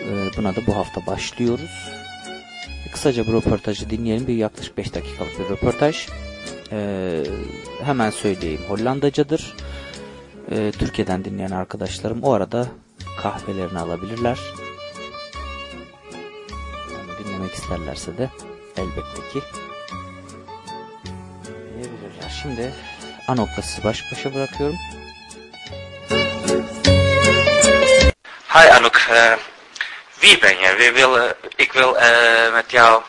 Ee, 0.00 0.28
buna 0.36 0.56
da 0.56 0.66
bu 0.66 0.76
hafta 0.76 1.06
başlıyoruz. 1.06 1.90
E, 2.86 2.90
Kısaca 2.90 3.26
bir 3.26 3.32
röportajı 3.32 3.90
dinleyelim. 3.90 4.26
Bir 4.26 4.34
yaklaşık 4.34 4.78
5 4.78 4.94
dakikalık 4.94 5.38
bir 5.38 5.44
röportaj. 5.44 6.08
Ee, 6.72 7.24
hemen 7.84 8.10
söyleyeyim. 8.10 8.60
Hollandacadır. 8.68 9.54
Ee, 10.50 10.72
Türkiye'den 10.78 11.24
dinleyen 11.24 11.50
arkadaşlarım 11.50 12.22
o 12.22 12.32
arada 12.32 12.66
kahvelerini 13.22 13.78
alabilirler. 13.78 14.38
Onu 16.90 17.26
dinlemek 17.26 17.52
isterlerse 17.52 18.18
de 18.18 18.30
elbette 18.76 19.28
ki 19.32 19.40
diyebilirler. 21.74 22.40
Şimdi 22.42 22.72
Anok'la 23.28 23.62
sizi 23.62 23.84
baş 23.84 24.12
başa 24.12 24.34
bırakıyorum. 24.34 24.76
Hi 28.48 28.72
Anouk, 28.72 29.00
eh, 29.10 29.36
wie 30.20 30.42
ben 30.42 30.56
je? 30.58 30.78
Wie 30.78 30.94
wil, 30.94 31.14
eh, 31.16 31.32
ik 31.58 31.72
wil 31.72 31.96
eh, 31.96 32.52
met 32.52 32.70
jou 32.70 33.02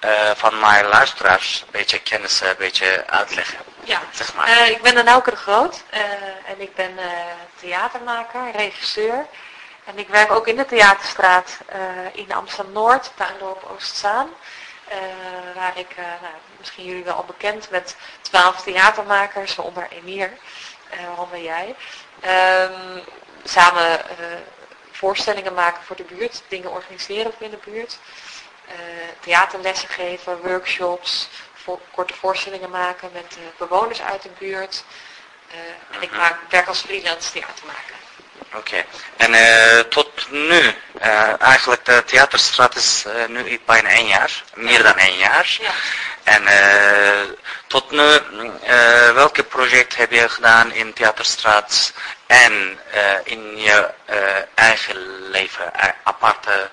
eh, 0.00 0.30
van 0.36 0.60
mijn 0.60 0.86
luisteraars 0.86 1.62
een 1.66 1.72
beetje 1.72 1.98
kennis 1.98 2.40
een 2.40 2.54
beetje 2.58 3.04
uitleggen. 3.06 3.58
Ja, 3.84 4.00
Zeg 4.12 4.34
maar. 4.34 4.46
Eh, 4.48 4.68
ik 4.70 4.82
ben 4.82 4.96
Anouke 4.98 5.30
de 5.30 5.36
Groot 5.36 5.82
eh, 5.90 6.00
en 6.46 6.60
ik 6.60 6.74
ben 6.74 6.98
eh, 6.98 7.06
theatermaker, 7.60 8.50
regisseur. 8.56 9.26
En 9.84 9.98
ik 9.98 10.08
werk 10.08 10.30
ook 10.32 10.46
in 10.48 10.56
de 10.56 10.66
Theaterstraat 10.66 11.58
eh, 11.66 11.78
in 12.12 12.32
Amsterdam-Noord, 12.32 13.10
Tuindorp 13.16 13.70
Oostzaan. 13.74 14.28
Eh, 14.88 14.98
waar 15.54 15.78
ik, 15.78 15.90
eh, 15.96 16.04
nou, 16.04 16.32
misschien 16.58 16.84
jullie 16.84 17.04
wel 17.04 17.14
al 17.14 17.24
bekend, 17.24 17.70
met 17.70 17.96
twaalf 18.20 18.62
theatermakers, 18.62 19.54
waaronder 19.54 19.88
Emir, 19.90 20.32
eh 20.90 21.06
waaronder 21.06 21.42
jij. 21.42 21.74
Ehm, 22.20 22.98
samen 23.44 24.08
eh, 24.08 24.16
voorstellingen 24.90 25.54
maken 25.54 25.82
voor 25.84 25.96
de 25.96 26.04
buurt, 26.04 26.42
dingen 26.48 26.70
organiseren 26.70 27.32
in 27.38 27.50
de 27.50 27.58
buurt. 27.64 27.98
Eh, 28.66 28.74
theaterlessen 29.20 29.88
geven, 29.88 30.40
workshops, 30.42 31.28
voor, 31.54 31.80
korte 31.90 32.14
voorstellingen 32.14 32.70
maken 32.70 33.10
met 33.12 33.36
bewoners 33.56 34.02
uit 34.02 34.22
de 34.22 34.30
buurt. 34.38 34.84
En 35.90 36.02
ik 36.02 36.10
maak, 36.10 36.36
werk 36.48 36.66
als 36.66 36.80
freelance 36.80 37.32
theatermaker. 37.32 37.94
Oké. 38.54 38.84
En 39.16 39.88
tot 39.88 40.30
nu, 40.30 40.74
eigenlijk 41.38 41.84
de 41.84 42.02
theaterstraat 42.06 42.76
is 42.76 43.04
nu 43.28 43.60
bijna 43.64 43.88
één 43.88 44.06
jaar, 44.06 44.44
meer 44.54 44.82
dan 44.82 44.96
één 44.96 45.16
jaar. 45.16 45.56
Ja. 45.60 45.70
En 46.28 46.46
eh, 46.46 47.30
tot 47.66 47.90
nu, 47.90 48.00
eh, 48.62 49.12
welke 49.12 49.44
project 49.44 49.96
heb 49.96 50.12
je 50.12 50.28
gedaan 50.28 50.72
in 50.72 50.92
Theaterstraat 50.92 51.92
en 52.26 52.78
eh, 52.90 53.00
in 53.24 53.56
je 53.56 53.90
eigen 54.54 55.28
leven, 55.30 55.72
aparte 56.02 56.70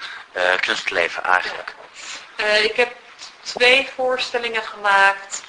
kunstleven 0.59 1.23
eigenlijk? 1.23 1.73
Ik 2.63 2.75
heb 2.75 2.91
twee 3.41 3.89
voorstellingen 3.95 4.63
gemaakt. 4.63 5.43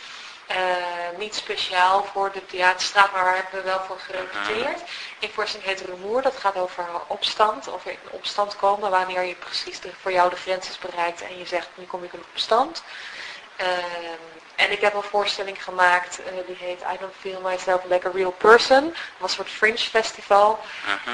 niet 1.18 1.34
speciaal 1.34 2.08
voor 2.12 2.32
de 2.32 2.46
theaterstraat, 2.46 3.12
maar 3.12 3.24
waar 3.24 3.34
hebben 3.34 3.54
we 3.54 3.62
wel 3.62 3.84
voor 3.86 3.98
gerepeteerd. 3.98 4.80
Eén 5.20 5.30
voorstelling 5.32 5.68
heet 5.68 5.80
Rumoer, 5.80 6.22
dat 6.22 6.36
gaat 6.36 6.56
over 6.56 6.84
opstand, 7.06 7.68
over 7.68 7.90
in 7.90 7.98
opstand 8.10 8.56
komen, 8.56 8.90
wanneer 8.90 9.22
je 9.22 9.34
precies 9.34 9.80
de, 9.80 9.90
voor 10.02 10.12
jou 10.12 10.30
de 10.30 10.36
grens 10.36 10.68
is 10.68 10.78
bereikt 10.78 11.22
en 11.22 11.38
je 11.38 11.46
zegt, 11.46 11.68
nu 11.74 11.84
kom 11.84 12.04
ik 12.04 12.12
in 12.12 12.24
opstand. 12.32 12.82
Ehm, 13.56 14.20
en 14.56 14.72
ik 14.72 14.80
heb 14.80 14.94
een 14.94 15.02
voorstelling 15.02 15.64
gemaakt, 15.64 16.18
eh, 16.22 16.32
die 16.46 16.56
heet 16.56 16.80
I 16.80 16.98
Don't 17.00 17.14
Feel 17.20 17.40
Myself 17.40 17.84
Like 17.84 18.08
a 18.08 18.10
Real 18.14 18.30
Person. 18.30 18.84
Dat 18.84 19.18
was 19.18 19.34
voor 19.34 19.44
het 19.44 19.54
Fringe 19.54 19.78
Festival. 19.78 20.60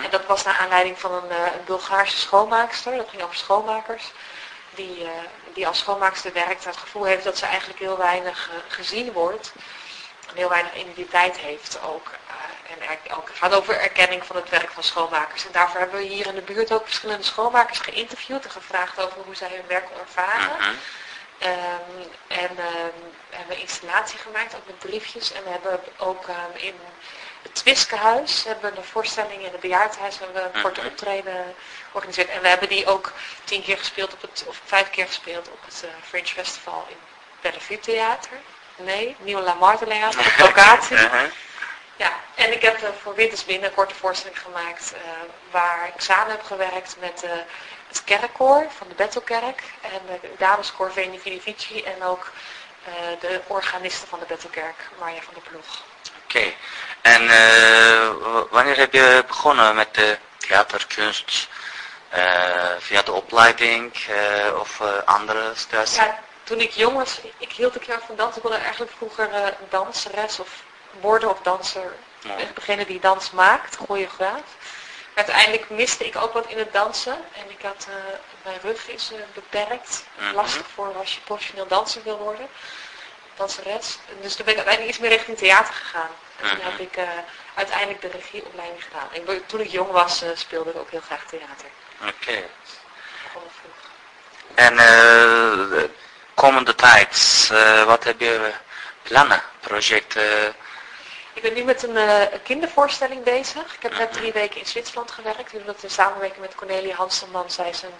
En 0.04 0.10
dat 0.10 0.26
was 0.26 0.44
naar 0.44 0.58
aanleiding 0.58 0.98
van 0.98 1.12
een, 1.12 1.30
eh, 1.30 1.36
een 1.36 1.64
Bulgaarse 1.64 2.18
schoonmaakster, 2.18 2.96
dat 2.96 3.08
ging 3.08 3.22
over 3.22 3.36
schoonmakers 3.36 4.12
die, 4.74 5.04
eh, 5.04 5.10
die 5.54 5.66
als 5.66 5.78
schoonmaakster 5.78 6.32
werkt 6.32 6.64
en 6.64 6.70
het 6.70 6.80
gevoel 6.80 7.04
heeft 7.04 7.24
dat 7.24 7.38
ze 7.38 7.46
eigenlijk 7.46 7.78
heel 7.78 7.98
weinig 7.98 8.50
gezien 8.68 9.12
wordt. 9.12 9.52
En 10.28 10.36
heel 10.36 10.48
weinig 10.48 10.74
identiteit 10.74 11.36
heeft 11.36 11.78
ook. 11.82 12.10
En 12.70 12.88
er, 12.88 13.16
ook, 13.16 13.28
het 13.28 13.38
gaat 13.38 13.54
over 13.54 13.80
erkenning 13.80 14.24
van 14.24 14.36
het 14.36 14.48
werk 14.48 14.70
van 14.70 14.82
schoonmakers. 14.82 15.46
En 15.46 15.52
daarvoor 15.52 15.80
hebben 15.80 15.98
we 15.98 16.06
hier 16.06 16.26
in 16.26 16.34
de 16.34 16.40
buurt 16.40 16.72
ook 16.72 16.84
verschillende 16.84 17.24
schoonmakers 17.24 17.78
geïnterviewd 17.78 18.44
en 18.44 18.50
gevraagd 18.50 19.00
over 19.00 19.22
hoe 19.24 19.34
zij 19.34 19.48
hun 19.48 19.66
werk 19.66 19.88
ervaren. 20.00 20.56
Mhm. 20.58 20.74
Ehm, 21.42 22.08
en 22.26 22.50
ehm, 22.58 22.98
we 23.30 23.36
hebben 23.36 23.58
installatie 23.58 24.18
gemaakt, 24.18 24.54
ook 24.54 24.66
met 24.66 24.78
briefjes. 24.78 25.32
En 25.32 25.44
we 25.44 25.50
hebben 25.50 25.80
ook 25.98 26.28
ehm, 26.28 26.56
in 26.56 26.74
het 27.42 27.54
Twiskehuis 27.54 28.44
hebben 28.44 28.72
we 28.72 28.76
een 28.78 28.84
voorstelling 28.84 29.40
in 29.42 29.52
het 29.52 29.60
bejaardenhuis 29.60 30.18
hebben 30.18 30.42
we 30.42 30.50
een 30.52 30.62
korte 30.62 30.80
Mhm. 30.80 30.88
optreden 30.88 31.54
georganiseerd. 31.90 32.28
En 32.28 32.40
we 32.42 32.48
hebben 32.48 32.68
die 32.68 32.86
ook 32.86 33.12
tien 33.44 33.62
keer 33.62 33.78
gespeeld 33.78 34.12
op 34.12 34.20
het, 34.22 34.44
of 34.46 34.60
vijf 34.64 34.90
keer 34.90 35.06
gespeeld 35.06 35.48
op 35.48 35.58
het 35.64 35.84
eh, 35.84 35.90
Fringe 36.08 36.26
Festival 36.26 36.86
in 36.88 36.96
Bellevue 37.40 37.78
Theater. 37.80 38.36
Nee, 38.76 39.16
Nieuwe 39.18 39.42
La 39.42 39.76
Theater, 39.76 40.20
op 40.20 40.38
locatie. 40.38 40.96
Mhm. 40.96 41.26
Ja, 41.96 42.12
en 42.34 42.52
ik 42.52 42.62
heb 42.62 42.94
voor 43.02 43.14
Wintersbinnen 43.14 43.68
een 43.68 43.74
korte 43.74 43.94
voorstelling 43.94 44.40
gemaakt 44.40 44.92
eh, 44.92 45.00
waar 45.50 45.90
ik 45.94 46.00
samen 46.00 46.30
heb 46.30 46.42
gewerkt 46.42 46.96
met 47.00 47.22
eh, 47.22 47.30
het 47.92 48.04
kerkkoor 48.04 48.66
van 48.76 48.88
de 48.88 48.94
Bethelkerk 48.94 49.62
en 49.80 50.00
de 50.06 50.30
dameskoor 50.38 50.92
Veni 50.92 51.18
Vidi 51.18 51.40
Vici 51.40 51.82
en 51.82 52.02
ook 52.02 52.30
eh, 52.84 52.92
de 53.20 53.40
organisten 53.46 54.08
van 54.08 54.18
de 54.18 54.24
Bethelkerk, 54.24 54.76
Marja 54.98 55.20
van 55.20 55.34
der 55.34 55.42
Ploeg. 55.42 55.82
Oké. 56.24 56.52
En 57.00 57.28
eh, 57.28 58.10
wanneer 58.50 58.76
heb 58.76 58.92
je 58.92 59.24
begonnen 59.26 59.74
met 59.74 59.94
de 59.94 60.18
theaterkunst? 60.36 61.48
Eh, 62.08 62.22
via 62.78 63.02
de 63.02 63.12
opleiding 63.12 63.92
of 64.60 64.80
andere 65.04 65.52
situatie? 65.54 66.02
Ja, 66.02 66.18
toen 66.42 66.60
ik 66.60 66.70
jong 66.70 66.96
was, 66.96 67.20
ik 67.38 67.52
hield 67.52 67.74
een 67.74 67.80
keer 67.80 68.00
van 68.06 68.16
dansen. 68.16 68.36
Ik 68.36 68.42
wilde 68.42 68.58
eigenlijk 68.58 68.92
vroeger 68.96 69.28
danseres 69.68 70.38
of 70.38 70.48
worden 71.00 71.30
of 71.30 71.38
danser. 71.42 71.92
Mooi. 72.22 72.48
Degene 72.54 72.86
die 72.86 73.00
dans 73.00 73.30
maakt, 73.30 73.76
choreograaf. 73.76 74.40
Uiteindelijk 75.14 75.70
miste 75.70 76.06
ik 76.06 76.16
ook 76.16 76.32
wat 76.32 76.46
in 76.46 76.58
het 76.58 76.72
dansen. 76.72 77.12
En 77.34 77.50
ik 77.50 77.62
had, 77.62 77.86
uh, 77.88 77.94
mijn 78.44 78.58
rug 78.62 78.88
is 78.88 79.12
uh, 79.12 79.18
beperkt. 79.34 80.04
Mhm. 80.18 80.34
Lastig 80.34 80.66
voor 80.74 80.94
als 80.96 81.14
je 81.14 81.20
professioneel 81.20 81.66
danser 81.66 82.02
wil 82.02 82.18
worden. 82.18 82.48
Danseres. 83.36 83.98
Dus 84.20 84.34
toen 84.34 84.44
ben 84.44 84.54
ik 84.54 84.60
uiteindelijk 84.60 84.88
iets 84.88 84.98
meer 84.98 85.10
richting 85.10 85.38
theater 85.38 85.74
gegaan. 85.74 86.10
En 86.40 86.48
toen 86.48 86.58
Mhm. 86.58 86.66
heb 86.70 86.78
ik 86.78 86.96
uh, 86.96 87.04
uiteindelijk 87.54 88.00
de 88.00 88.08
regieopleiding 88.08 88.84
gedaan. 88.84 89.08
Ik, 89.12 89.48
toen 89.48 89.60
ik 89.60 89.70
jong 89.70 89.90
was, 89.90 90.22
speelde 90.34 90.70
ik 90.70 90.76
ook 90.76 90.90
heel 90.90 91.00
graag 91.00 91.24
theater. 91.24 91.68
Oké. 92.00 92.42
Vroeg. 93.32 93.50
En 94.54 94.72
eh, 94.78 94.86
de 95.70 95.90
komende 96.34 96.74
tijd, 96.74 97.48
eh, 97.52 97.82
wat 97.84 98.04
heb 98.04 98.20
je 98.20 98.50
plannen, 99.02 99.42
projecten? 99.60 100.54
Ik 101.34 101.42
ben 101.42 101.54
nu 101.54 101.64
met 101.64 101.82
een 101.82 101.96
eh, 101.96 102.38
kindervoorstelling 102.42 103.22
bezig. 103.22 103.74
Ik 103.74 103.82
heb 103.82 103.98
net 103.98 104.12
drie 104.12 104.32
weken 104.32 104.60
in 104.60 104.66
Zwitserland 104.66 105.10
gewerkt. 105.10 105.52
We 105.52 105.56
doen 105.56 105.66
dat 105.66 105.82
in 105.82 105.90
samenwerking 105.90 106.40
met 106.40 106.54
Cornelia 106.54 106.94
Hanselman. 106.94 107.50
Zij 107.50 107.68
is 107.68 107.82
een, 107.82 107.94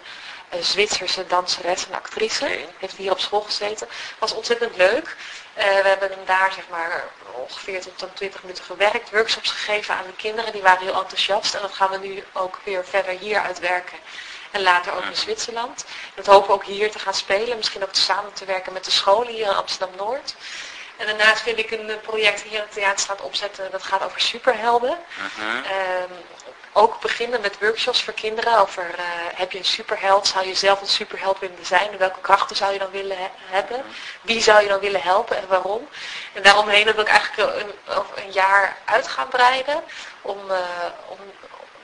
een 0.49 0.63
Zwitserse 0.63 1.27
danseres 1.27 1.87
en 1.87 1.93
actrice. 1.93 2.67
Heeft 2.77 2.95
hier 2.95 3.11
op 3.11 3.19
school 3.19 3.41
gezeten. 3.41 3.87
Was 4.19 4.33
ontzettend 4.33 4.75
leuk. 4.75 5.15
Eh, 5.53 5.65
we 5.65 5.87
hebben 5.87 6.09
daar 6.25 6.51
zeg 6.53 6.63
maar 6.69 7.03
ongeveer 7.31 7.81
tot 7.81 7.99
dan 7.99 8.13
20 8.13 8.41
minuten 8.41 8.63
gewerkt. 8.63 9.11
Workshops 9.11 9.51
gegeven 9.51 9.95
aan 9.95 10.05
de 10.05 10.15
kinderen. 10.15 10.51
Die 10.51 10.61
waren 10.61 10.85
heel 10.85 11.01
enthousiast. 11.01 11.53
En 11.53 11.61
dat 11.61 11.73
gaan 11.73 11.89
we 11.89 11.97
nu 11.97 12.23
ook 12.33 12.59
weer 12.63 12.85
verder 12.85 13.17
hier 13.17 13.39
uitwerken. 13.39 13.97
En 14.51 14.61
later 14.61 14.93
ook 14.93 15.05
in 15.05 15.15
Zwitserland. 15.15 15.85
Dat 16.15 16.25
hopen 16.25 16.47
we 16.47 16.53
ook 16.53 16.65
hier 16.65 16.91
te 16.91 16.99
gaan 16.99 17.13
spelen. 17.13 17.57
Misschien 17.57 17.83
ook 17.83 17.95
samen 17.95 18.33
te 18.33 18.45
werken 18.45 18.73
met 18.73 18.85
de 18.85 18.91
scholen 18.91 19.33
hier 19.33 19.47
in 19.47 19.55
Amsterdam-Noord. 19.55 20.35
En 21.03 21.17
daarnaast 21.17 21.43
wil 21.43 21.57
ik 21.57 21.71
een 21.71 21.99
project 22.01 22.41
hier 22.41 22.53
in 22.53 22.59
het 22.59 22.71
theaterstraat 22.71 23.21
opzetten. 23.21 23.71
Dat 23.71 23.83
gaat 23.83 24.03
over 24.03 24.21
superhelden. 24.21 24.97
Mhm. 25.17 25.63
Ehm, 25.63 26.11
ook 26.73 27.01
beginnen 27.01 27.41
met 27.41 27.59
workshops 27.59 28.03
voor 28.03 28.13
kinderen 28.13 28.59
over 28.59 28.83
eh, 28.97 29.03
heb 29.33 29.51
je 29.51 29.57
een 29.57 29.65
superheld, 29.65 30.27
zou 30.27 30.47
je 30.47 30.55
zelf 30.55 30.81
een 30.81 30.87
superheld 30.87 31.39
willen 31.39 31.65
zijn 31.65 31.97
welke 31.97 32.19
krachten 32.21 32.55
zou 32.55 32.73
je 32.73 32.79
dan 32.79 32.91
willen 32.91 33.17
he- 33.17 33.31
hebben, 33.45 33.83
wie 34.21 34.41
zou 34.41 34.61
je 34.61 34.67
dan 34.67 34.79
willen 34.79 35.01
helpen 35.01 35.37
en 35.37 35.47
waarom. 35.47 35.87
En 36.33 36.43
daaromheen 36.43 36.83
wil 36.83 36.99
ik 36.99 37.07
eigenlijk 37.07 37.55
een, 37.61 37.71
een 38.23 38.31
jaar 38.31 38.77
uit 38.85 39.07
gaan 39.07 39.27
breiden 39.27 39.83
om, 40.21 40.51
eh, 40.51 40.57
om 41.07 41.17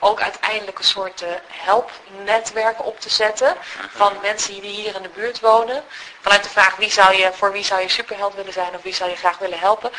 ook 0.00 0.20
uiteindelijk 0.20 0.78
een 0.78 0.84
soort 0.84 1.24
helpnetwerk 1.46 2.86
op 2.86 3.00
te 3.00 3.10
zetten 3.10 3.56
van 3.94 4.12
mensen 4.22 4.60
die 4.60 4.70
hier 4.70 4.96
in 4.96 5.02
de 5.02 5.08
buurt 5.08 5.40
wonen. 5.40 5.84
Vanuit 6.20 6.42
de 6.42 6.48
vraag 6.48 6.76
wie 6.76 6.90
zou 6.90 7.14
je, 7.14 7.30
voor 7.32 7.52
wie 7.52 7.64
zou 7.64 7.80
je 7.80 7.88
superheld 7.88 8.34
willen 8.34 8.52
zijn 8.52 8.74
of 8.74 8.82
wie 8.82 8.94
zou 8.94 9.10
je 9.10 9.16
graag 9.16 9.38
willen 9.38 9.58
helpen. 9.58 9.90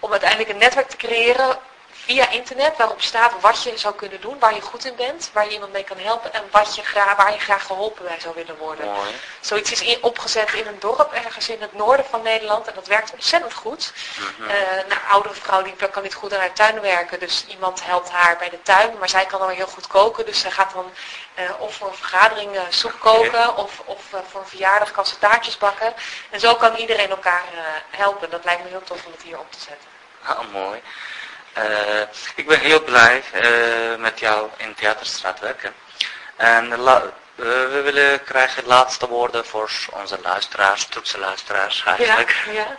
Om 0.00 0.10
uiteindelijk 0.10 0.50
een 0.50 0.58
netwerk 0.58 0.88
te 0.88 0.96
creëren 0.96 1.58
via 2.06 2.30
internet 2.30 2.76
waarop 2.76 3.02
staat 3.02 3.32
wat 3.40 3.62
je 3.62 3.78
zou 3.78 3.94
kunnen 3.94 4.20
doen, 4.20 4.38
waar 4.38 4.54
je 4.54 4.60
goed 4.60 4.84
in 4.84 4.94
bent, 4.96 5.30
waar 5.32 5.44
je 5.44 5.50
iemand 5.52 5.72
mee 5.72 5.84
kan 5.84 5.98
helpen 5.98 6.32
en 6.32 6.42
wat 6.50 6.76
je 6.76 6.82
graag, 6.82 7.16
waar 7.16 7.32
je 7.32 7.38
graag 7.38 7.66
geholpen 7.66 8.04
bij 8.04 8.20
zou 8.20 8.34
willen 8.34 8.56
worden. 8.56 8.86
Mooi. 8.86 9.10
Zoiets 9.40 9.72
is 9.72 9.80
in- 9.82 10.02
opgezet 10.02 10.52
in 10.52 10.66
een 10.66 10.78
dorp 10.78 11.12
ergens 11.12 11.48
in 11.48 11.60
het 11.60 11.72
noorden 11.72 12.06
van 12.06 12.22
Nederland 12.22 12.66
en 12.66 12.74
dat 12.74 12.86
werkt 12.86 13.12
ontzettend 13.12 13.54
goed. 13.54 13.92
Mhm. 14.18 14.50
Eh, 14.50 14.56
nou, 14.58 14.80
een 14.90 15.08
oudere 15.08 15.34
vrouw 15.34 15.62
die 15.62 15.74
kan 15.90 16.02
niet 16.02 16.14
goed 16.14 16.32
aan 16.34 16.40
haar 16.40 16.52
tuin 16.52 16.80
werken, 16.80 17.18
dus 17.18 17.44
iemand 17.48 17.84
helpt 17.84 18.10
haar 18.10 18.36
bij 18.36 18.48
de 18.50 18.62
tuin, 18.62 18.98
maar 18.98 19.08
zij 19.08 19.26
kan 19.26 19.40
dan 19.40 19.48
heel 19.50 19.66
goed 19.66 19.86
koken, 19.86 20.26
dus 20.26 20.40
zij 20.40 20.50
gaat 20.50 20.72
dan 20.72 20.92
eh, 21.34 21.50
of 21.58 21.74
voor 21.74 21.88
een 21.88 21.94
vergadering 21.94 22.56
eh, 22.56 22.62
soep 22.68 23.00
koken 23.00 23.56
of, 23.56 23.82
of 23.84 24.00
voor 24.30 24.40
een 24.40 24.46
verjaardag 24.46 24.90
kan 24.90 25.06
ze 25.06 25.18
taartjes 25.18 25.58
bakken. 25.58 25.94
En 26.30 26.40
zo 26.40 26.54
kan 26.54 26.74
iedereen 26.76 27.10
elkaar 27.10 27.44
helpen. 27.90 28.30
Dat 28.30 28.44
lijkt 28.44 28.62
me 28.62 28.68
heel 28.68 28.82
tof 28.84 29.06
om 29.06 29.12
het 29.12 29.22
hier 29.22 29.38
op 29.38 29.52
te 29.52 29.58
zetten. 29.58 29.88
Ah, 30.22 30.38
mooi. 30.52 30.82
Eh, 31.56 32.02
ik 32.34 32.46
ben 32.46 32.60
heel 32.60 32.82
blij 32.82 33.22
eh, 33.32 33.96
met 33.98 34.18
jou 34.18 34.48
in 34.56 34.74
Theaterstraat 34.74 35.40
werken. 35.40 35.74
En 36.36 36.76
la- 36.76 37.02
eh, 37.02 37.44
we 37.44 37.80
willen 37.84 38.24
krijgen 38.24 38.66
laatste 38.66 39.08
woorden 39.08 39.46
voor 39.46 39.70
onze 39.92 40.18
luisteraars, 40.22 40.84
Turkse 40.84 41.18
luisteraars 41.18 41.82
eigenlijk. 41.86 42.36
Ja, 42.46 42.52
ja. 42.52 42.76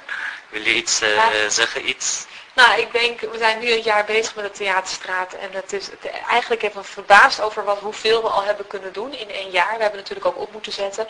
Wil 0.49 0.61
je 0.61 0.73
iets 0.73 1.01
zeggen, 1.47 1.89
iets? 1.89 2.25
Nou, 2.57 2.79
ik 2.79 2.91
denk, 2.91 3.19
we 3.19 3.37
zijn 3.37 3.59
nu 3.59 3.71
een 3.71 3.81
jaar 3.81 4.05
bezig 4.05 4.35
met 4.35 4.45
de 4.45 4.51
theaterstraat. 4.51 5.33
En 5.33 5.49
het 5.51 5.73
is 5.73 5.85
het, 5.85 6.11
eigenlijk 6.29 6.63
even 6.63 6.85
verbaasd 6.85 7.41
over 7.41 7.63
wat, 7.63 7.79
hoeveel 7.79 8.21
we 8.21 8.27
al 8.27 8.43
hebben 8.43 8.67
kunnen 8.67 8.93
doen 8.93 9.13
in 9.13 9.29
één 9.29 9.49
jaar. 9.49 9.75
We 9.75 9.81
hebben 9.81 9.99
natuurlijk 9.99 10.25
ook 10.25 10.37
op 10.37 10.51
moeten 10.51 10.71
zetten. 10.71 11.07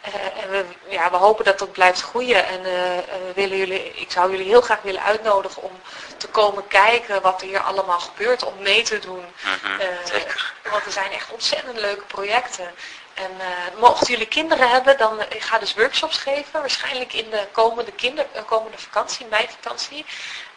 Eh, 0.00 0.42
en 0.42 0.50
we, 0.50 0.64
ja, 0.88 1.10
we 1.10 1.16
hopen 1.16 1.44
dat 1.44 1.58
dat 1.58 1.72
blijft 1.72 2.00
groeien. 2.00 2.46
En 2.46 2.64
eh, 2.64 2.98
eh, 2.98 3.04
we 3.04 3.32
willen 3.34 3.56
jullie, 3.56 3.92
ik 3.94 4.10
zou 4.10 4.30
jullie 4.30 4.46
heel 4.46 4.60
graag 4.60 4.82
willen 4.82 5.02
uitnodigen 5.02 5.62
om 5.62 5.80
te 6.16 6.28
komen 6.28 6.66
kijken 6.66 7.22
wat 7.22 7.40
er 7.40 7.46
hier 7.46 7.60
allemaal 7.60 8.00
gebeurt. 8.00 8.44
Om 8.44 8.54
mee 8.62 8.82
te 8.82 8.98
doen. 8.98 9.24
Mhm, 9.42 9.82
zeker. 10.04 10.54
Want 10.70 10.84
er 10.84 10.92
zijn 10.92 11.12
echt 11.12 11.32
ontzettend 11.32 11.78
leuke 11.78 12.04
projecten. 12.04 12.74
En 13.14 13.30
eh, 13.40 13.80
mochten 13.80 14.06
jullie 14.06 14.26
kinderen 14.26 14.70
hebben, 14.70 14.98
dan 14.98 15.20
ik 15.20 15.42
ga 15.42 15.58
dus 15.58 15.74
workshops 15.74 16.18
geven. 16.18 16.60
Waarschijnlijk 16.60 17.12
in 17.12 17.30
de 17.30 17.46
komende, 17.52 17.92
kinder, 17.92 18.26
komende 18.46 18.78
vakantie, 18.78 19.26
meivakantie. 19.26 20.04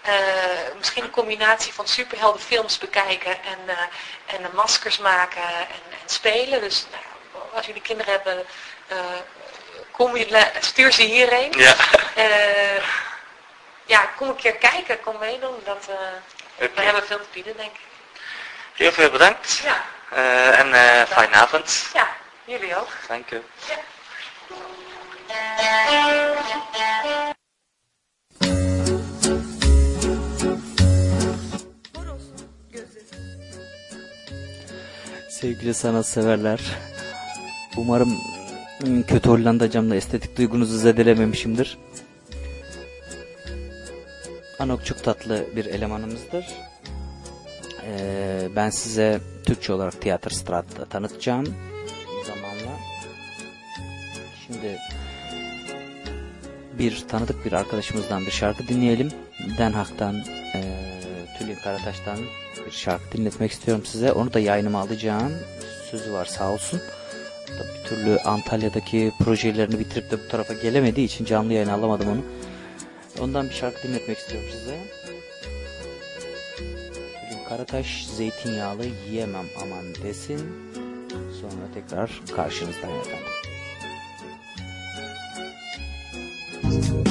Eh, 0.06 0.76
misschien 0.78 1.04
een 1.04 1.10
combinatie 1.10 1.74
van 1.74 1.88
superheldenfilms 1.88 2.78
bekijken 2.78 3.32
en, 3.32 3.60
eh, 3.66 4.36
en 4.36 4.50
maskers 4.54 4.98
maken 4.98 5.44
en, 5.44 5.68
en 6.02 6.10
spelen. 6.10 6.62
Dus 6.62 6.86
nou, 6.92 7.04
ja, 7.34 7.58
als 7.58 7.66
jullie 7.66 7.82
kinderen 7.82 8.14
hebben, 8.14 8.46
eh, 8.88 8.98
kom 9.92 10.18
je, 10.18 10.52
stuur 10.60 10.92
ze 10.92 11.02
hierheen. 11.02 11.52
Ja. 11.58 11.76
Ja, 13.88 14.10
kom 14.18 14.30
een 14.30 14.36
keer 14.36 14.56
kijken, 14.56 15.02
kom 15.02 15.18
meedoen. 15.20 15.56
Dat. 15.64 15.86
We 16.58 16.70
hebben 16.76 17.06
veel 17.06 17.18
te 17.20 17.28
bieden, 17.34 17.58
denk 17.58 17.72
ik. 17.72 17.80
Heel 18.74 18.92
veel 18.92 19.10
bedankt. 19.10 19.62
Ja, 19.64 19.84
en 20.52 21.08
fijne 21.08 21.36
avond. 21.36 21.90
ja 21.94 22.08
jullie 22.46 22.76
ook. 22.78 22.90
Dank 23.08 23.32
u. 23.32 23.44
Kor 27.02 27.35
Sevgili 35.46 35.74
sanatseverler, 35.74 36.60
umarım 37.78 38.18
hmm, 38.82 39.04
kötü 39.04 39.30
Hollandacamla 39.30 39.96
estetik 39.96 40.38
duygunuzu 40.38 40.78
zedelememişimdir. 40.78 41.78
Anok 44.60 44.86
çok 44.86 45.04
tatlı 45.04 45.46
bir 45.56 45.66
elemanımızdır. 45.66 46.46
Ee, 47.88 48.50
ben 48.56 48.70
size 48.70 49.20
Türkçe 49.46 49.74
olarak 49.74 50.02
Tiyatro 50.02 50.30
Strat'ta 50.30 50.86
tanıtacağım 50.86 51.56
zamanla. 52.28 52.78
Şimdi 54.48 54.78
bir 56.80 57.06
tanıdık 57.08 57.46
bir 57.46 57.54
arkadaşımızdan 57.54 58.26
bir 58.26 58.32
şarkı 58.32 58.68
dinleyelim. 58.68 59.12
Den 59.58 59.72
Haag'dan, 59.72 60.16
e, 60.56 60.62
Tülin 61.40 61.56
Karataş'tan 61.64 62.18
bir 62.66 62.72
şarkı 62.72 63.18
dinletmek 63.18 63.52
istiyorum 63.52 63.86
size. 63.86 64.12
Onu 64.12 64.34
da 64.34 64.40
yayınıma 64.40 64.80
alacağım. 64.80 65.34
Sözü 65.92 66.14
var 66.14 66.26
sağ 66.26 66.52
olsun. 66.52 66.82
Bir 67.48 67.90
türlü 67.90 68.20
Antalya'daki 68.20 69.12
projelerini 69.20 69.80
bitirip 69.80 70.12
de 70.12 70.24
bu 70.24 70.28
tarafa 70.28 70.54
gelemediği 70.54 71.06
için 71.06 71.26
canlı 71.26 71.54
yayın 71.54 71.70
alamadım 71.70 72.10
onu. 72.10 72.22
Ondan 73.24 73.50
bir 73.50 73.54
şarkı 73.54 73.88
dinletmek 73.88 74.18
istiyorum 74.18 74.50
size. 74.52 74.78
Tülin 76.58 77.44
Karataş 77.50 78.08
zeytinyağlı 78.08 78.86
yiyemem 79.10 79.46
aman 79.62 79.96
desin. 80.04 80.40
Sonra 81.42 81.74
tekrar 81.74 82.22
karşınızdayım 82.36 83.00
efendim. 83.00 83.26
Zeytinyağlı 86.62 87.06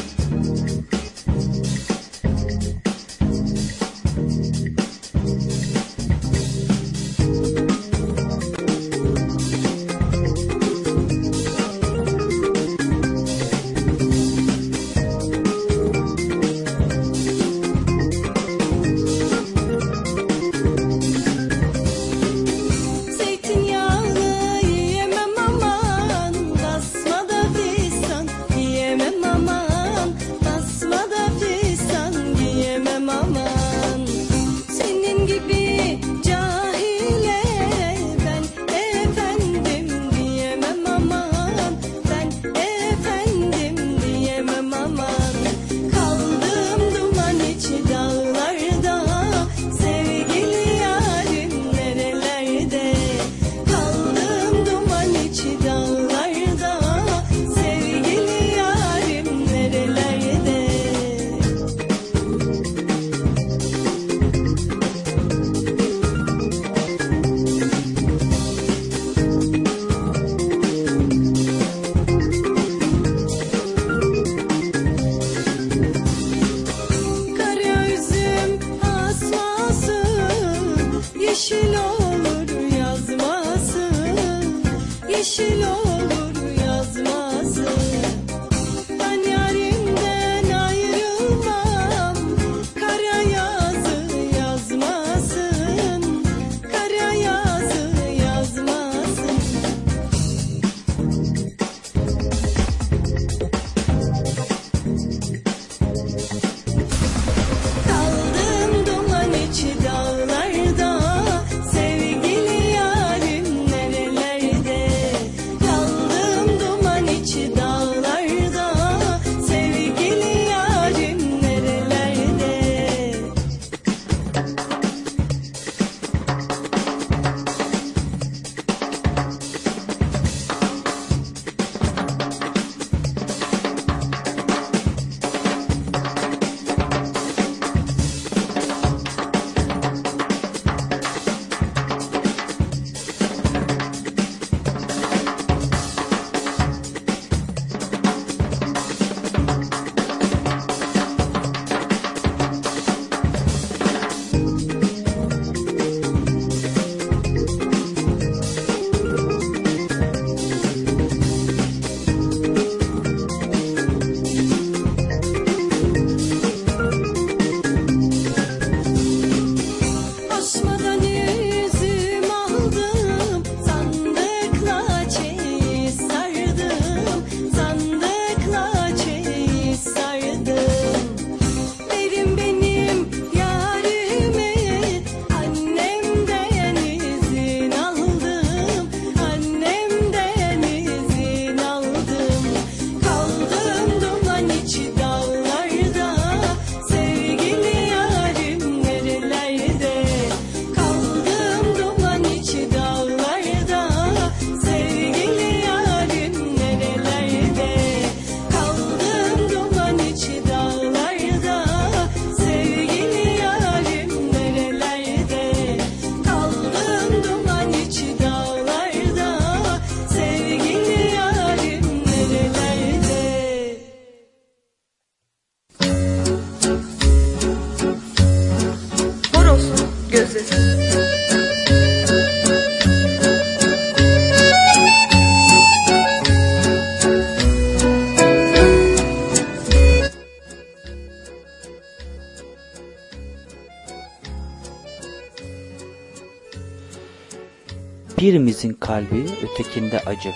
Birimizin 248.24 248.72
kalbi 248.72 249.26
ötekinde 249.42 250.00
acı. 250.00 250.32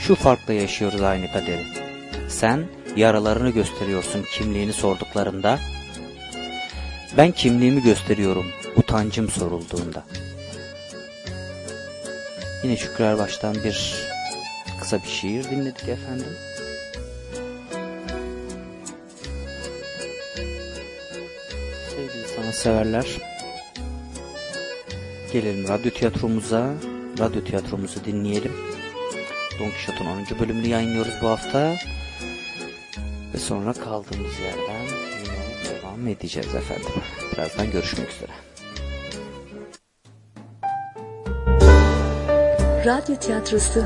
Şu 0.00 0.14
farkla 0.14 0.52
yaşıyoruz 0.52 1.02
aynı 1.02 1.32
kaderi. 1.32 1.66
Sen 2.28 2.64
yaralarını 2.96 3.50
gösteriyorsun 3.50 4.24
kimliğini 4.36 4.72
sorduklarında. 4.72 5.58
Ben 7.16 7.32
kimliğimi 7.32 7.82
gösteriyorum 7.82 8.46
utancım 8.76 9.28
sorulduğunda. 9.28 10.04
Yine 12.64 12.76
Şükrü 12.76 13.04
Erbaş'tan 13.04 13.54
bir 13.54 13.94
kısa 14.80 14.98
bir 15.02 15.08
şiir 15.08 15.44
dinledik 15.44 15.88
efendim. 15.88 16.36
Sevgili 21.90 22.28
sanatseverler, 22.36 23.06
gelelim 25.32 25.68
radyo 25.68 25.90
tiyatromuza, 25.90 26.74
radyo 27.18 27.44
tiyatromuzu 27.44 28.04
dinleyelim. 28.04 28.52
Don 29.58 29.70
Quixote'un 29.70 30.06
10. 30.06 30.40
bölümünü 30.40 30.66
yayınlıyoruz 30.66 31.12
bu 31.22 31.28
hafta. 31.28 31.74
Ve 33.34 33.38
sonra 33.38 33.72
kaldığımız 33.72 34.32
yerden 34.40 34.86
devam 35.70 36.08
edeceğiz 36.08 36.54
efendim. 36.54 37.02
Birazdan 37.32 37.70
görüşmek 37.70 38.08
üzere. 38.10 38.32
Radyo 42.86 43.16
tiyatrosu 43.16 43.84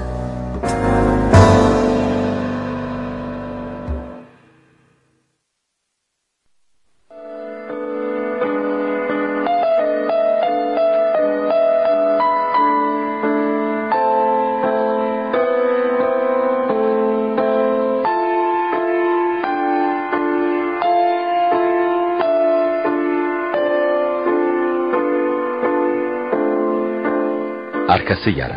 Arkası 28.06 28.30
yarın. 28.30 28.56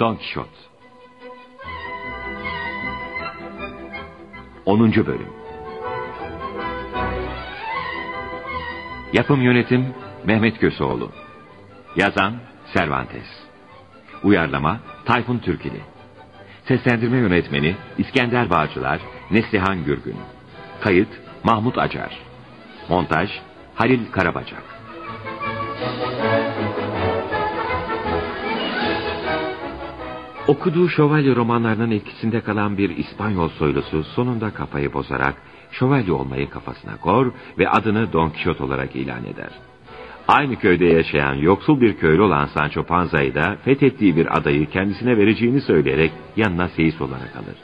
Don 0.00 0.16
Quixote 0.16 0.48
10. 4.66 5.06
Bölüm 5.06 5.28
Yapım 9.12 9.42
Yönetim 9.42 9.94
Mehmet 10.24 10.58
Köseoğlu 10.58 11.10
Yazan 11.96 12.34
Cervantes 12.74 13.26
Uyarlama 14.22 14.80
Tayfun 15.04 15.38
Türkili 15.38 15.93
Seslendirme 16.68 17.16
Yönetmeni 17.16 17.76
İskender 17.98 18.50
Bağcılar 18.50 19.00
Neslihan 19.30 19.84
Gürgün. 19.84 20.16
Kayıt 20.80 21.08
Mahmut 21.44 21.78
Acar. 21.78 22.18
Montaj 22.88 23.30
Halil 23.74 24.00
Karabacak. 24.12 24.62
Okuduğu 30.48 30.88
şövalye 30.88 31.36
romanlarının 31.36 31.90
etkisinde 31.90 32.40
kalan 32.40 32.78
bir 32.78 32.96
İspanyol 32.96 33.48
soylusu 33.48 34.04
sonunda 34.04 34.50
kafayı 34.50 34.92
bozarak 34.92 35.34
şövalye 35.70 36.12
olmayı 36.12 36.50
kafasına 36.50 36.96
kor 36.96 37.32
ve 37.58 37.68
adını 37.68 38.12
Don 38.12 38.30
Quixote 38.30 38.64
olarak 38.64 38.96
ilan 38.96 39.24
eder. 39.24 39.50
Aynı 40.28 40.56
köyde 40.56 40.84
yaşayan 40.84 41.34
yoksul 41.34 41.80
bir 41.80 41.96
köylü 41.96 42.22
olan 42.22 42.46
Sancho 42.46 42.82
Panza'yı 42.82 43.34
da 43.34 43.56
fethettiği 43.64 44.16
bir 44.16 44.38
adayı 44.38 44.66
kendisine 44.66 45.16
vereceğini 45.16 45.60
söyleyerek 45.60 46.12
yanına 46.36 46.68
seyis 46.68 47.00
olarak 47.00 47.36
alır. 47.36 47.56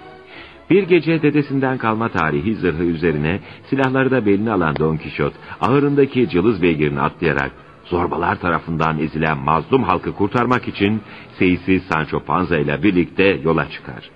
Bir 0.71 0.83
gece 0.83 1.23
dedesinden 1.23 1.79
kalma 1.79 2.09
tarihi 2.09 2.55
zırhı 2.55 2.85
üzerine 2.85 3.41
silahları 3.71 4.11
da 4.11 4.27
beline 4.27 4.53
alan 4.53 4.77
Don 4.77 4.97
Kişot 4.97 5.33
ahırındaki 5.61 6.29
cılız 6.29 6.63
beygirini 6.63 7.01
atlayarak 7.01 7.51
zorbalar 7.85 8.41
tarafından 8.41 8.99
ezilen 8.99 9.39
mazlum 9.39 9.83
halkı 9.83 10.13
kurtarmak 10.13 10.69
için 10.69 11.01
seyisi 11.39 11.81
Sancho 11.81 12.21
Panza 12.21 12.59
ile 12.59 12.83
birlikte 12.83 13.41
yola 13.45 13.71
çıkar. 13.71 14.11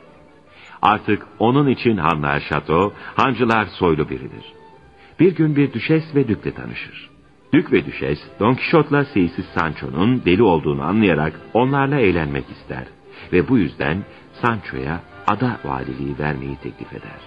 Artık 0.83 1.23
onun 1.39 1.69
için 1.69 1.97
hanlar 1.97 2.41
şato, 2.41 2.93
hancılar 3.17 3.67
soylu 3.67 4.09
biridir. 4.09 4.53
Bir 5.21 5.35
gün 5.35 5.57
bir 5.57 5.73
düşes 5.73 6.15
ve 6.15 6.29
dükle 6.29 6.55
tanışır. 6.55 7.14
Dük 7.55 7.73
ve 7.73 7.87
düşes 7.87 8.19
Don 8.41 8.55
Kişot'la 8.55 9.05
seyisi 9.05 9.43
Sancho'nun 9.43 10.25
deli 10.25 10.43
olduğunu 10.43 10.83
anlayarak 10.83 11.41
onlarla 11.53 12.01
eğlenmek 12.01 12.45
ister. 12.51 12.85
Ve 13.33 13.49
bu 13.49 13.59
yüzden 13.59 14.05
Sancho'ya 14.43 15.01
ada 15.27 15.59
valiliği 15.65 16.19
vermeyi 16.19 16.57
teklif 16.57 16.93
eder. 16.93 17.21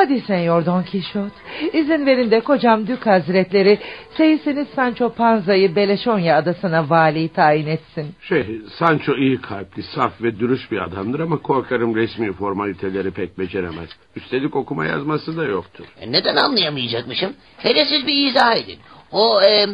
Hadi 0.00 0.20
Senyor 0.20 0.66
Don 0.66 0.82
Kişot. 0.82 1.32
İzin 1.72 2.06
verin 2.06 2.30
de 2.30 2.40
kocam 2.40 2.86
Dük 2.86 3.06
Hazretleri 3.06 3.78
seyisiniz 4.16 4.68
Sancho 4.76 5.12
Panza'yı 5.12 5.76
Beleşonya 5.76 6.36
adasına 6.36 6.90
vali 6.90 7.28
tayin 7.28 7.66
etsin. 7.66 8.14
Şey, 8.28 8.60
Sancho 8.78 9.14
iyi 9.16 9.40
kalpli, 9.40 9.82
saf 9.82 10.22
ve 10.22 10.38
dürüst 10.38 10.72
bir 10.72 10.78
adamdır 10.78 11.20
ama 11.20 11.36
korkarım 11.36 11.96
resmi 11.96 12.32
formaliteleri 12.32 13.10
pek 13.10 13.38
beceremez. 13.38 13.88
Üstelik 14.16 14.56
okuma 14.56 14.86
yazması 14.86 15.36
da 15.36 15.44
yoktur. 15.44 15.84
E, 16.00 16.12
Neden 16.12 16.36
anlayamayacakmışım? 16.36 17.32
Hele 17.58 17.84
siz 17.84 18.06
bir 18.06 18.26
izah 18.30 18.56
edin. 18.56 18.78
O 19.12 19.42
e, 19.42 19.66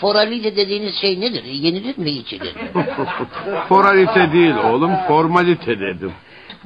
foralite 0.00 0.56
dediğiniz 0.56 0.94
şey 0.94 1.20
nedir? 1.20 1.44
Yenilir 1.44 1.98
mi 1.98 2.10
içilir? 2.10 2.54
Formalite 3.68 4.32
değil 4.32 4.54
oğlum, 4.54 4.92
formalite 5.08 5.80
dedim. 5.80 6.12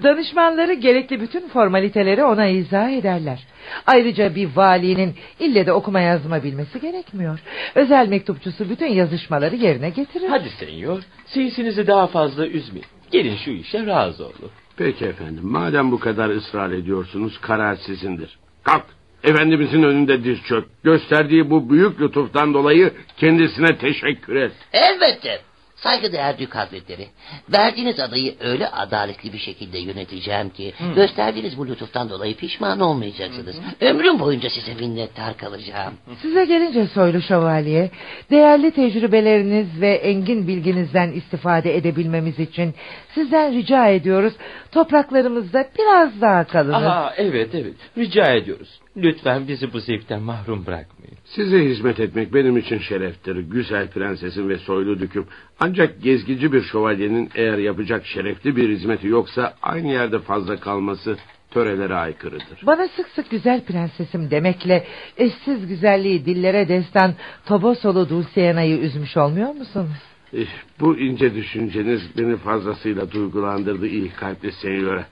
Danışmanları 0.02 0.72
gerekli 0.72 1.20
bütün 1.20 1.48
formaliteleri 1.48 2.24
ona 2.24 2.46
izah 2.46 2.90
ederler. 2.90 3.46
Ayrıca 3.86 4.34
bir 4.34 4.48
valinin 4.56 5.14
ille 5.40 5.66
de 5.66 5.72
okuma 5.72 6.00
yazma 6.00 6.42
bilmesi 6.42 6.80
gerekmiyor. 6.80 7.38
Özel 7.74 8.08
mektupçusu 8.08 8.70
bütün 8.70 8.86
yazışmaları 8.86 9.56
yerine 9.56 9.90
getirir. 9.90 10.28
Hadi 10.28 10.50
senyor, 10.50 11.02
seyisinizi 11.26 11.86
daha 11.86 12.06
fazla 12.06 12.46
üzmeyin. 12.46 12.86
Gelin 13.10 13.36
şu 13.36 13.50
işe 13.50 13.86
razı 13.86 14.24
olun. 14.24 14.50
Peki 14.76 15.04
efendim, 15.04 15.46
madem 15.46 15.92
bu 15.92 16.00
kadar 16.00 16.30
ısrar 16.30 16.70
ediyorsunuz, 16.70 17.38
karar 17.40 17.76
sizindir. 17.76 18.38
Kalk, 18.62 18.84
efendimizin 19.24 19.82
önünde 19.82 20.24
diz 20.24 20.38
çök. 20.42 20.64
Gösterdiği 20.84 21.50
bu 21.50 21.70
büyük 21.70 22.00
lütuftan 22.00 22.54
dolayı 22.54 22.92
kendisine 23.16 23.78
teşekkür 23.78 24.36
et. 24.36 24.52
Elbette. 24.72 25.40
Saygıdeğer 25.84 26.38
Dük 26.38 26.54
Hazretleri, 26.54 27.06
verdiğiniz 27.52 28.00
adayı 28.00 28.34
öyle 28.40 28.68
adaletli 28.68 29.32
bir 29.32 29.38
şekilde 29.38 29.78
yöneteceğim 29.78 30.50
ki... 30.50 30.74
...gösterdiğiniz 30.96 31.58
bu 31.58 31.68
lütuftan 31.68 32.10
dolayı 32.10 32.36
pişman 32.36 32.80
olmayacaksınız. 32.80 33.56
Ömrüm 33.80 34.18
boyunca 34.18 34.50
size 34.50 34.74
minnettar 34.74 35.36
kalacağım. 35.36 35.94
Size 36.22 36.44
gelince 36.44 36.86
soylu 36.86 37.22
şövalye, 37.22 37.90
değerli 38.30 38.70
tecrübeleriniz 38.70 39.80
ve 39.80 39.94
engin 39.94 40.48
bilginizden 40.48 41.12
istifade 41.12 41.76
edebilmemiz 41.76 42.38
için 42.38 42.74
sizden 43.14 43.54
rica 43.54 43.88
ediyoruz 43.88 44.32
topraklarımızda 44.72 45.68
biraz 45.78 46.20
daha 46.20 46.44
kalınız. 46.44 46.74
Aha 46.74 47.14
evet 47.16 47.54
evet 47.54 47.74
rica 47.98 48.32
ediyoruz. 48.32 48.80
Lütfen 48.96 49.48
bizi 49.48 49.72
bu 49.72 49.80
zevkten 49.80 50.22
mahrum 50.22 50.66
bırakmayın. 50.66 51.16
Size 51.24 51.64
hizmet 51.64 52.00
etmek 52.00 52.34
benim 52.34 52.56
için 52.56 52.78
şereftir. 52.78 53.36
Güzel 53.36 53.88
prensesim 53.88 54.48
ve 54.48 54.58
soylu 54.58 54.98
düküm. 54.98 55.26
Ancak 55.60 56.02
gezgici 56.02 56.52
bir 56.52 56.62
şövalyenin 56.62 57.30
eğer 57.34 57.58
yapacak 57.58 58.06
şerefli 58.06 58.56
bir 58.56 58.68
hizmeti 58.68 59.06
yoksa... 59.06 59.54
...aynı 59.62 59.92
yerde 59.92 60.18
fazla 60.18 60.60
kalması 60.60 61.16
törelere 61.50 61.94
aykırıdır. 61.94 62.66
Bana 62.66 62.88
sık 62.88 63.08
sık 63.08 63.30
güzel 63.30 63.64
prensesim 63.64 64.30
demekle 64.30 64.84
eşsiz 65.16 65.66
güzelliği 65.66 66.26
dillere 66.26 66.68
destan 66.68 67.14
Tobosolu 67.46 68.08
Dulciana'yı 68.08 68.78
üzmüş 68.78 69.16
olmuyor 69.16 69.54
musunuz? 69.54 70.13
Eh, 70.36 70.46
Bu 70.80 70.98
ince 70.98 71.34
düşünceniz 71.34 72.02
beni 72.18 72.36
fazlasıyla 72.36 73.10
duygulandırdı 73.10 73.86
iyi 73.86 74.10
kalpli 74.10 74.52
senyora. 74.52 75.06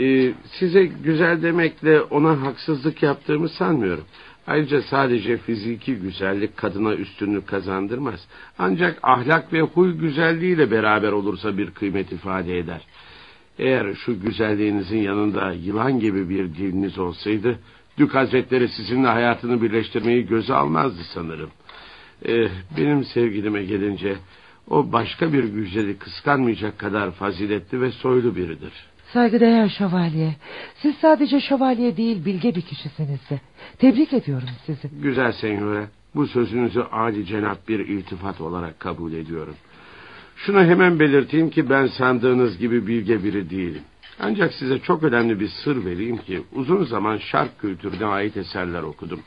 Ee, 0.00 0.32
size 0.58 0.84
güzel 0.84 1.42
demekle 1.42 2.00
ona 2.00 2.42
haksızlık 2.42 3.02
yaptığımı 3.02 3.48
sanmıyorum. 3.48 4.04
Ayrıca 4.46 4.82
sadece 4.82 5.36
fiziki 5.36 5.94
güzellik 5.94 6.56
kadına 6.56 6.94
üstünlük 6.94 7.46
kazandırmaz. 7.46 8.28
Ancak 8.58 8.98
ahlak 9.02 9.52
ve 9.52 9.60
huy 9.60 9.92
güzelliğiyle 9.92 10.70
beraber 10.70 11.12
olursa 11.12 11.58
bir 11.58 11.70
kıymet 11.70 12.12
ifade 12.12 12.58
eder. 12.58 12.80
Eğer 13.58 13.94
şu 13.94 14.20
güzelliğinizin 14.20 14.98
yanında 14.98 15.52
yılan 15.52 16.00
gibi 16.00 16.28
bir 16.28 16.54
diliniz 16.54 16.98
olsaydı... 16.98 17.58
...Dük 17.98 18.14
Hazretleri 18.14 18.68
sizinle 18.68 19.08
hayatını 19.08 19.62
birleştirmeyi 19.62 20.26
göze 20.26 20.54
almazdı 20.54 21.00
sanırım. 21.14 21.50
Ee, 22.28 22.48
benim 22.76 23.04
sevgilime 23.04 23.64
gelince... 23.64 24.16
...o 24.70 24.92
başka 24.92 25.32
bir 25.32 25.44
güzeli 25.44 25.98
kıskanmayacak 25.98 26.78
kadar 26.78 27.10
faziletli 27.10 27.80
ve 27.80 27.90
soylu 27.90 28.36
biridir. 28.36 28.72
Saygıdeğer 29.12 29.68
şövalye. 29.68 30.36
Siz 30.82 30.94
sadece 30.96 31.40
şövalye 31.40 31.96
değil 31.96 32.24
bilge 32.24 32.54
bir 32.54 32.62
kişisiniz 32.62 33.20
de. 33.30 33.40
Tebrik 33.78 34.12
ediyorum 34.12 34.48
sizi. 34.66 34.88
Güzel 35.02 35.32
senyora, 35.32 35.86
bu 36.14 36.26
sözünüzü 36.26 36.80
âli 36.80 37.26
cenap 37.26 37.68
bir 37.68 37.78
iltifat 37.78 38.40
olarak 38.40 38.80
kabul 38.80 39.12
ediyorum. 39.12 39.54
Şunu 40.36 40.60
hemen 40.64 41.00
belirteyim 41.00 41.50
ki 41.50 41.70
ben 41.70 41.86
sandığınız 41.86 42.58
gibi 42.58 42.86
bilge 42.86 43.24
biri 43.24 43.50
değilim. 43.50 43.82
Ancak 44.20 44.54
size 44.54 44.78
çok 44.78 45.02
önemli 45.02 45.40
bir 45.40 45.48
sır 45.48 45.84
vereyim 45.84 46.16
ki 46.16 46.42
uzun 46.52 46.84
zaman 46.84 47.16
şark 47.16 47.60
kültürüne 47.60 48.06
ait 48.06 48.36
eserler 48.36 48.82
okudum. 48.82 49.20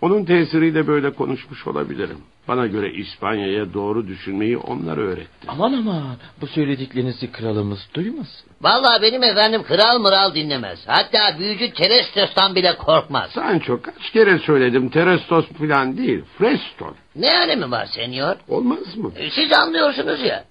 Onun 0.00 0.24
tesiriyle 0.24 0.86
böyle 0.86 1.10
konuşmuş 1.10 1.66
olabilirim. 1.66 2.18
Bana 2.48 2.66
göre 2.66 2.92
İspanya'ya 2.92 3.74
doğru 3.74 4.06
düşünmeyi 4.08 4.58
onlar 4.58 4.98
öğretti. 4.98 5.46
Aman 5.48 5.72
aman 5.72 6.16
bu 6.40 6.46
söylediklerinizi 6.46 7.32
kralımız 7.32 7.78
duymasın. 7.94 8.50
Vallahi 8.60 9.02
benim 9.02 9.22
efendim 9.22 9.62
kral 9.62 9.98
mıral 9.98 10.34
dinlemez. 10.34 10.78
Hatta 10.86 11.38
büyücü 11.38 11.72
Terestos'tan 11.72 12.54
bile 12.54 12.76
korkmaz. 12.76 13.30
Sancho 13.30 13.82
kaç 13.82 14.10
kere 14.12 14.38
söyledim 14.38 14.88
Terestos 14.88 15.46
falan 15.58 15.96
değil 15.96 16.24
Freston. 16.38 16.94
Ne 17.16 17.40
önemi 17.44 17.70
var 17.70 17.86
senyor? 17.86 18.36
Olmaz 18.48 18.96
mı? 18.96 19.12
E, 19.16 19.30
Siz 19.30 19.52
anlıyorsunuz 19.52 20.20
ya. 20.20 20.44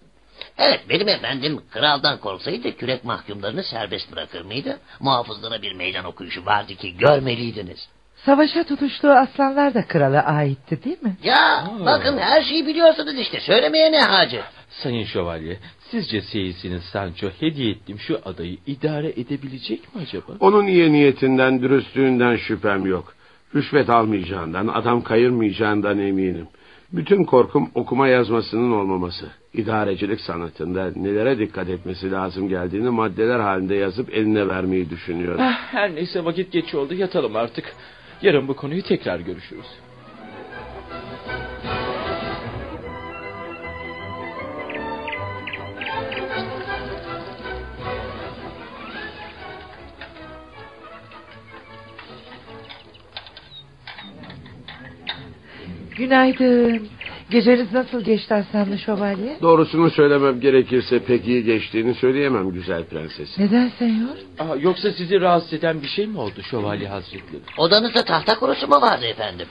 Evet 0.57 0.81
benim 0.89 1.07
efendim 1.09 1.61
kraldan 1.71 2.17
korksaydı 2.19 2.77
kürek 2.77 3.03
mahkumlarını 3.03 3.63
serbest 3.63 4.11
bırakır 4.11 4.41
mıydı? 4.41 4.79
Muhafızlara 4.99 5.61
bir 5.61 5.73
meydan 5.73 6.05
okuyuşu 6.05 6.45
vardı 6.45 6.75
ki 6.75 6.97
görmeliydiniz. 6.97 7.87
Savaşa 8.25 8.63
tutuştuğu 8.63 9.11
aslanlar 9.11 9.73
da 9.73 9.87
krala 9.87 10.25
aitti 10.25 10.83
değil 10.83 11.03
mi? 11.03 11.15
Ya 11.23 11.67
bakın 11.85 12.17
her 12.17 12.41
şeyi 12.41 12.67
biliyorsunuz 12.67 13.19
işte 13.19 13.39
söylemeye 13.39 13.91
ne 13.91 14.01
hacet. 14.01 14.43
Sayın 14.69 15.05
Şövalye 15.05 15.57
sizce 15.91 16.21
seyisiniz 16.21 16.83
Sancho 16.83 17.27
hediye 17.39 17.71
ettiğim 17.71 17.99
şu 17.99 18.19
adayı 18.25 18.57
idare 18.67 19.09
edebilecek 19.09 19.95
mi 19.95 20.01
acaba? 20.01 20.31
Onun 20.39 20.67
iyi 20.67 20.91
niyetinden, 20.93 21.61
dürüstlüğünden 21.61 22.35
şüphem 22.35 22.85
yok. 22.85 23.13
Rüşvet 23.55 23.89
almayacağından, 23.89 24.67
adam 24.67 25.01
kayırmayacağından 25.01 25.99
eminim. 25.99 26.47
Bütün 26.91 27.23
korkum 27.23 27.71
okuma 27.75 28.07
yazmasının 28.07 28.71
olmaması. 28.71 29.25
İdarecilik 29.53 30.21
sanatında 30.21 30.91
nelere 30.95 31.39
dikkat 31.39 31.69
etmesi 31.69 32.11
lazım 32.11 32.49
geldiğini 32.49 32.89
maddeler 32.89 33.39
halinde 33.39 33.75
yazıp 33.75 34.13
eline 34.13 34.47
vermeyi 34.47 34.89
düşünüyorum. 34.89 35.41
Ah, 35.43 35.73
her 35.73 35.95
neyse 35.95 36.25
vakit 36.25 36.51
geç 36.51 36.75
oldu 36.75 36.93
yatalım 36.93 37.35
artık. 37.35 37.73
Yarın 38.21 38.47
bu 38.47 38.55
konuyu 38.55 38.83
tekrar 38.83 39.19
görüşürüz. 39.19 39.65
Günaydın. 55.97 56.89
Geceniz 57.31 57.73
nasıl 57.73 58.01
geçti 58.01 58.33
Aslanlı 58.33 58.77
Şövalye? 58.77 59.37
Doğrusunu 59.41 59.89
söylemem 59.89 60.39
gerekirse 60.39 60.99
pek 60.99 61.27
iyi 61.27 61.43
geçtiğini 61.43 61.93
söyleyemem 61.93 62.51
güzel 62.51 62.85
prenses. 62.85 63.39
Neden 63.39 63.71
senyor? 63.79 64.09
Aa, 64.39 64.55
yoksa 64.59 64.91
sizi 64.91 65.21
rahatsız 65.21 65.53
eden 65.53 65.81
bir 65.81 65.87
şey 65.87 66.07
mi 66.07 66.19
oldu 66.19 66.41
Şövalye 66.51 66.87
Hazretleri? 66.87 67.41
Odanızda 67.57 68.05
tahta 68.05 68.39
kurusu 68.39 68.67
mu 68.67 68.81
vardı 68.81 69.05
efendim? 69.05 69.47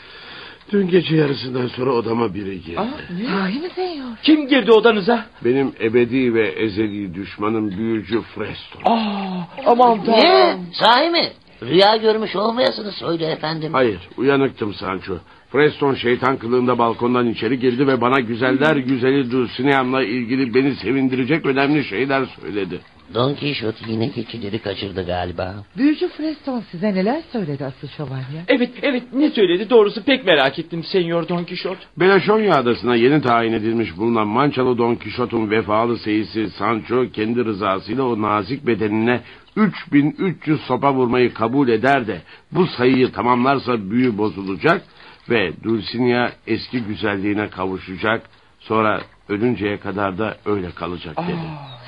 Dün 0.72 0.88
gece 0.88 1.16
yarısından 1.16 1.66
sonra 1.66 1.90
odama 1.92 2.34
biri 2.34 2.62
girdi. 2.62 2.80
Sahi 3.26 3.60
mi 3.60 3.68
senyor? 3.74 4.06
Kim 4.22 4.48
girdi 4.48 4.72
odanıza? 4.72 5.26
Benim 5.44 5.72
ebedi 5.80 6.34
ve 6.34 6.48
ezeli 6.48 7.14
düşmanım 7.14 7.70
büyücü 7.70 8.20
Freston. 8.22 8.80
Aa, 8.84 9.42
aman 9.66 9.98
Ne? 9.98 10.04
tanrım. 10.04 10.66
Sahi 10.72 11.10
mi? 11.10 11.28
Rüya 11.62 11.96
görmüş 11.96 12.36
olmayasınız 12.36 12.94
söyle 12.94 13.26
efendim. 13.26 13.72
Hayır, 13.72 13.98
uyanıktım 14.16 14.74
Sancho. 14.74 15.14
Preston 15.52 15.94
şeytan 15.94 16.36
kılığında 16.36 16.78
balkondan 16.78 17.28
içeri 17.28 17.58
girdi 17.58 17.86
ve 17.86 18.00
bana 18.00 18.20
güzeller 18.20 18.76
güzeli 18.76 19.30
Dulcinea'mla 19.30 20.04
ilgili 20.04 20.54
beni 20.54 20.74
sevindirecek 20.74 21.46
önemli 21.46 21.84
şeyler 21.84 22.24
söyledi. 22.40 22.80
Don 23.14 23.34
Quixote 23.34 23.78
yine 23.88 24.10
keçileri 24.10 24.58
kaçırdı 24.58 25.06
galiba. 25.06 25.54
Büyücü 25.76 26.08
Freston 26.08 26.62
size 26.70 26.94
neler 26.94 27.22
söyledi 27.32 27.64
asıl 27.64 27.88
şövalye? 27.88 28.44
Evet 28.48 28.70
evet 28.82 29.02
ne 29.12 29.30
söyledi 29.30 29.70
doğrusu 29.70 30.04
pek 30.04 30.26
merak 30.26 30.58
ettim 30.58 30.84
Senyor 30.84 31.28
Don 31.28 31.44
Kişot. 31.44 31.78
Belaşonya 31.96 32.54
adasına 32.54 32.96
yeni 32.96 33.22
tayin 33.22 33.52
edilmiş 33.52 33.96
bulunan 33.96 34.28
Mançalı 34.28 34.78
Don 34.78 34.94
Quixote'un 34.94 35.50
vefalı 35.50 35.98
seyisi 35.98 36.50
Sancho 36.50 37.10
kendi 37.12 37.44
rızasıyla 37.44 38.02
o 38.04 38.22
nazik 38.22 38.66
bedenine 38.66 39.20
3300 39.56 40.60
sopa 40.60 40.94
vurmayı 40.94 41.34
kabul 41.34 41.68
eder 41.68 42.06
de 42.06 42.20
bu 42.52 42.66
sayıyı 42.66 43.12
tamamlarsa 43.12 43.90
büyü 43.90 44.18
bozulacak 44.18 44.82
ve 45.30 45.52
Dulcinea 45.62 46.32
eski 46.46 46.80
güzelliğine 46.80 47.50
kavuşacak 47.50 48.30
sonra 48.60 49.00
ölünceye 49.28 49.80
kadar 49.80 50.18
da 50.18 50.36
öyle 50.44 50.70
kalacak 50.70 51.16
dedi. 51.16 51.36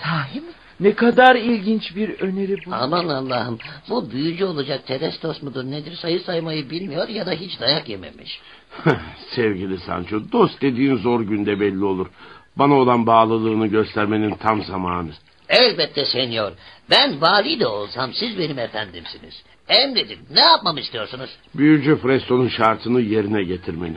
Sahi 0.02 0.40
mi? 0.40 0.46
Ne 0.80 0.94
kadar 0.94 1.36
ilginç 1.36 1.96
bir 1.96 2.20
öneri 2.20 2.56
bu. 2.66 2.74
Aman 2.74 3.08
Allah'ım 3.08 3.58
bu 3.90 4.10
büyücü 4.10 4.44
olacak 4.44 4.86
Terestos 4.86 5.42
mudur 5.42 5.64
nedir 5.64 5.96
sayı 5.96 6.20
saymayı 6.20 6.70
bilmiyor 6.70 7.08
ya 7.08 7.26
da 7.26 7.32
hiç 7.32 7.60
dayak 7.60 7.88
yememiş. 7.88 8.40
Sevgili 9.34 9.78
Sancho 9.78 10.20
dost 10.32 10.62
dediğin 10.62 10.96
zor 10.96 11.20
günde 11.20 11.60
belli 11.60 11.84
olur. 11.84 12.06
Bana 12.56 12.74
olan 12.74 13.06
bağlılığını 13.06 13.66
göstermenin 13.66 14.34
tam 14.34 14.62
zamanı. 14.62 15.10
Elbette 15.48 16.04
senyor. 16.04 16.52
Ben 16.90 17.20
vali 17.20 17.60
de 17.60 17.66
olsam 17.66 18.12
siz 18.12 18.38
benim 18.38 18.58
efendimsiniz. 18.58 19.42
Emredin 19.68 20.18
ne 20.30 20.40
yapmamı 20.40 20.80
istiyorsunuz? 20.80 21.30
Büyücü 21.54 21.96
Freston'un 21.96 22.48
şartını 22.48 23.00
yerine 23.00 23.42
getirmeni. 23.44 23.96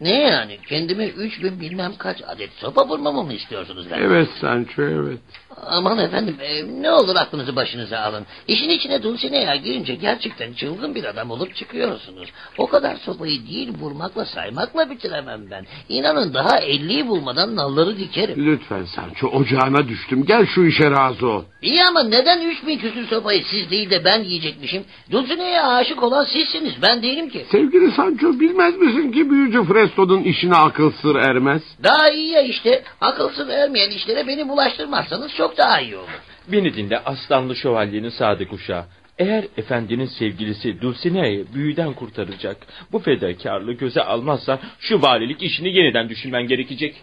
Ne 0.00 0.22
yani 0.22 0.58
kendime 0.68 1.06
üç 1.06 1.42
bin 1.42 1.60
bilmem 1.60 1.92
kaç 1.98 2.22
adet 2.26 2.50
sopa 2.52 2.88
vurmamı 2.88 3.22
mı 3.22 3.32
istiyorsunuz 3.32 3.86
ben? 3.90 3.98
Evet 3.98 4.28
Sancho 4.40 4.82
evet. 4.82 5.18
Aman 5.66 5.98
efendim 5.98 6.36
e, 6.40 6.82
ne 6.82 6.90
olur 6.90 7.16
aklınızı 7.16 7.56
başınıza 7.56 7.98
alın. 7.98 8.26
İşin 8.48 8.68
içine 8.68 9.02
Dulcinea 9.02 9.56
girince 9.56 9.94
gerçekten 9.94 10.52
çılgın 10.52 10.94
bir 10.94 11.04
adam 11.04 11.30
olup 11.30 11.56
çıkıyorsunuz. 11.56 12.28
O 12.58 12.66
kadar 12.66 12.96
sopayı 12.96 13.46
değil 13.46 13.72
vurmakla 13.80 14.24
saymakla 14.24 14.90
bitiremem 14.90 15.50
ben. 15.50 15.66
İnanın 15.88 16.34
daha 16.34 16.58
elliyi 16.58 17.08
bulmadan 17.08 17.56
nalları 17.56 17.98
dikerim. 17.98 18.46
Lütfen 18.46 18.84
Sancho 18.84 19.28
ocağına 19.28 19.88
düştüm. 19.88 20.24
Gel 20.24 20.46
şu 20.46 20.64
işe 20.64 20.90
razı 20.90 21.26
ol. 21.26 21.42
İyi 21.62 21.84
ama 21.84 22.02
neden 22.02 22.40
üç 22.50 22.66
bin 22.66 22.78
küsür 22.78 23.06
sopayı 23.06 23.44
siz 23.50 23.70
değil 23.70 23.90
de 23.90 24.04
ben 24.04 24.24
yiyecekmişim? 24.24 24.84
Dulcinea'ya 25.10 25.68
aşık 25.68 26.02
olan 26.02 26.24
sizsiniz 26.24 26.72
ben 26.82 27.02
değilim 27.02 27.28
ki. 27.28 27.46
Sevgili 27.50 27.90
Sancho 27.90 28.40
bilmez 28.40 28.76
misin 28.76 29.12
ki 29.12 29.30
büyücü 29.30 29.64
Freston'un 29.64 30.22
işine 30.22 30.54
akıl 30.54 30.92
sır 31.02 31.16
ermez? 31.16 31.62
Daha 31.84 32.10
iyi 32.10 32.28
ya 32.28 32.40
işte. 32.42 32.82
Akılsız 33.00 33.50
ermeyen 33.50 33.90
işlere 33.90 34.26
beni 34.26 34.48
bulaştırmazsanız 34.48 35.34
çok 35.34 35.41
daha 35.58 35.80
iyi 35.80 35.96
olur. 35.96 36.08
Beni 36.48 36.74
dinle 36.74 36.98
aslanlı 36.98 37.56
şövalyenin 37.56 38.08
sadık 38.08 38.52
uşağı. 38.52 38.84
Eğer 39.18 39.44
efendinin 39.56 40.06
sevgilisi 40.06 40.80
Dulcinea'yı 40.80 41.46
büyüden 41.54 41.92
kurtaracak, 41.92 42.56
bu 42.92 42.98
fedakarlığı 42.98 43.72
göze 43.72 44.02
almazsan 44.02 44.58
şu 44.78 45.02
valilik 45.02 45.42
işini 45.42 45.76
yeniden 45.76 46.08
düşünmen 46.08 46.46
gerekecek. 46.46 46.94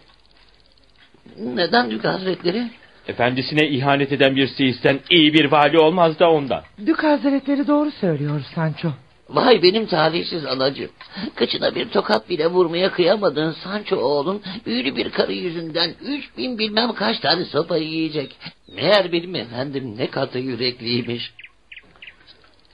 Neden 1.38 1.90
Dük 1.90 2.04
Hazretleri? 2.04 2.70
Efendisine 3.08 3.68
ihanet 3.68 4.12
eden 4.12 4.36
bir 4.36 4.46
seisten 4.46 5.00
iyi 5.10 5.34
bir 5.34 5.44
vali 5.44 5.78
olmaz 5.78 6.18
da 6.18 6.30
ondan. 6.30 6.62
Dük 6.86 7.04
Hazretleri 7.04 7.66
doğru 7.66 7.90
söylüyor 7.90 8.42
Sancho. 8.54 8.88
Vay 9.34 9.62
benim 9.62 9.86
talihsiz 9.86 10.46
anacığım. 10.46 10.90
Kıçına 11.34 11.74
bir 11.74 11.88
tokat 11.88 12.28
bile 12.30 12.46
vurmaya 12.46 12.90
kıyamadığın 12.90 13.52
Sancho 13.52 13.96
oğlun 13.96 14.42
büyülü 14.66 14.96
bir 14.96 15.10
karı 15.10 15.32
yüzünden 15.32 15.90
üç 16.02 16.36
bin 16.36 16.58
bilmem 16.58 16.92
kaç 16.92 17.20
tane 17.20 17.44
sopa 17.44 17.76
yiyecek. 17.76 18.36
Meğer 18.74 19.12
benim 19.12 19.34
efendim 19.34 19.94
ne 19.98 20.10
katı 20.10 20.38
yürekliymiş. 20.38 21.32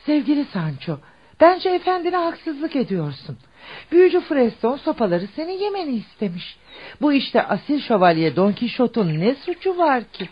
Sevgili 0.07 0.45
Sancho, 0.45 0.99
bence 1.41 1.69
efendine 1.69 2.17
haksızlık 2.17 2.77
ediyorsun. 2.77 3.39
Büyücü 3.93 4.21
Freston 4.21 4.77
sopaları 4.77 5.29
seni 5.37 5.63
yemeni 5.63 5.95
istemiş. 5.97 6.57
Bu 7.01 7.13
işte 7.13 7.43
asil 7.43 7.81
şövalye 7.81 8.37
Don 8.37 8.53
Quixote'un 8.53 9.21
ne 9.21 9.35
suçu 9.35 9.79
var 9.79 10.05
ki? 10.13 10.29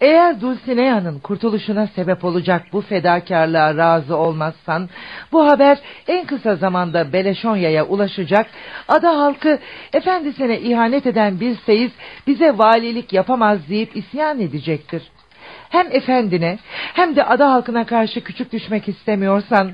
Eğer 0.00 0.40
Dulcinea'nın 0.40 1.18
kurtuluşuna 1.18 1.86
sebep 1.86 2.24
olacak 2.24 2.66
bu 2.72 2.80
fedakarlığa 2.80 3.76
razı 3.76 4.16
olmazsan, 4.16 4.88
bu 5.32 5.46
haber 5.46 5.78
en 6.08 6.26
kısa 6.26 6.56
zamanda 6.56 7.12
Beleşonya'ya 7.12 7.86
ulaşacak, 7.86 8.46
ada 8.88 9.18
halkı 9.18 9.58
efendisine 9.92 10.60
ihanet 10.60 11.06
eden 11.06 11.40
bir 11.40 11.56
seyis 11.66 11.92
bize 12.26 12.58
valilik 12.58 13.12
yapamaz 13.12 13.58
deyip 13.68 13.96
isyan 13.96 14.40
edecektir. 14.40 15.02
Hem 15.68 15.86
efendine 15.90 16.58
hem 16.94 17.16
de 17.16 17.24
ada 17.24 17.52
halkına 17.52 17.86
karşı 17.86 18.24
küçük 18.24 18.52
düşmek 18.52 18.88
istemiyorsan, 18.88 19.72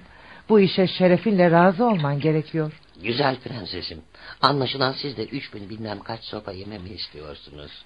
bu 0.48 0.60
işe 0.60 0.86
şerefinle 0.86 1.50
razı 1.50 1.86
olman 1.86 2.20
gerekiyor. 2.20 2.72
Güzel 3.02 3.36
prensesim. 3.36 4.02
Anlaşılan 4.42 4.92
siz 4.92 5.16
de 5.16 5.24
üç 5.24 5.54
bin 5.54 5.70
bilmem 5.70 5.98
kaç 5.98 6.24
sopa 6.24 6.52
yememi 6.52 6.88
istiyorsunuz. 6.88 7.84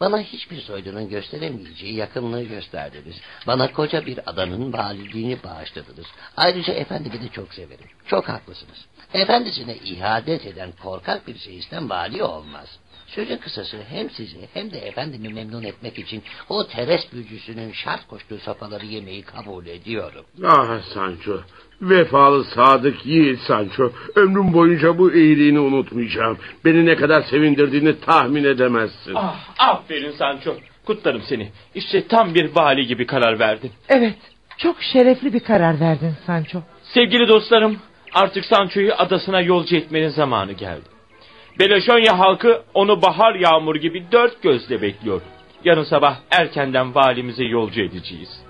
Bana 0.00 0.20
hiçbir 0.20 0.60
soydunun 0.60 1.08
gösteremeyeceği 1.08 1.94
yakınlığı 1.94 2.42
gösterdiniz. 2.42 3.16
Bana 3.46 3.72
koca 3.72 4.06
bir 4.06 4.30
adanın 4.30 4.72
valiliğini 4.72 5.42
bağışladınız. 5.44 6.06
Ayrıca 6.36 6.72
efendimi 6.72 7.22
de 7.22 7.28
çok 7.28 7.54
severim. 7.54 7.88
Çok 8.06 8.28
haklısınız. 8.28 8.86
Efendisine 9.14 9.76
ihadet 9.76 10.46
eden 10.46 10.72
korkak 10.82 11.26
bir 11.26 11.38
seyisten 11.38 11.90
vali 11.90 12.22
olmaz. 12.22 12.78
Sözün 13.06 13.36
kısası 13.36 13.82
hem 13.88 14.10
sizi 14.10 14.48
hem 14.54 14.70
de 14.70 14.78
efendimi 14.78 15.28
memnun 15.28 15.62
etmek 15.62 15.98
için 15.98 16.22
o 16.48 16.66
teres 16.66 17.12
büyücüsünün 17.12 17.72
şart 17.72 18.06
koştuğu 18.06 18.38
sopaları 18.38 18.86
yemeyi 18.86 19.22
kabul 19.22 19.66
ediyorum. 19.66 20.24
Ah 20.44 20.82
Sancho, 20.94 21.40
vefalı 21.82 22.44
sadık 22.44 23.06
yiğit 23.06 23.40
Sancho. 23.40 23.90
Ömrüm 24.16 24.52
boyunca 24.52 24.98
bu 24.98 25.12
iyiliğini 25.12 25.60
unutmayacağım. 25.60 26.38
Beni 26.64 26.86
ne 26.86 26.96
kadar 26.96 27.22
sevindirdiğini 27.22 28.00
tahmin 28.00 28.44
edemezsin. 28.44 29.14
Ah, 29.14 29.36
aferin 29.58 30.10
Sancho. 30.10 30.54
Kutlarım 30.86 31.22
seni. 31.28 31.48
İşte 31.74 32.08
tam 32.08 32.34
bir 32.34 32.56
vali 32.56 32.86
gibi 32.86 33.06
karar 33.06 33.38
verdin. 33.38 33.70
Evet, 33.88 34.18
çok 34.58 34.76
şerefli 34.92 35.32
bir 35.32 35.40
karar 35.40 35.80
verdin 35.80 36.14
Sancho. 36.26 36.62
Sevgili 36.82 37.28
dostlarım, 37.28 37.76
artık 38.14 38.44
Sancho'yu 38.44 38.94
adasına 38.94 39.40
yolcu 39.40 39.76
etmenin 39.76 40.08
zamanı 40.08 40.52
geldi. 40.52 40.94
Beleşonya 41.58 42.18
halkı 42.18 42.62
onu 42.74 43.02
bahar 43.02 43.34
yağmur 43.34 43.76
gibi 43.76 44.04
dört 44.12 44.42
gözle 44.42 44.82
bekliyor. 44.82 45.22
Yarın 45.64 45.84
sabah 45.84 46.16
erkenden 46.30 46.94
valimize 46.94 47.44
yolcu 47.44 47.80
edeceğiz. 47.80 48.44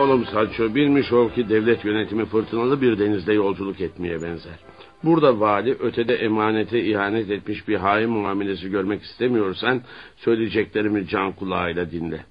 Oğlum 0.00 0.24
Sancho 0.26 0.74
bilmiş 0.74 1.12
ol 1.12 1.30
ki 1.30 1.48
devlet 1.48 1.84
yönetimi 1.84 2.24
fırtınalı 2.26 2.82
bir 2.82 2.98
denizde 2.98 3.32
yolculuk 3.32 3.80
etmeye 3.80 4.22
benzer. 4.22 4.52
Burada 5.04 5.40
vali 5.40 5.76
ötede 5.80 6.14
emanete 6.16 6.84
ihanet 6.84 7.30
etmiş 7.30 7.68
bir 7.68 7.76
hain 7.76 8.10
muamelesi 8.10 8.70
görmek 8.70 9.02
istemiyorsan 9.02 9.82
söyleyeceklerimi 10.16 11.06
can 11.08 11.32
kulağıyla 11.32 11.90
dinle. 11.90 12.24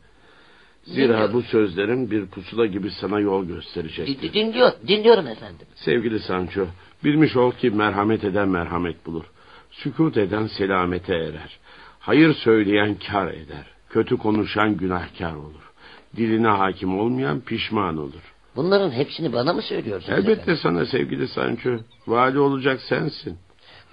Zira 0.84 1.34
bu 1.34 1.42
sözlerim 1.42 2.12
bir 2.12 2.26
pusula 2.26 2.66
gibi 2.66 2.92
sana 2.92 3.20
yol 3.20 3.46
gösterecektir. 3.46 4.22
Din- 4.22 4.34
Dinliyor, 4.34 4.72
dinliyorum 4.88 5.28
efendim. 5.28 5.68
Sevgili 5.76 6.20
Sancho, 6.20 6.66
bilmiş 7.04 7.36
ol 7.36 7.52
ki 7.52 7.70
merhamet 7.70 8.24
eden 8.24 8.50
merhamet 8.50 9.06
bulur. 9.06 9.26
Sükut 9.72 10.18
eden 10.18 10.48
selamete 10.48 11.16
erer. 11.16 11.60
Hayır 12.00 12.34
söyleyen 12.34 12.96
kar 13.12 13.28
eder. 13.28 13.66
Kötü 13.90 14.18
konuşan 14.18 14.78
günahkar 14.78 15.34
olur. 15.36 15.69
Diline 16.18 16.48
hakim 16.48 17.00
olmayan 17.00 17.40
pişman 17.42 17.98
olur. 17.98 18.34
Bunların 18.56 18.92
hepsini 18.92 19.34
bana 19.34 19.54
mı 19.54 19.62
söylüyorsunuz 19.62 20.20
Elbette 20.20 20.32
efendim? 20.42 20.60
sana 20.64 20.86
sevgili 20.86 21.28
Sancho. 21.28 21.70
Vali 22.08 22.40
olacak 22.40 22.82
sensin. 22.82 23.38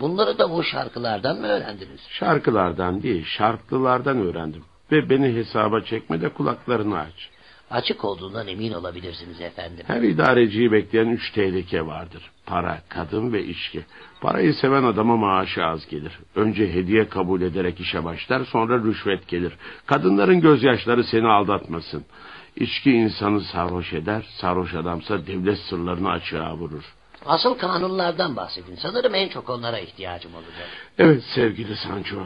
Bunları 0.01 0.39
da 0.39 0.51
bu 0.51 0.63
şarkılardan 0.63 1.41
mı 1.41 1.47
öğrendiniz? 1.47 2.01
Şarkılardan 2.11 3.03
değil, 3.03 3.25
şarklılardan 3.25 4.19
öğrendim. 4.19 4.63
Ve 4.93 5.11
beni 5.11 5.35
hesaba 5.35 5.81
çekme 5.81 6.21
de 6.21 6.29
kulaklarını 6.29 6.99
aç. 6.99 7.29
Açık 7.71 8.05
olduğundan 8.05 8.49
emin 8.49 8.73
olabilirsiniz 8.73 9.41
efendim. 9.41 9.85
Her 9.87 10.03
idareciyi 10.03 10.73
bekleyen 10.73 11.07
üç 11.09 11.31
tehlike 11.33 11.87
vardır. 11.87 12.31
Para, 12.47 12.79
kadın 12.89 13.33
ve 13.33 13.45
içki. 13.45 13.85
Parayı 14.21 14.55
seven 14.55 14.83
adama 14.83 15.17
maaşı 15.17 15.65
az 15.65 15.89
gelir. 15.89 16.19
Önce 16.35 16.75
hediye 16.75 17.09
kabul 17.09 17.41
ederek 17.41 17.81
işe 17.81 18.05
başlar, 18.05 18.45
sonra 18.45 18.79
rüşvet 18.79 19.29
gelir. 19.29 19.53
Kadınların 19.87 20.41
gözyaşları 20.41 21.05
seni 21.05 21.27
aldatmasın. 21.27 22.05
İçki 22.57 22.93
insanı 22.93 23.41
sarhoş 23.41 23.93
eder, 23.93 24.27
sarhoş 24.41 24.75
adamsa 24.75 25.27
devlet 25.27 25.59
sırlarını 25.59 26.11
açığa 26.11 26.57
vurur. 26.57 26.95
Asıl 27.27 27.55
kanunlardan 27.55 28.37
bahsedin. 28.37 28.77
Sanırım 28.77 29.15
en 29.15 29.29
çok 29.29 29.51
onlara 29.51 29.79
ihtiyacım 29.79 30.35
olacak. 30.35 30.69
Evet 30.99 31.23
sevgili 31.35 31.77
Sancho. 31.77 32.17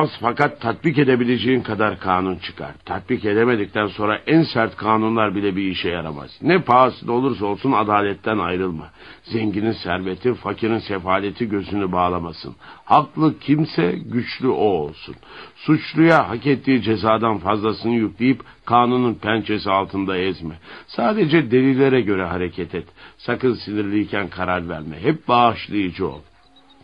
Az 0.00 0.10
fakat 0.20 0.60
tatbik 0.60 0.98
edebileceğin 0.98 1.60
kadar 1.60 2.00
kanun 2.00 2.36
çıkar. 2.36 2.72
Tatbik 2.84 3.24
edemedikten 3.24 3.86
sonra 3.86 4.20
en 4.26 4.42
sert 4.42 4.76
kanunlar 4.76 5.34
bile 5.34 5.56
bir 5.56 5.62
işe 5.62 5.88
yaramaz. 5.88 6.38
Ne 6.42 6.62
pahasına 6.62 7.12
olursa 7.12 7.46
olsun 7.46 7.72
adaletten 7.72 8.38
ayrılma. 8.38 8.90
Zenginin 9.22 9.72
serveti, 9.72 10.34
fakirin 10.34 10.78
sefaleti 10.78 11.48
gözünü 11.48 11.92
bağlamasın. 11.92 12.54
Haklı 12.84 13.38
kimse 13.38 13.92
güçlü 13.92 14.48
o 14.48 14.64
olsun. 14.64 15.14
Suçluya 15.56 16.28
hak 16.28 16.46
ettiği 16.46 16.82
cezadan 16.82 17.38
fazlasını 17.38 17.94
yükleyip 17.94 18.40
kanunun 18.64 19.14
pençesi 19.14 19.70
altında 19.70 20.16
ezme. 20.16 20.54
Sadece 20.86 21.50
delillere 21.50 22.00
göre 22.00 22.24
hareket 22.24 22.74
et. 22.74 22.86
Sakın 23.18 23.54
sinirliyken 23.54 24.28
karar 24.28 24.68
verme. 24.68 24.96
Hep 25.02 25.28
bağışlayıcı 25.28 26.08
ol. 26.08 26.20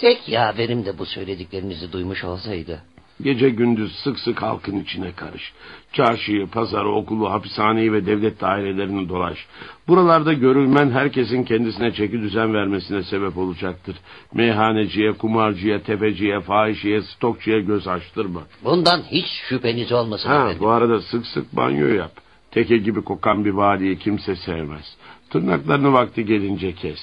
Tek 0.01 0.29
yaverim 0.29 0.85
de 0.85 0.99
bu 0.99 1.07
söylediklerinizi 1.07 1.93
duymuş 1.93 2.25
olsaydı. 2.25 2.83
Gece 3.23 3.51
gündüz 3.51 3.93
sık 3.97 4.19
sık 4.19 4.43
halkın 4.43 4.81
içine 4.81 5.13
karış. 5.13 5.53
Çarşıyı, 5.93 6.47
pazarı, 6.47 6.89
okulu, 6.89 7.31
hapishaneyi 7.31 7.93
ve 7.93 8.07
devlet 8.07 8.41
dairelerini 8.41 9.09
dolaş. 9.09 9.47
Buralarda 9.89 10.33
görülmen 10.33 10.91
herkesin 10.91 11.45
kendisine 11.45 11.93
çeki 11.93 12.21
düzen 12.21 12.55
vermesine 12.55 13.03
sebep 13.03 13.39
olacaktır. 13.39 13.97
Meyhaneciye, 14.35 15.13
kumarcıya, 15.13 15.83
tefeciye, 15.83 16.41
fahişeye, 16.41 17.03
stokçuya 17.03 17.61
göz 17.61 17.89
açtırma. 17.89 18.41
Bundan 18.65 19.03
hiç 19.11 19.27
şüpheniz 19.49 19.93
olmasın 19.93 20.29
Ha, 20.29 20.35
efendim. 20.37 20.57
bu 20.61 20.69
arada 20.69 21.01
sık 21.01 21.27
sık 21.27 21.57
banyo 21.57 21.87
yap. 21.87 22.13
Teke 22.51 22.77
gibi 22.79 23.03
kokan 23.03 23.45
bir 23.45 23.51
valiyi 23.51 23.99
kimse 23.99 24.37
sevmez. 24.37 24.97
Tırnaklarını 25.31 25.93
vakti 25.93 26.25
gelince 26.25 26.75
kes. 26.75 26.99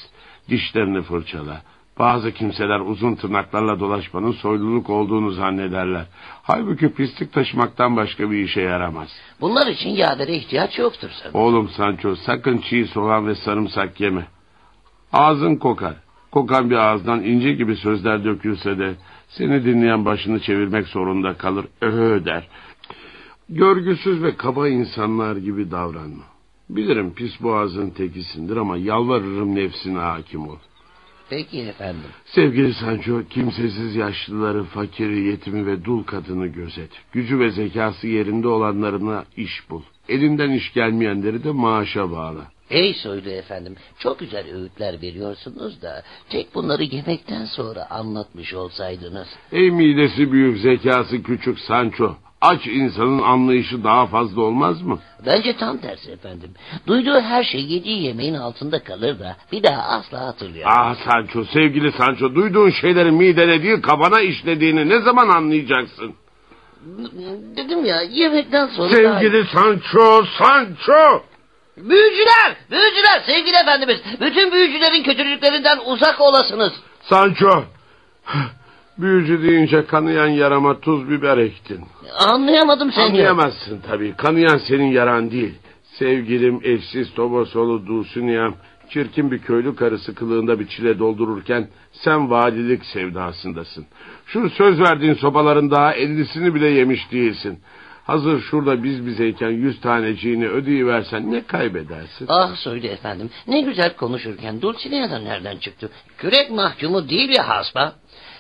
Dişlerini 0.49 1.02
fırçala. 1.02 1.61
Bazı 1.99 2.32
kimseler 2.32 2.80
uzun 2.80 3.15
tırnaklarla 3.15 3.80
dolaşmanın 3.80 4.32
soyluluk 4.32 4.90
olduğunu 4.90 5.32
zannederler. 5.32 6.06
Halbuki 6.44 6.94
pislik 6.94 7.34
taşımaktan 7.34 7.95
başka 7.95 8.32
bir 8.32 8.38
işe 8.38 8.61
yaramaz. 8.61 9.10
Bunlar 9.41 9.68
için 9.68 9.90
yavere 9.90 10.36
ihtiyaç 10.36 10.80
yoktur 10.80 11.10
sanırım. 11.22 11.40
Oğlum 11.40 11.69
Sancho 11.69 12.15
sakın 12.15 12.57
çiğ 12.57 12.86
soğan 12.86 13.28
ve 13.28 13.36
sarımsak 13.36 14.02
yeme. 14.02 14.28
Ağzın 15.14 15.56
kokar. 15.56 15.94
Kokan 16.32 16.69
bir 16.69 16.76
ağızdan 16.76 17.24
ince 17.24 17.53
gibi 17.53 17.76
sözler 17.76 18.24
dökülse 18.24 18.80
de 18.80 18.95
seni 19.30 19.65
dinleyen 19.65 20.06
başını 20.06 20.40
çevirmek 20.40 20.88
zorunda 20.88 21.34
kalır. 21.34 21.65
Öhö 21.82 22.26
der. 22.26 22.48
Görgüsüz 23.49 24.24
ve 24.24 24.36
kaba 24.36 24.68
insanlar 24.68 25.36
gibi 25.36 25.72
davranma. 25.72 26.24
Bilirim 26.69 27.14
pis 27.14 27.41
boğazın 27.41 27.90
tekisindir 27.90 28.57
ama 28.57 28.78
yalvarırım 28.78 29.56
nefsine 29.56 29.99
hakim 29.99 30.48
ol. 30.48 30.57
Peki 31.30 31.62
efendim. 31.62 32.10
Sevgili 32.26 32.74
Sancho, 32.74 33.24
kimsesiz 33.30 33.95
yaşlıları, 33.95 34.64
fakiri, 34.64 35.20
yetimi 35.20 35.66
ve 35.66 35.86
dul 35.86 36.04
kadını 36.04 36.48
gözet. 36.48 36.90
Gücü 37.12 37.40
ve 37.40 37.52
zekası 37.52 38.08
yerinde 38.08 38.48
olanlarına 38.48 39.26
iş 39.38 39.70
bul. 39.70 39.82
Elinden 40.10 40.49
iş 40.49 40.74
gelmeyenleri 40.74 41.44
de 41.44 41.52
maaşa 41.52 42.12
bağla. 42.12 42.52
Ey 42.70 42.94
soylu 42.94 43.30
efendim, 43.30 43.76
çok 43.99 44.20
güzel 44.20 44.56
öğütler 44.56 45.02
veriyorsunuz 45.02 45.82
da 45.82 46.04
tek 46.30 46.56
bunları 46.56 46.84
yemekten 46.84 47.45
sonra 47.45 47.88
anlatmış 47.90 48.54
olsaydınız. 48.54 49.28
Ey 49.52 49.72
midesi 49.72 50.32
büyük, 50.32 50.58
zekası 50.58 51.24
küçük 51.24 51.60
Sancho. 51.60 52.16
Aç 52.41 52.68
insanın 52.68 53.22
anlayışı 53.22 53.84
daha 53.84 54.07
fazla 54.07 54.41
olmaz 54.41 54.81
mı? 54.81 54.99
Bence 55.26 55.57
tam 55.57 55.77
tersi 55.77 56.11
efendim. 56.11 56.51
Duyduğu 56.88 57.22
her 57.22 57.43
şey 57.43 57.61
yediği 57.61 58.03
yemeğin 58.03 58.34
altında 58.34 58.84
kalır 58.84 59.19
da 59.19 59.38
bir 59.51 59.64
daha 59.64 59.81
asla 59.81 60.19
hatırlayamaz. 60.19 60.77
Ah 60.80 61.11
Sancho, 61.11 61.45
sevgili 61.45 61.91
Sancho, 61.91 62.35
duyduğun 62.35 62.69
şeylerin 62.69 63.14
midene 63.14 63.64
değil 63.64 63.81
kabana 63.81 64.22
işlediğini 64.22 64.89
ne 64.89 65.01
zaman 65.01 65.30
anlayacaksın? 65.30 66.15
Dedim 67.57 67.85
ya 67.85 68.01
yemekten 68.01 68.68
sonra... 68.68 68.89
Sevgili 68.89 69.45
Sancho, 69.45 70.26
Sancho! 70.38 71.23
Büyücüler! 71.77 72.55
Büyücüler 72.72 73.22
sevgili 73.26 73.55
efendimiz! 73.55 73.97
Bütün 74.22 74.51
büyücülerin 74.51 75.03
kötülüklerinden 75.03 75.77
uzak 75.85 76.22
olasınız. 76.22 76.73
Sancho! 77.01 77.64
Büyücü 78.98 79.44
deyince 79.44 79.86
kanayan 79.86 80.28
yarama 80.28 80.80
tuz 80.80 81.10
biber 81.10 81.38
ektin. 81.38 81.86
Anlayamadım 82.28 82.91
seni. 82.91 83.03
Anlayamazsın 83.03 83.80
tabii. 83.88 84.14
Kanayan 84.18 84.57
senin 84.57 84.91
yaran 84.91 85.32
değil. 85.32 85.56
Sevgilim 85.84 86.60
eşsiz 86.64 87.14
Tobosolu 87.14 87.88
Dulcineyam 87.88 88.56
çirkin 88.90 89.32
bir 89.32 89.40
köylü 89.40 89.76
karısı 89.76 90.15
kılığında 90.15 90.60
bir 90.60 90.68
çile 90.68 90.99
doldururken 90.99 91.68
sen 91.91 92.30
valilik 92.30 92.86
sevdasındasın. 92.86 93.86
Şu 94.26 94.49
söz 94.49 94.80
verdiğin 94.80 95.14
sopaların 95.14 95.72
daha 95.72 95.94
ellisini 95.94 96.56
bile 96.56 96.68
yemiş 96.68 97.11
değilsin. 97.11 97.60
Hazır 98.03 98.41
şurada 98.41 98.84
biz 98.84 99.06
bizeyken 99.06 99.49
yüz 99.49 99.82
taneciğini 99.82 100.48
ödeyiversen 100.48 101.32
ne 101.32 101.44
kaybedersin? 101.44 102.26
Ah 102.30 102.56
söyle 102.56 102.88
efendim. 102.88 103.30
Ne 103.48 103.61
güzel 103.61 103.95
konuşurken 103.95 104.61
Dulcinea'dan 104.61 105.26
nereden 105.26 105.57
çıktı? 105.57 105.90
Kürek 106.18 106.52
mahkumu 106.52 107.10
değil 107.10 107.30
ya 107.30 107.49
hasba. 107.49 107.95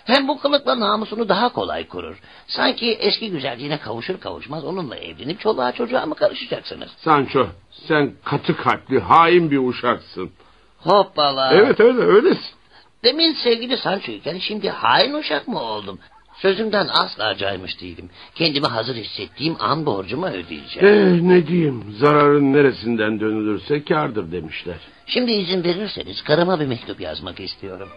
Hem 0.07 0.27
bu 0.27 0.39
kılıkla 0.39 0.79
namusunu 0.79 1.29
daha 1.29 1.49
kolay 1.49 1.87
korur. 1.87 2.15
Sanki 2.47 2.91
eski 2.91 3.31
güzelliğine 3.31 3.79
kavuşur 3.79 4.19
kavuşmaz 4.19 4.65
onunla 4.65 4.95
evlenip 4.95 5.39
çoluğa 5.39 5.71
çocuğa 5.71 6.05
mı 6.05 6.15
karışacaksınız? 6.15 6.89
Sancho 6.97 7.47
sen 7.87 8.13
katı 8.23 8.57
kalpli 8.57 8.99
hain 8.99 9.51
bir 9.51 9.57
uşaksın. 9.57 10.31
Hoppala. 10.77 11.53
Evet 11.53 11.79
öyle 11.79 12.01
öylesin. 12.01 12.55
Demin 13.03 13.33
sevgili 13.33 13.77
Sancho'yken 13.77 14.37
şimdi 14.37 14.69
hain 14.69 15.13
uşak 15.13 15.47
mı 15.47 15.61
oldum? 15.61 15.99
Sözümden 16.41 16.87
asla 16.87 17.35
caymış 17.37 17.81
değilim. 17.81 18.09
Kendimi 18.35 18.67
hazır 18.67 18.95
hissettiğim 18.95 19.55
an 19.59 19.85
borcumu 19.85 20.27
ödeyeceğim. 20.27 20.87
Eh 20.87 21.21
ne 21.21 21.47
diyeyim 21.47 21.83
zararın 21.99 22.53
neresinden 22.53 23.19
dönülürse 23.19 23.83
kârdır 23.83 24.31
demişler. 24.31 24.77
Şimdi 25.05 25.31
izin 25.31 25.63
verirseniz 25.63 26.21
karıma 26.23 26.59
bir 26.59 26.65
mektup 26.65 27.01
yazmak 27.01 27.39
istiyorum. 27.39 27.89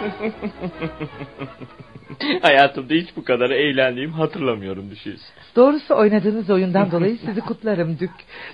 Hayatımda 2.42 2.94
hiç 2.94 3.08
bu 3.16 3.24
kadar 3.24 3.50
eğlendiğimi 3.50 4.12
hatırlamıyorum 4.12 4.90
düşüyorsun. 4.90 5.26
Doğrusu 5.56 5.96
oynadığınız 5.96 6.50
oyundan 6.50 6.90
dolayı 6.90 7.16
sizi 7.26 7.40
kutlarım 7.40 7.98
Dük. 7.98 8.10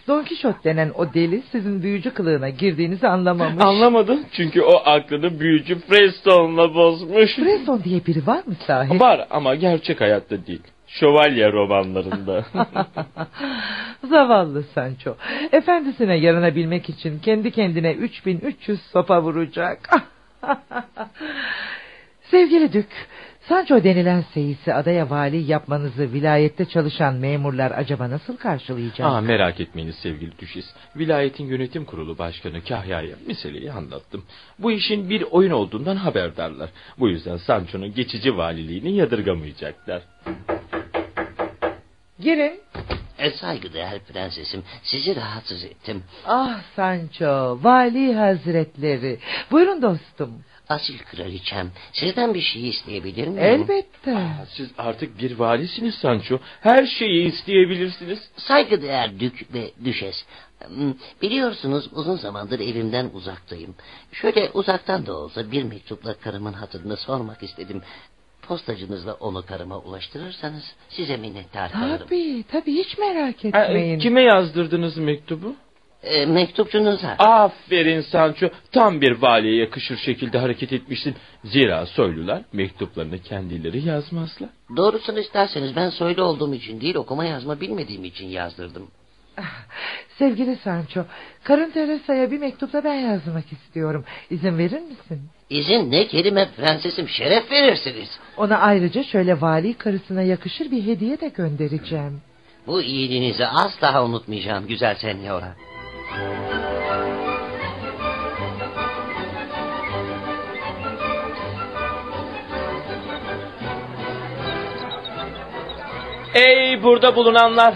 Don 0.09 0.23
Kişot 0.23 0.65
denen 0.65 0.91
o 0.95 1.15
deli 1.15 1.43
sizin 1.53 1.83
büyücü 1.83 2.11
kılığına 2.11 2.49
girdiğinizi 2.49 3.09
anlamamış. 3.09 3.65
Anlamadım 3.65 4.21
çünkü 4.33 4.63
o 4.63 4.77
aklını 4.85 5.41
büyücü 5.41 5.79
Frestone'la 5.79 6.75
bozmuş. 6.75 7.37
Preston 7.37 7.83
diye 7.85 8.07
biri 8.07 8.27
var 8.27 8.43
mı 8.47 8.55
sahi? 8.67 9.01
Var 9.01 9.27
ama 9.31 9.55
gerçek 9.55 10.01
hayatta 10.01 10.47
değil. 10.47 10.63
Şövalye 10.87 11.53
romanlarında. 11.53 12.45
Zavallı 14.09 14.63
Sancho. 14.63 15.17
Efendisine 15.53 16.17
yaranabilmek 16.17 16.89
için 16.89 17.19
kendi 17.19 17.51
kendine 17.51 17.93
3300 17.93 18.81
sopa 18.81 19.23
vuracak. 19.23 19.91
Sevgili 22.31 22.73
Dük, 22.73 22.89
Sancho 23.49 23.85
denilen 23.85 24.25
seyisi 24.35 24.75
adaya 24.75 25.11
vali 25.11 25.37
yapmanızı 25.37 26.13
vilayette 26.13 26.65
çalışan 26.65 27.15
memurlar 27.15 27.71
acaba 27.71 28.11
nasıl 28.11 28.37
karşılayacak? 28.37 29.07
Aa, 29.07 29.21
merak 29.21 29.61
etmeyiniz 29.61 29.95
sevgili 29.95 30.39
düşiz. 30.39 30.65
Vilayetin 30.97 31.45
yönetim 31.47 31.85
kurulu 31.85 32.19
başkanı 32.19 32.65
Kahya'ya 32.65 33.17
meseleyi 33.27 33.73
anlattım. 33.73 34.25
Bu 34.59 34.73
işin 34.73 35.11
bir 35.11 35.23
oyun 35.31 35.51
olduğundan 35.51 35.97
haberdarlar. 35.97 36.71
Bu 36.99 37.09
yüzden 37.09 37.37
Sancho'nun 37.37 37.95
geçici 37.95 38.37
valiliğini 38.37 38.97
yadırgamayacaklar. 38.97 40.03
Girin. 42.21 42.61
E 43.19 43.31
saygıdeğer 43.31 43.99
prensesim 43.99 44.63
sizi 44.83 45.17
rahatsız 45.17 45.65
ettim. 45.65 46.05
Ah 46.27 46.61
Sancho, 46.77 47.59
vali 47.63 48.15
hazretleri. 48.15 49.19
Buyurun 49.51 49.83
dostum. 49.83 50.45
Asil 50.69 50.99
kraliçem 50.99 51.71
sizden 51.93 52.35
bir 52.35 52.41
şey 52.41 52.69
isteyebilir 52.69 53.27
miyim? 53.27 53.39
Elbette. 53.39 54.27
Siz 54.49 54.71
artık 54.79 55.19
bir 55.19 55.39
valisiniz 55.39 55.95
Sancho. 55.95 56.39
Her 56.61 56.87
şeyi 56.87 57.27
isteyebilirsiniz. 57.33 58.19
Saygıdeğer 58.37 59.21
dük 59.21 59.55
ve 59.55 59.71
düşes. 59.85 60.25
Hmm, 60.67 60.95
Biliyorsunuz 61.23 61.89
uzun 61.93 62.17
zamandır 62.17 62.61
evimden 62.61 63.11
uzaktayım. 63.15 63.75
Şöyle 64.13 64.51
uzaktan 64.55 65.07
da 65.07 65.17
olsa 65.17 65.51
bir 65.51 65.63
mektupla 65.63 66.15
karımın 66.15 66.53
hatırını 66.53 66.97
sormak 66.97 67.43
istedim. 67.43 67.83
Postacınızla 68.49 69.15
onu 69.15 69.47
karıma 69.47 69.79
ulaştırırsanız 69.79 70.75
size 70.89 71.17
minnettar 71.17 71.73
kalırım. 71.73 72.07
Tabii 72.07 72.45
tabii 72.53 72.73
hiç 72.73 72.99
merak 72.99 73.45
etmeyin. 73.45 73.99
kime 73.99 74.23
yazdırdınız 74.23 74.97
mektubu? 74.97 75.55
E, 76.03 76.27
mektupçunuza. 76.27 77.09
Aferin 77.19 78.01
Sancho. 78.01 78.49
Tam 78.73 79.01
bir 79.01 79.13
valiye 79.23 79.57
yakışır 79.57 79.97
şekilde 79.97 80.39
hareket 80.39 80.73
etmişsin. 80.73 81.15
Zira 81.45 81.87
soylular 81.87 82.43
mektuplarını 82.53 83.19
kendileri 83.19 83.89
yazmazlar. 83.89 84.49
Doğrusunu 84.77 85.19
isterseniz 85.19 85.77
ben 85.77 85.91
soylu 85.91 86.23
olduğum 86.23 86.55
için 86.55 86.81
değil 86.81 86.95
okuma 86.95 87.25
yazma 87.25 87.61
bilmediğim 87.61 88.05
için 88.05 88.27
yazdırdım. 88.27 88.89
Sevgili 90.19 90.57
Sancho, 90.57 91.05
karın 91.45 91.71
Teresa'ya 91.71 92.31
bir 92.31 92.39
mektupla 92.39 92.85
ben 92.85 92.95
yazmak 92.95 93.53
istiyorum. 93.53 94.05
İzin 94.31 94.59
verir 94.59 94.81
misin? 94.81 95.21
İzin 95.51 95.91
ne 95.91 96.07
kelime 96.07 96.49
prensesim 96.57 97.09
şeref 97.09 97.51
verirsiniz. 97.51 98.09
Ona 98.37 98.59
ayrıca 98.59 99.03
şöyle 99.03 99.41
vali 99.41 99.75
karısına 99.75 100.23
yakışır 100.23 100.71
bir 100.71 100.87
hediye 100.87 101.21
de 101.21 101.29
göndereceğim. 101.29 102.21
Bu 102.67 102.83
iyiliğinizi 102.83 103.47
asla 103.47 104.05
unutmayacağım 104.05 104.67
güzel 104.67 104.95
senyora. 104.95 105.57
Ey 116.35 116.83
burada 116.83 117.17
bulunanlar! 117.17 117.75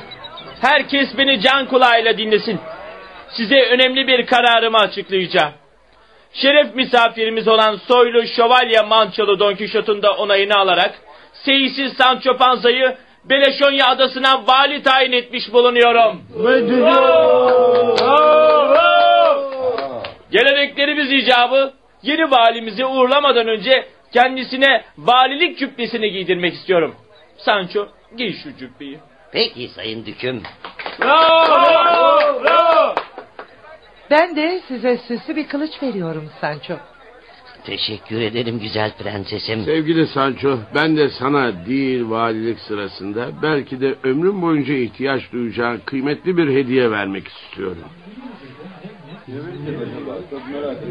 Herkes 0.61 1.19
beni 1.19 1.41
can 1.41 1.69
kulağıyla 1.69 2.19
dinlesin. 2.19 2.61
Size 3.29 3.63
önemli 3.63 4.07
bir 4.07 4.27
kararımı 4.27 4.79
açıklayacağım. 4.79 5.60
Şeref 6.32 6.74
misafirimiz 6.74 7.48
olan 7.48 7.77
soylu 7.77 8.27
şövalye 8.27 8.81
Mançalı 8.81 9.39
Don 9.39 9.55
Kişot'un 9.55 10.02
da 10.02 10.12
onayını 10.12 10.57
alarak 10.57 10.94
Seyisiz 11.32 11.93
Sancho 11.93 12.36
Panza'yı 12.36 12.97
Beleşonya 13.24 13.86
adasına 13.86 14.47
vali 14.47 14.82
tayin 14.82 15.12
etmiş 15.12 15.52
bulunuyorum. 15.52 16.23
Geleneklerimiz 20.31 21.12
icabı 21.12 21.73
yeni 22.02 22.31
valimizi 22.31 22.85
uğurlamadan 22.85 23.48
önce 23.48 23.86
kendisine 24.12 24.85
valilik 24.98 25.59
cübbesini 25.59 26.11
giydirmek 26.11 26.55
istiyorum. 26.55 26.94
Sancho 27.36 27.89
giy 28.16 28.32
şu 28.43 28.57
cübbeyi. 28.57 28.98
Peki 29.32 29.69
sayın 29.69 30.07
düküm. 30.07 30.43
Ben 34.11 34.37
de 34.37 34.61
size 34.69 34.99
süslü 34.99 35.37
bir 35.37 35.49
kılıç 35.49 35.82
veriyorum 35.82 36.24
Sancho. 36.41 36.74
Teşekkür 37.65 38.20
ederim 38.20 38.59
güzel 38.59 38.93
prensesim. 38.99 39.65
Sevgili 39.65 40.07
Sancho, 40.07 40.59
ben 40.74 40.97
de 40.97 41.09
sana 41.09 41.66
değil 41.66 42.11
valilik 42.11 42.59
sırasında 42.59 43.31
belki 43.43 43.81
de 43.81 43.95
ömrüm 44.05 44.43
boyunca 44.43 44.74
ihtiyaç 44.74 45.32
duyacağın 45.32 45.81
kıymetli 45.87 46.37
bir 46.37 46.49
hediye 46.49 46.91
vermek 46.91 47.28
istiyorum. 47.28 47.85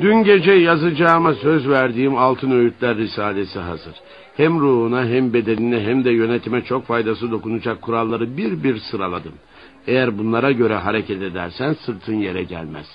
Dün 0.01 0.23
gece 0.23 0.51
yazacağıma 0.51 1.33
söz 1.33 1.69
verdiğim 1.69 2.17
Altın 2.17 2.51
Öğütler 2.51 2.97
Risalesi 2.97 3.59
hazır. 3.59 3.93
Hem 4.37 4.59
ruhuna 4.59 5.05
hem 5.05 5.33
bedenine 5.33 5.79
hem 5.79 6.05
de 6.05 6.11
yönetime 6.11 6.61
çok 6.61 6.85
faydası 6.85 7.31
dokunacak 7.31 7.81
kuralları 7.81 8.37
bir 8.37 8.63
bir 8.63 8.77
sıraladım. 8.77 9.33
Eğer 9.87 10.17
bunlara 10.17 10.51
göre 10.51 10.75
hareket 10.75 11.21
edersen 11.21 11.75
sırtın 11.85 12.15
yere 12.15 12.43
gelmez. 12.43 12.85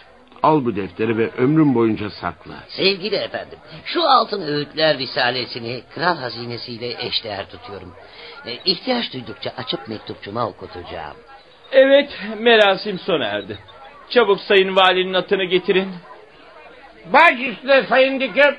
Al 0.44 0.64
bu 0.64 0.76
defteri 0.76 1.18
ve 1.18 1.30
ömrüm 1.30 1.74
boyunca 1.74 2.10
sakla. 2.10 2.54
Sevgili 2.68 3.16
efendim, 3.16 3.58
şu 3.84 4.02
altın 4.02 4.42
öğütler 4.42 4.98
risalesini 4.98 5.82
kral 5.94 6.16
hazinesiyle 6.16 7.06
eşdeğer 7.06 7.50
tutuyorum. 7.50 7.94
E, 8.46 8.58
ihtiyaç 8.64 9.12
duydukça 9.12 9.52
açıp 9.56 9.88
mektupçuma 9.88 10.46
okutacağım. 10.48 11.16
Evet, 11.72 12.10
merasim 12.38 12.98
sona 12.98 13.24
erdi. 13.24 13.58
Çabuk 14.10 14.40
sayın 14.40 14.76
valinin 14.76 15.14
atını 15.14 15.44
getirin. 15.44 15.88
Baş 17.12 17.34
üstüne 17.40 17.82
sayın 17.82 18.20
düküm. 18.20 18.56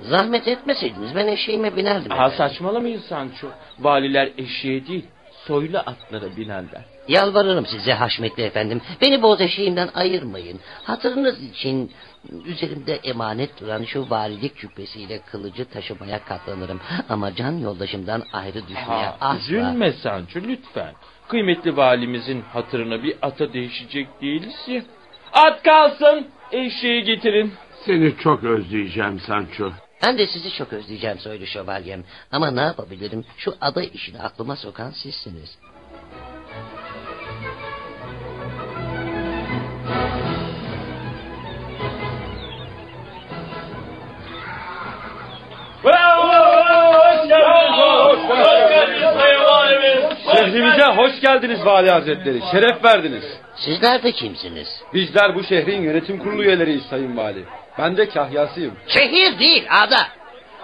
Zahmet 0.00 0.48
etmeseydiniz 0.48 1.14
ben 1.14 1.26
eşeğime 1.26 1.76
binerdim. 1.76 2.10
Ha 2.10 2.30
saçmalamayın 2.30 3.00
Sancho. 3.00 3.48
Valiler 3.78 4.30
eşeğe 4.38 4.86
değil, 4.86 5.06
soylu 5.46 5.78
atlara 5.78 6.36
binerler. 6.36 6.84
Yalvarırım 7.08 7.66
size 7.66 7.92
haşmetli 7.92 8.42
efendim. 8.42 8.80
Beni 9.00 9.22
boz 9.22 9.40
eşeğimden 9.40 9.88
ayırmayın. 9.94 10.60
Hatırınız 10.84 11.42
için 11.42 11.92
üzerimde 12.44 12.94
emanet 12.94 13.60
duran 13.60 13.84
şu 13.84 14.10
valilik 14.10 14.56
cübbesiyle 14.56 15.20
kılıcı 15.30 15.64
taşımaya 15.64 16.24
katlanırım. 16.24 16.80
Ama 17.08 17.34
can 17.34 17.52
yoldaşımdan 17.52 18.22
ayrı 18.32 18.62
düşmeye 18.62 19.06
Ha, 19.06 19.16
asla... 19.20 19.38
üzülme 19.38 19.92
Sancho 19.92 20.40
lütfen. 20.40 20.94
Kıymetli 21.28 21.76
valimizin 21.76 22.42
hatırına 22.42 23.02
bir 23.02 23.16
ata 23.22 23.52
değişecek 23.52 24.08
değiliz 24.22 24.56
ya. 24.66 24.82
At 25.32 25.62
kalsın, 25.62 26.26
eşeği 26.52 27.02
getirin. 27.04 27.52
Seni 27.86 28.16
çok 28.18 28.44
özleyeceğim 28.44 29.20
Sancho. 29.20 29.70
Ben 30.02 30.18
de 30.18 30.26
sizi 30.26 30.54
çok 30.54 30.72
özleyeceğim 30.72 31.18
soylu 31.18 31.46
şövalyem. 31.46 32.04
Ama 32.32 32.50
ne 32.50 32.60
yapabilirim? 32.60 33.24
Şu 33.36 33.54
ada 33.60 33.82
işini 33.82 34.18
aklıma 34.18 34.56
sokan 34.56 34.90
sizsiniz. 34.90 35.58
Şehrimize 50.36 50.84
hoş 50.84 51.20
geldiniz 51.20 51.64
Vali 51.64 51.90
Hazretleri. 51.90 52.40
Şeref 52.52 52.84
verdiniz. 52.84 53.24
Sizler 53.56 54.02
de 54.02 54.12
kimsiniz? 54.12 54.68
Bizler 54.94 55.34
bu 55.34 55.44
şehrin 55.44 55.82
yönetim 55.82 56.18
kurulu 56.18 56.42
üyeleriyiz 56.44 56.82
Sayın 56.82 57.16
Vali. 57.16 57.44
Ben 57.78 57.96
de 57.96 58.08
kahyasıyım. 58.08 58.74
Şehir 58.88 59.38
değil 59.38 59.66
ada. 59.70 60.06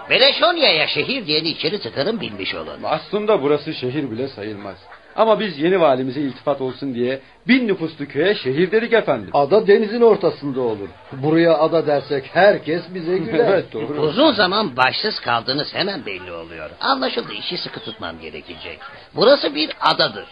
Beleşonya'ya 0.09 0.87
şehir 0.87 1.25
diyeni 1.25 1.49
içeri 1.49 1.79
tıkarım 1.79 2.21
bilmiş 2.21 2.55
olun. 2.55 2.79
Aslında 2.83 3.41
burası 3.41 3.73
şehir 3.73 4.11
bile 4.11 4.27
sayılmaz. 4.27 4.75
Ama 5.17 5.39
biz 5.39 5.59
yeni 5.59 5.81
valimize 5.81 6.21
iltifat 6.21 6.61
olsun 6.61 6.93
diye 6.95 7.19
bin 7.47 7.67
nüfuslu 7.67 8.07
köye 8.07 8.35
şehir 8.35 8.71
dedik 8.71 8.93
efendim. 8.93 9.29
Ada 9.33 9.67
denizin 9.67 10.01
ortasında 10.01 10.61
olur. 10.61 10.87
Buraya 11.11 11.57
ada 11.57 11.87
dersek 11.87 12.29
herkes 12.33 12.83
bize 12.93 13.17
güler. 13.17 13.47
evet 13.49 13.73
doğru. 13.73 14.01
Uzun 14.01 14.33
zaman 14.33 14.77
başsız 14.77 15.19
kaldığınız 15.19 15.73
hemen 15.73 16.05
belli 16.05 16.31
oluyor. 16.31 16.69
Anlaşıldı 16.81 17.33
işi 17.33 17.57
sıkı 17.57 17.79
tutmam 17.79 18.19
gerekecek. 18.19 18.79
Burası 19.15 19.55
bir 19.55 19.69
adadır. 19.81 20.25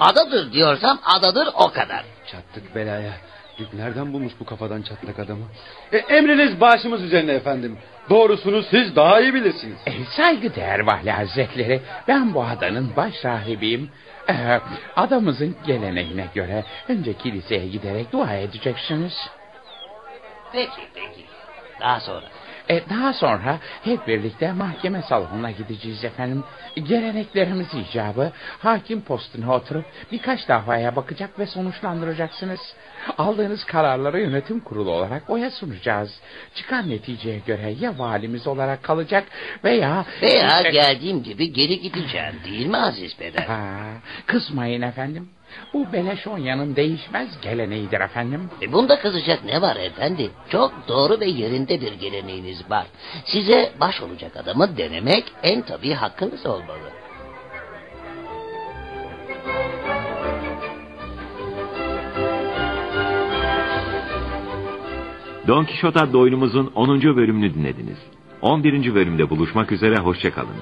Adadır 0.00 0.52
diyorsam 0.52 0.98
adadır 1.04 1.48
o 1.54 1.70
kadar. 1.72 2.04
Çattık 2.32 2.74
belaya. 2.74 3.12
Nereden 3.72 4.12
bulmuş 4.12 4.32
bu 4.40 4.44
kafadan 4.44 4.82
çatlak 4.82 5.18
adamı? 5.18 5.44
E, 5.92 5.96
emriniz 5.96 6.60
başımız 6.60 7.02
üzerine 7.02 7.32
efendim. 7.32 7.78
Doğrusunu 8.10 8.62
siz 8.62 8.96
daha 8.96 9.20
iyi 9.20 9.34
bilirsiniz. 9.34 9.76
E, 9.86 9.92
saygıdeğer 10.16 10.80
vali 10.80 11.10
hazretleri 11.10 11.80
ben 12.08 12.34
bu 12.34 12.44
adanın 12.44 12.96
baş 12.96 13.14
sahibiyim. 13.14 13.90
Ee, 14.30 14.60
adamızın 14.96 15.56
geleneğine 15.66 16.28
göre 16.34 16.64
önce 16.88 17.12
kiliseye 17.12 17.68
giderek 17.68 18.12
dua 18.12 18.34
edeceksiniz. 18.34 19.30
Peki 20.52 20.88
peki. 20.94 21.24
Daha 21.80 22.00
sonra. 22.00 22.26
E, 22.70 22.88
daha 22.90 23.12
sonra 23.12 23.58
hep 23.84 24.06
birlikte 24.06 24.52
mahkeme 24.52 25.02
salonuna 25.02 25.50
gideceğiz 25.50 26.04
efendim. 26.04 26.44
Geleneklerimiz 26.74 27.66
icabı 27.74 28.32
hakim 28.58 29.00
postuna 29.00 29.54
oturup 29.54 29.84
birkaç 30.12 30.48
davaya 30.48 30.96
bakacak 30.96 31.38
ve 31.38 31.46
sonuçlandıracaksınız. 31.46 32.60
Aldığınız 33.18 33.64
kararları 33.64 34.20
yönetim 34.20 34.60
kurulu 34.60 34.90
olarak 34.90 35.30
oya 35.30 35.50
sunacağız. 35.50 36.20
Çıkan 36.54 36.90
neticeye 36.90 37.38
göre 37.38 37.74
ya 37.80 37.98
valimiz 37.98 38.46
olarak 38.46 38.82
kalacak 38.82 39.24
veya... 39.64 40.04
Veya 40.22 40.62
geldiğim 40.62 41.22
gibi 41.22 41.52
geri 41.52 41.80
gideceğim 41.80 42.34
değil 42.44 42.66
mi 42.66 42.76
Aziz 42.76 43.16
Peder? 43.16 43.44
Ha, 43.46 43.78
kızmayın 44.26 44.82
efendim. 44.82 45.28
Bu 45.74 45.92
Beleşonya'nın 45.92 46.76
değişmez 46.76 47.40
geleneğidir 47.42 48.00
efendim. 48.00 48.50
E 48.62 48.72
bunda 48.72 48.98
kızacak 49.00 49.44
ne 49.44 49.62
var 49.62 49.76
efendi? 49.76 50.30
Çok 50.50 50.72
doğru 50.88 51.20
ve 51.20 51.26
yerinde 51.26 51.80
bir 51.80 51.92
geleneğiniz 51.92 52.70
var. 52.70 52.86
Size 53.24 53.72
baş 53.80 54.00
olacak 54.00 54.36
adamı 54.36 54.76
denemek 54.76 55.24
en 55.42 55.62
tabii 55.62 55.92
hakkınız 55.92 56.46
olmalı. 56.46 56.90
Don 65.48 65.64
Kişot 65.64 65.96
adlı 65.96 66.18
oyunumuzun 66.18 66.72
10. 66.74 67.02
bölümünü 67.02 67.54
dinlediniz. 67.54 67.98
11. 68.42 68.94
bölümde 68.94 69.30
buluşmak 69.30 69.72
üzere 69.72 69.96
hoşçakalın. 69.96 70.56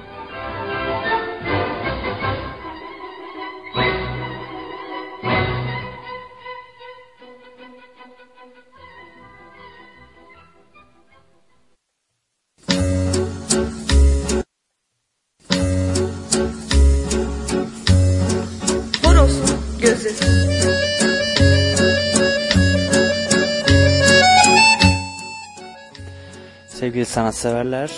Sevgili 27.07 27.15
sanatseverler, 27.15 27.91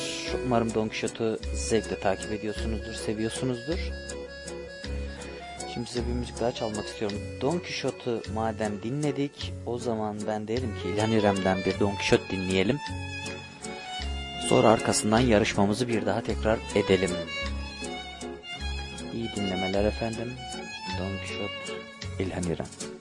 umarım 0.46 0.74
Don 0.74 0.88
Quixote'u 0.88 1.38
zevkle 1.54 2.00
takip 2.00 2.32
ediyorsunuzdur, 2.32 2.94
seviyorsunuzdur. 2.94 3.78
Şimdi 5.74 5.88
size 5.88 6.06
bir 6.06 6.12
müzik 6.12 6.40
daha 6.40 6.52
çalmak 6.52 6.86
istiyorum. 6.86 7.18
Don 7.40 7.58
Quixote'u 7.58 8.22
madem 8.34 8.82
dinledik, 8.82 9.52
o 9.66 9.78
zaman 9.78 10.18
ben 10.26 10.48
derim 10.48 10.74
ki 10.82 10.88
İlhan 10.88 11.12
İrem'den 11.12 11.58
bir 11.66 11.80
Don 11.80 11.94
Quixote 11.94 12.30
dinleyelim. 12.30 12.78
Sonra 14.48 14.68
arkasından 14.68 15.20
yarışmamızı 15.20 15.88
bir 15.88 16.06
daha 16.06 16.20
tekrar 16.20 16.58
edelim. 16.74 17.10
İyi 19.14 19.28
dinlemeler 19.36 19.84
efendim. 19.84 20.32
Don 20.98 21.18
Quixote, 21.18 21.82
İlhan 22.24 22.42
İrem. 22.42 22.97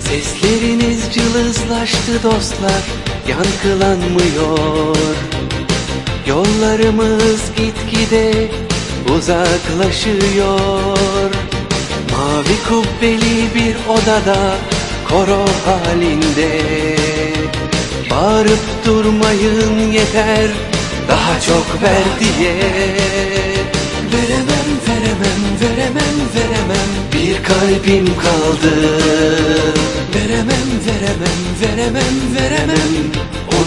Sesleriniz 0.00 1.14
cılızlaştı 1.14 2.22
dostlar 2.22 2.82
Yankılanmıyor. 3.28 4.96
Yollarımız 6.26 7.40
gitgide 7.56 8.50
uzaklaşıyor. 9.16 10.98
Mavi 12.10 12.56
kubbeli 12.68 13.54
bir 13.54 13.76
odada 13.88 14.56
koro 15.08 15.44
halinde. 15.64 16.60
Bağırıp 18.10 18.60
durmayın 18.86 19.92
yeter 19.92 20.50
daha 21.08 21.40
çok 21.40 21.82
ver 21.82 22.04
diye. 22.20 22.54
Veremem 24.12 24.70
veremem 24.88 25.42
veremem 25.60 26.16
veremem. 26.34 26.90
Bir 27.12 27.42
kalbim 27.42 28.06
kaldı. 28.06 28.74
Veremem 30.14 30.70
veremem 30.86 31.40
veremem 31.60 32.16
veremem 32.36 32.94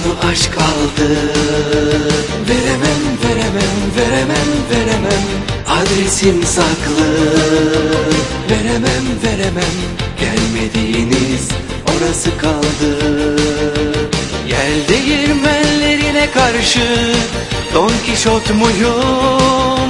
onu 0.05 0.31
aşk 0.31 0.51
aldı. 0.57 1.09
Veremem 2.49 3.03
veremem 3.23 3.77
veremem 3.97 4.49
veremem 4.71 5.23
adresim 5.69 6.43
saklı. 6.43 7.07
Veremem 8.49 9.05
veremem 9.23 9.73
gelmediğiniz 10.19 11.49
orası 11.83 12.37
kaldı. 12.37 12.97
Yel 14.47 14.87
değirmenlerine 14.89 16.31
karşı 16.31 17.13
Don 17.73 17.91
Kişot 18.05 18.49
muyum? 18.49 19.89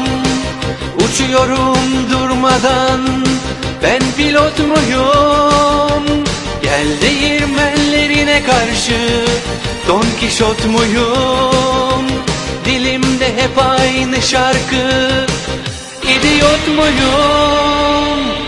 Uçuyorum 0.97 2.09
durmadan. 2.11 3.01
Ben 3.83 4.01
pilot 4.17 4.59
muyum? 4.59 6.23
Yel 6.63 7.01
değirmenlerine 7.01 8.43
karşı 8.43 8.97
Don 9.87 10.05
Kişot 10.19 10.65
muyum? 10.65 12.05
Dilimde 12.65 13.25
hep 13.25 13.57
aynı 13.57 14.21
şarkı 14.21 15.25
İdiot 16.03 16.67
muyum? 16.67 18.42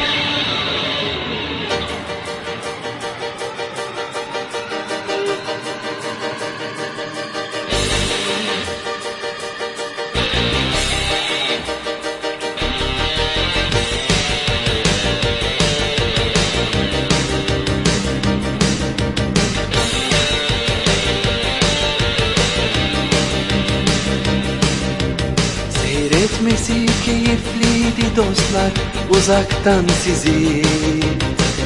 Keyifliydi 27.95 28.15
dostlar 28.15 28.71
uzaktan 29.09 29.85
sizi. 30.03 30.61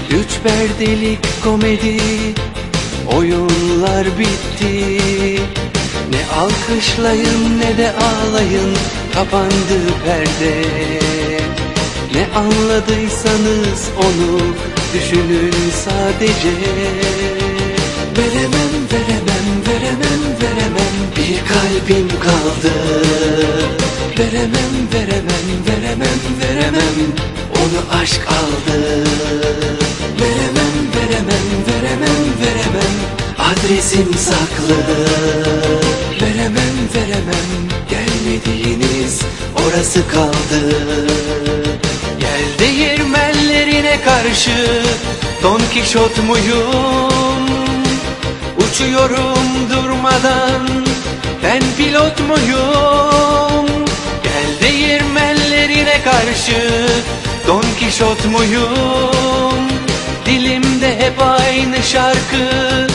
Üç 0.10 0.40
perdelik 0.44 1.20
komedi 1.44 1.98
oyunlar 3.18 4.06
bitti. 4.20 5.02
Ne 6.12 6.40
alkışlayın 6.40 7.60
ne 7.60 7.78
de 7.78 7.92
ağlayın 7.92 8.78
kapandı 9.14 9.80
perde. 10.06 10.56
Ne 12.14 12.28
anladıysanız 12.36 13.90
onu 13.98 14.40
düşünün 14.94 15.54
sadece. 15.86 16.54
Veremem 18.18 18.74
veremem 18.92 19.19
veremem 20.42 20.96
bir 21.18 21.40
kalbim 21.48 22.08
kaldı. 22.20 22.74
Veremem 24.20 24.74
veremem 24.94 25.50
veremem 25.68 26.20
veremem 26.42 26.98
onu 27.56 28.02
aşk 28.02 28.22
aldı. 28.28 29.04
Veremem 30.20 30.76
veremem 30.96 31.50
veremem 31.68 32.24
veremem 32.42 32.96
adresim 33.40 34.14
saklı. 34.18 34.78
Veremem 36.22 36.76
veremem 36.96 37.70
gelmediğiniz 37.90 39.22
orası 39.56 40.08
kaldı. 40.08 40.76
Yel 42.22 42.60
değirmenlerine 42.60 44.02
karşı 44.02 44.84
Don 45.44 45.62
Kişot 45.74 46.24
muyum? 46.28 47.59
Uçuyorum 48.70 49.70
durmadan 49.70 50.68
Ben 51.44 51.62
pilot 51.78 52.20
muyum? 52.20 53.86
Gel 54.24 54.62
değirmenlerine 54.62 56.02
karşı 56.04 56.88
Don 57.48 57.64
Kişot 57.80 58.26
muyum? 58.26 59.68
Dilimde 60.26 61.00
hep 61.00 61.22
aynı 61.22 61.84
şarkı 61.84 62.88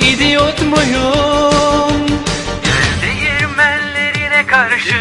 İdiot 0.00 0.62
muyum? 0.62 2.06
Gel 2.64 2.92
değirmenlerine 3.02 4.46
karşı 4.46 5.00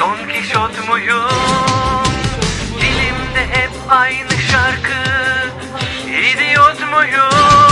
Don 0.00 0.18
Kişot 0.32 0.88
muyum? 0.88 2.04
Dilimde 2.80 3.46
hep 3.52 3.70
aynı 3.88 4.42
şarkı 4.50 5.10
İdiot 6.08 6.80
muyum? 6.92 7.69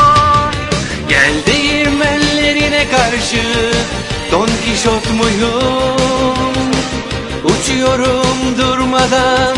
Gel 1.18 1.46
değirmenlerine 1.46 2.86
karşı 2.90 3.42
Don 4.32 4.48
Kişot 4.64 5.10
muyum? 5.10 5.96
Uçuyorum 7.44 8.58
durmadan 8.58 9.56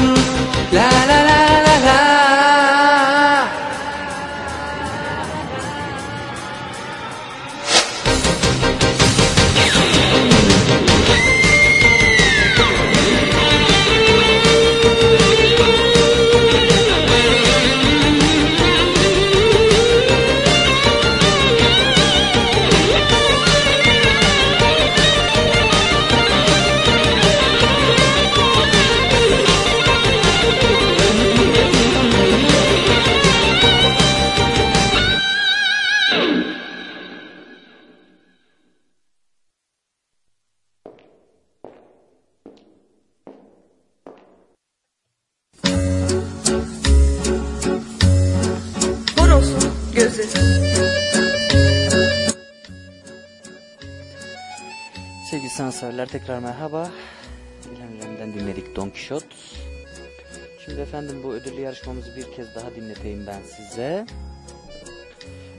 La 0.73 0.91
la 1.09 1.19
la 1.29 1.65
la 1.67 1.87
la 1.87 2.20
sanatseverler 55.81 56.09
tekrar 56.09 56.39
merhaba. 56.39 56.91
İlhan 57.73 58.35
dinledik 58.35 58.77
Don 58.77 58.91
Quixote. 58.91 59.27
Şimdi 60.65 60.81
efendim 60.81 61.21
bu 61.25 61.33
ödüllü 61.33 61.61
yarışmamızı 61.61 62.17
bir 62.17 62.37
kez 62.37 62.55
daha 62.55 62.75
dinleteyim 62.75 63.27
ben 63.27 63.43
size. 63.43 64.07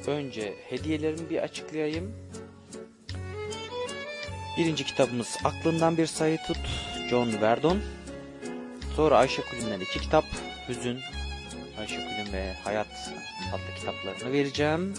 Önce 0.07 0.53
hediyelerimi 0.69 1.29
bir 1.29 1.37
açıklayayım. 1.37 2.13
Birinci 4.57 4.85
kitabımız 4.85 5.37
Aklından 5.43 5.97
Bir 5.97 6.05
Sayı 6.05 6.37
Tut, 6.47 6.69
John 7.09 7.41
Verdon. 7.41 7.79
Sonra 8.95 9.17
Ayşe 9.17 9.41
Kulün'den 9.41 9.79
iki 9.79 10.01
kitap, 10.01 10.25
Hüzün, 10.67 10.99
Ayşe 11.79 11.95
Kulün 11.95 12.33
ve 12.33 12.53
Hayat 12.63 13.11
adlı 13.53 13.75
kitaplarını 13.79 14.33
vereceğim. 14.33 14.93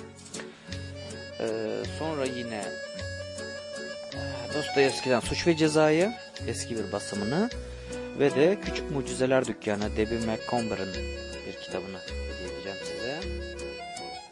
Ee, 1.41 1.83
sonra 1.99 2.25
yine 2.25 2.65
Dostoyevski'den 4.55 5.21
Suç 5.21 5.47
ve 5.47 5.57
Ceza'yı, 5.57 6.13
eski 6.47 6.77
bir 6.77 6.93
basımını 6.93 7.51
ve 8.19 8.35
de 8.35 8.59
Küçük 8.65 8.91
Mucizeler 8.91 9.47
Dükkanı 9.47 9.97
Debbie 9.97 10.19
McComber'ın 10.19 10.95
bir 11.47 11.61
kitabını 11.65 11.99
hediye 11.99 12.55
edeceğim 12.55 12.79
size. 12.85 13.21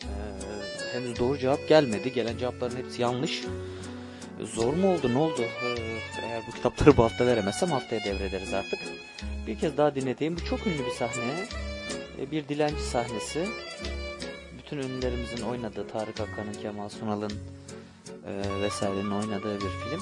Ee, 0.02 0.98
henüz 0.98 1.18
doğru 1.18 1.38
cevap 1.38 1.68
gelmedi. 1.68 2.12
Gelen 2.12 2.38
cevapların 2.38 2.76
hepsi 2.76 3.02
yanlış. 3.02 3.42
Zor 4.40 4.74
mu 4.74 4.94
oldu? 4.94 5.14
Ne 5.14 5.18
oldu? 5.18 5.42
Ee, 5.42 6.00
eğer 6.22 6.42
bu 6.48 6.52
kitapları 6.52 6.96
bu 6.96 7.04
hafta 7.04 7.26
veremezsem 7.26 7.70
haftaya 7.70 8.04
devrederiz 8.04 8.54
artık. 8.54 8.78
Bir 9.46 9.58
kez 9.58 9.76
daha 9.76 9.94
dinleteyim. 9.94 10.36
Bu 10.36 10.44
çok 10.44 10.66
ünlü 10.66 10.86
bir 10.86 10.90
sahne. 10.90 11.46
Ee, 12.20 12.30
bir 12.30 12.48
dilenci 12.48 12.82
sahnesi. 12.82 13.46
Bütün 14.58 14.78
ünlülerimizin 14.78 15.42
oynadığı 15.42 15.88
Tarık 15.88 16.20
Akan'ın, 16.20 16.52
Kemal 16.62 16.88
Sunal'ın 16.88 17.32
e, 18.26 18.62
vesairenin 18.62 19.10
oynadığı 19.10 19.54
bir 19.54 19.68
film. 19.68 20.00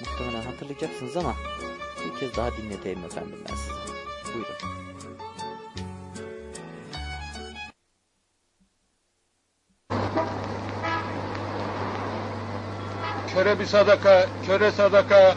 Muhtemelen 0.00 0.42
hatırlayacaksınız 0.42 1.16
ama 1.16 1.34
bir 2.04 2.20
kez 2.20 2.36
daha 2.36 2.56
dinleteyim 2.56 3.04
efendim 3.04 3.44
ben 3.48 3.54
size. 3.54 3.72
Buyurun. 4.34 4.78
Köre 13.34 13.58
bir 13.58 13.66
sadaka, 13.66 14.26
köre 14.46 14.70
sadaka. 14.70 15.34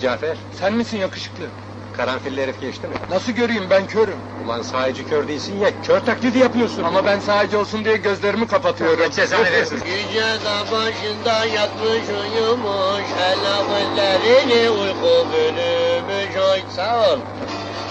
Cafer, 0.00 0.36
Sen 0.60 0.74
misin 0.74 0.98
yakışıklı? 0.98 1.44
Karanfilli 1.96 2.42
herif 2.42 2.60
geçti 2.60 2.86
mi? 2.88 2.94
Nasıl 3.10 3.32
göreyim 3.32 3.64
ben 3.70 3.86
körüm. 3.86 4.18
Ulan 4.46 4.62
sahici 4.62 5.08
kör 5.08 5.28
değilsin 5.28 5.58
ya, 5.58 5.70
kör 5.86 6.00
taklidi 6.00 6.38
yapıyorsun. 6.38 6.82
Ama 6.82 7.06
ben 7.06 7.18
sadece 7.20 7.56
olsun 7.56 7.84
diye 7.84 7.96
gözlerimi 7.96 8.46
kapatıyorum. 8.46 9.10
Cezanı 9.10 9.42
versin. 9.52 9.76
Yüce 9.76 10.26
dağ 10.44 10.72
başında 10.72 11.44
yatmış 11.44 12.08
uyumuş 12.08 13.04
Helaklerini 13.18 14.70
uyku 14.70 15.26
bölümüş 15.32 16.36
Oy 16.36 16.60
sağ 16.76 17.12
ol 17.12 17.18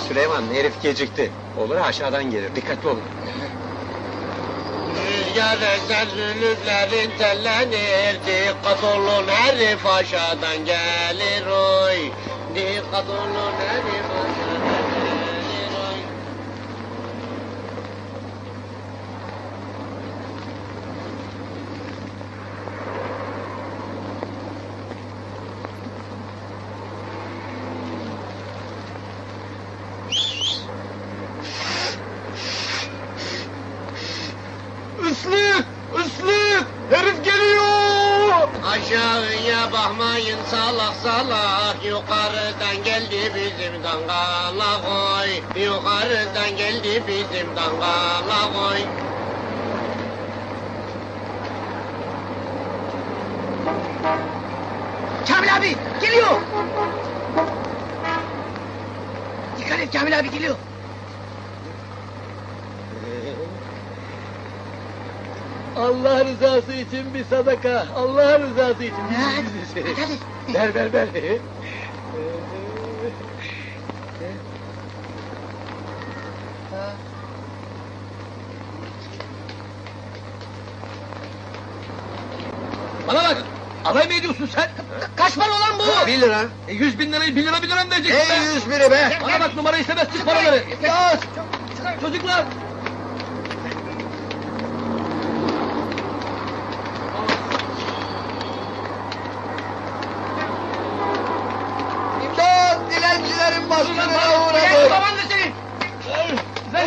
Süleyman, 0.07 0.43
herif 0.53 0.81
gecikti. 0.81 1.31
Olur 1.57 1.75
aşağıdan 1.75 2.31
gelir, 2.31 2.55
dikkatli 2.55 2.87
olun. 2.89 3.01
Rüzgar 5.07 5.57
eser 5.57 6.07
zülüflerin 6.07 7.11
tellenir 7.17 8.19
Dikkat 8.25 8.83
olun 8.83 9.27
herif 9.27 9.85
aşağıdan 9.85 10.57
gelir 10.65 11.45
oy 11.47 11.97
Dikkat 12.55 13.09
olun 13.09 13.59
herif 13.59 14.11
aşağıdan 14.11 14.89
gelir 14.89 15.73
oy 15.73 16.03
Islık! 35.11 35.67
Islık! 36.05 36.67
Herif 36.89 37.23
geliyor! 37.25 38.49
Aşağıya 38.61 39.71
bakmayın 39.71 40.42
salak 40.53 40.95
salak 40.95 41.85
Yukarıdan 41.85 42.83
geldi 42.85 43.21
bizim 43.35 43.83
dangala 43.83 44.71
koy 44.85 45.29
Yukarıdan 45.63 46.57
geldi 46.57 47.03
bizim 47.07 47.47
dangala 47.55 48.41
koy 48.53 48.79
Kamil 55.27 55.55
abi 55.55 55.75
geliyor. 56.01 56.41
Dikkat 59.57 59.79
et 59.79 59.93
Kamil 59.93 60.19
abi 60.19 60.31
geliyor. 60.31 60.55
Allah 65.77 66.25
rızası 66.25 66.73
için 66.73 67.13
bir 67.13 67.23
sadaka. 67.25 67.87
Allah 67.95 68.39
rızası 68.39 68.83
için. 68.83 68.95
Hadi, 69.75 69.95
hadi. 70.53 70.53
Ver 70.53 70.75
ver 70.75 70.93
ver. 70.93 71.07
Bana 83.07 83.23
bak. 83.23 83.37
Alay 83.85 84.07
mı 84.07 84.13
ediyorsun 84.13 84.49
sen? 84.55 84.69
Kaç 85.15 85.35
para 85.35 85.49
olan 85.51 85.79
bu? 85.79 86.07
Bir 86.07 86.21
lira. 86.21 86.41
E, 86.67 86.73
yüz 86.73 86.99
bin 86.99 87.11
lirayı 87.13 87.35
bir 87.35 87.43
lira 87.45 87.61
bir 87.63 87.69
lira 87.69 87.83
mı 87.85 87.91
vereceksin 87.91 88.33
Ey 88.33 88.39
be? 88.41 88.53
yüz 88.55 88.69
biri 88.69 88.91
be. 88.91 89.19
Bana 89.23 89.39
bak 89.39 89.55
numara 89.55 89.77
istemez 89.77 90.07
çık 90.13 90.25
paraları. 90.25 90.63
Yaz. 90.83 91.19
Çocuklar. 92.01 92.45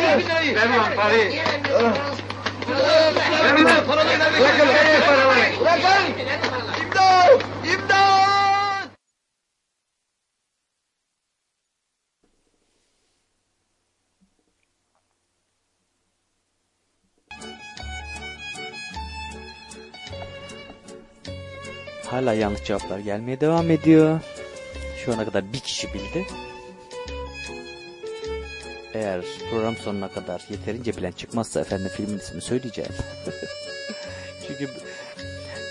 Lan 0.06 0.94
parayı. 0.96 1.42
Ver 3.64 3.86
paraları 3.86 4.20
ver. 4.20 4.40
Bırakın, 4.40 5.06
paraları. 5.06 5.60
Bırakın. 5.60 6.04
İmdat! 6.82 7.42
İmdat! 7.64 8.90
Hala 22.06 22.32
yanlış 22.32 22.64
cevaplar 22.64 22.98
gelmeye 22.98 23.40
devam 23.40 23.70
ediyor. 23.70 24.20
Şu 25.04 25.14
ana 25.14 25.24
kadar 25.24 25.52
bir 25.52 25.60
kişi 25.60 25.94
bildi. 25.94 26.26
Eğer 28.96 29.24
program 29.50 29.76
sonuna 29.76 30.08
kadar 30.08 30.42
yeterince 30.50 30.96
bilen 30.96 31.12
çıkmazsa 31.12 31.60
efendim 31.60 31.90
filmin 31.96 32.18
ismini 32.18 32.42
söyleyeceğim. 32.42 32.92
çünkü 34.46 34.68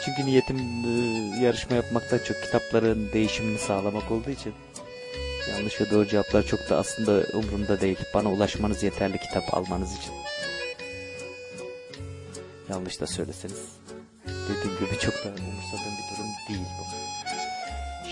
çünkü 0.05 0.25
niyetim 0.25 0.57
e, 0.57 0.91
yarışma 1.43 1.75
yapmaktan 1.75 2.17
çok 2.17 2.43
kitapların 2.43 3.09
değişimini 3.13 3.57
sağlamak 3.57 4.11
olduğu 4.11 4.29
için 4.29 4.53
yanlış 5.51 5.81
ve 5.81 5.91
doğru 5.91 6.07
cevaplar 6.07 6.43
çok 6.43 6.69
da 6.69 6.77
aslında 6.77 7.11
umurumda 7.33 7.81
değil. 7.81 7.97
Bana 8.13 8.31
ulaşmanız 8.31 8.83
yeterli 8.83 9.17
kitap 9.17 9.53
almanız 9.53 9.97
için. 9.97 10.13
Yanlış 12.69 13.01
da 13.01 13.07
söyleseniz 13.07 13.63
dediğim 14.27 14.77
gibi 14.79 14.99
çok 14.99 15.13
da 15.13 15.29
umursadığım 15.29 15.93
bir 15.97 16.15
durum 16.15 16.29
değil 16.49 16.67
bu. 16.79 16.83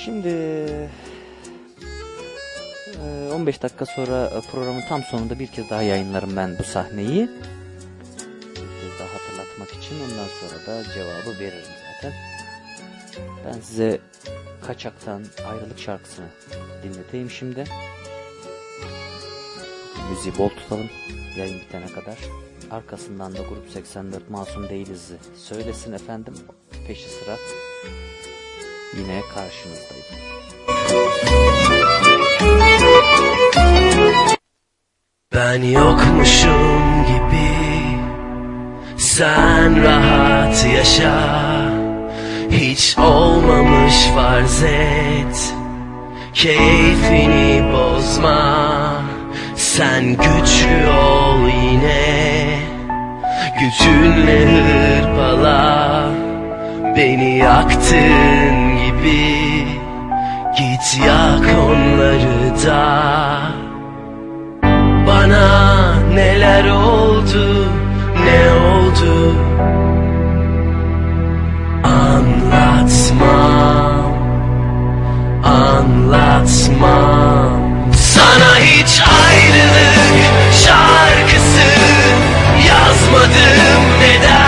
Şimdi 0.05 0.89
15 3.33 3.63
dakika 3.63 3.85
sonra 3.85 4.25
e, 4.25 4.41
programın 4.41 4.81
tam 4.81 5.03
sonunda 5.03 5.39
bir 5.39 5.47
kez 5.47 5.69
daha 5.69 5.81
yayınlarım 5.81 6.35
ben 6.35 6.57
bu 6.59 6.63
sahneyi. 6.63 7.29
Bir 8.49 8.55
kez 8.55 8.99
daha 8.99 9.13
hatırlatmak 9.13 9.69
için 9.69 9.95
ondan 9.95 10.27
sonra 10.27 10.65
da 10.67 10.83
cevabı 10.93 11.39
veririm 11.39 11.73
zaten. 11.93 12.13
Ben 13.45 13.59
size 13.59 13.99
Kaçak'tan 14.61 15.25
ayrılık 15.49 15.79
şarkısını 15.79 16.25
dinleteyim 16.83 17.29
şimdi. 17.29 17.63
Müziği 20.09 20.37
bol 20.37 20.49
tutalım 20.49 20.89
yayın 21.37 21.59
bitene 21.59 21.85
kadar. 21.85 22.17
Arkasından 22.71 23.33
da 23.33 23.41
Grup 23.41 23.69
84 23.69 24.29
Masum 24.29 24.69
Değiliz'i 24.69 25.17
söylesin 25.37 25.93
efendim. 25.93 26.33
Peşi 26.87 27.09
sıra 27.09 27.37
yine 28.97 29.21
karşınızdayım. 29.33 30.32
Ben 35.35 35.61
yokmuşum 35.63 37.05
gibi. 37.07 37.53
Sen 38.97 39.83
rahat 39.83 40.65
yaşa. 40.75 41.13
Hiç 42.51 42.97
olmamış 42.97 43.95
farz 44.15 44.63
et. 44.63 45.53
Keyfini 46.33 47.63
bozma. 47.73 49.03
Sen 49.55 50.03
güçlü 50.09 50.89
ol 50.89 51.47
yine. 51.47 52.59
Gücünle 53.59 54.45
hırpala. 54.45 56.05
Beni 56.97 57.37
yaktığın 57.37 58.77
gibi. 58.77 59.67
Git 60.57 61.05
yak 61.05 61.45
onları 61.69 62.65
da 62.65 63.62
Bana 65.23 65.95
neler 66.13 66.65
oldu 66.69 67.67
Ne 68.25 68.51
oldu? 68.51 69.35
Anlatmam 71.83 73.33
Anlatmam 75.43 76.83
Sana 77.93 78.55
hiç 78.59 79.01
ayrılık 79.01 80.23
şarkısı 80.65 81.67
yazmadım 82.67 83.83
neden 83.99 84.42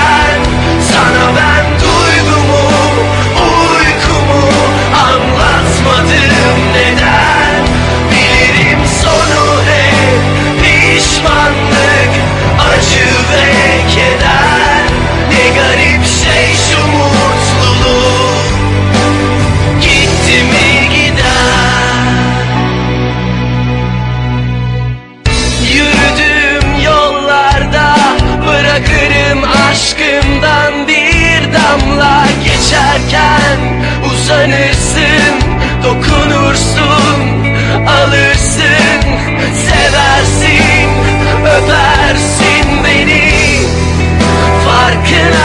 uzanırsın, 34.25 35.35
dokunursun, 35.83 37.21
alırsın 37.87 39.05
Seversin, 39.53 40.89
öpersin 41.45 42.83
beni, 42.83 43.31
farkına 44.65 45.44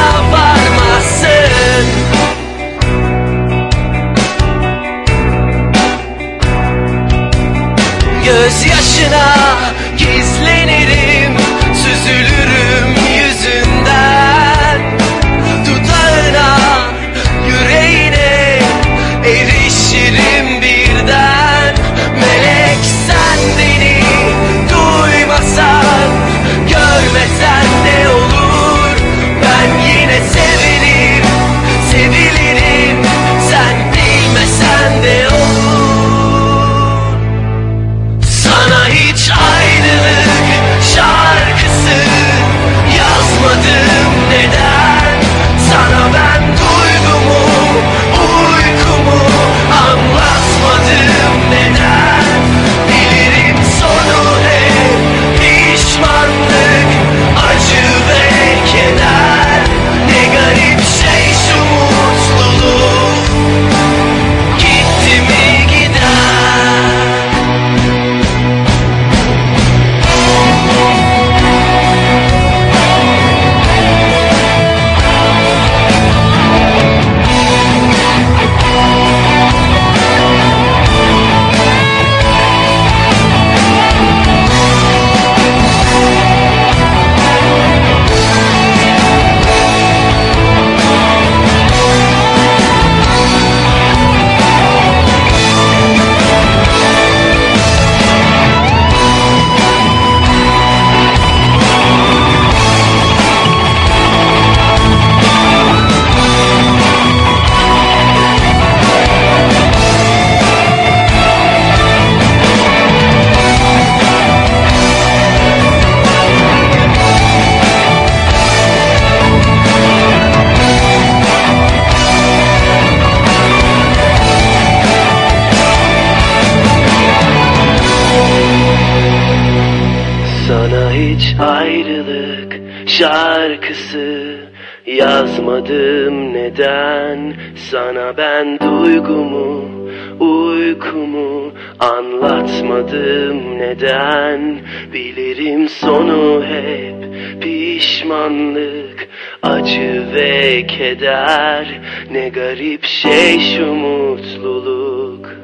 neden? 143.71 144.61
Bilirim 144.93 145.69
sonu 145.69 146.45
hep 146.45 146.95
pişmanlık, 147.43 149.09
acı 149.43 150.05
ve 150.15 150.67
keder. 150.67 151.81
Ne 152.11 152.29
garip 152.29 152.85
şey 152.85 153.41
şu 153.41 153.67
mutluluk. 153.67 155.37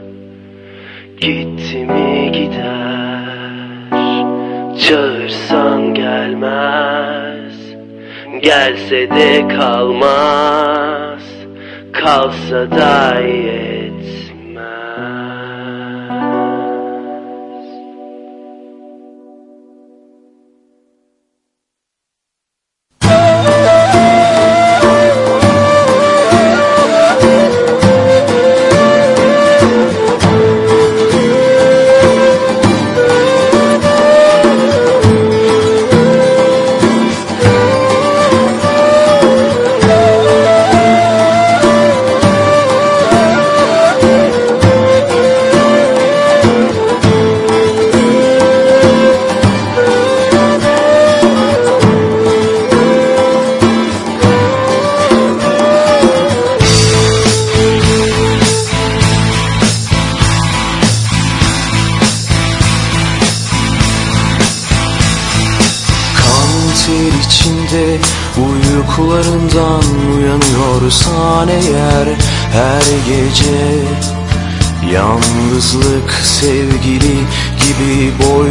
Gitti 1.20 1.78
mi 1.78 2.32
gider? 2.32 3.26
Çağırsan 4.78 5.94
gelmez. 5.94 7.54
Gelse 8.42 9.10
de 9.10 9.48
kalmaz. 9.48 11.22
Kalsa 11.92 12.70
da 12.70 13.20
yetmez 13.20 13.75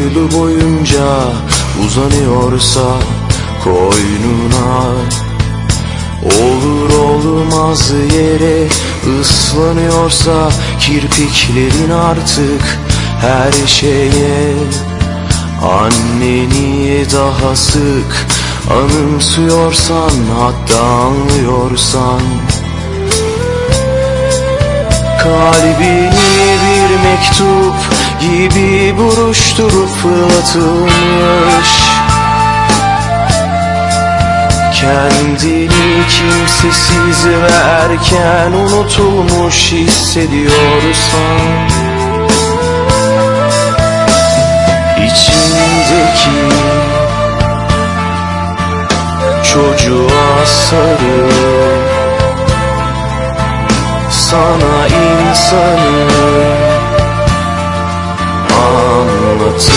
boylu 0.05 0.31
boyunca 0.31 1.05
uzanıyorsa 1.85 2.81
koynuna. 3.63 4.85
Olur 6.25 6.89
olmaz 6.93 7.91
yere 8.13 8.67
ıslanıyorsa 9.21 10.49
kirpiklerin 10.79 11.89
artık 11.89 12.79
her 13.21 13.67
şeye. 13.67 14.53
Anneni 15.63 17.05
daha 17.13 17.55
sık 17.55 18.27
anımsıyorsan 18.71 20.11
hatta 20.39 20.81
anlıyorsan. 20.81 22.21
Kalbini 25.23 26.11
bir 26.61 27.09
mektup 27.09 28.04
gibi 28.21 28.97
buruşturup 28.97 29.89
fırlatılmış. 29.89 31.69
Kendini 34.81 36.07
kimsesiz 36.09 37.25
ve 37.25 37.47
erken 37.55 38.51
unutulmuş 38.51 39.71
hissediyorsan 39.71 41.65
İçindeki 44.97 46.55
çocuğa 49.43 50.45
sarıl. 50.45 51.31
Sana 54.11 54.87
insanı 54.87 56.64
anlatır. 58.75 59.73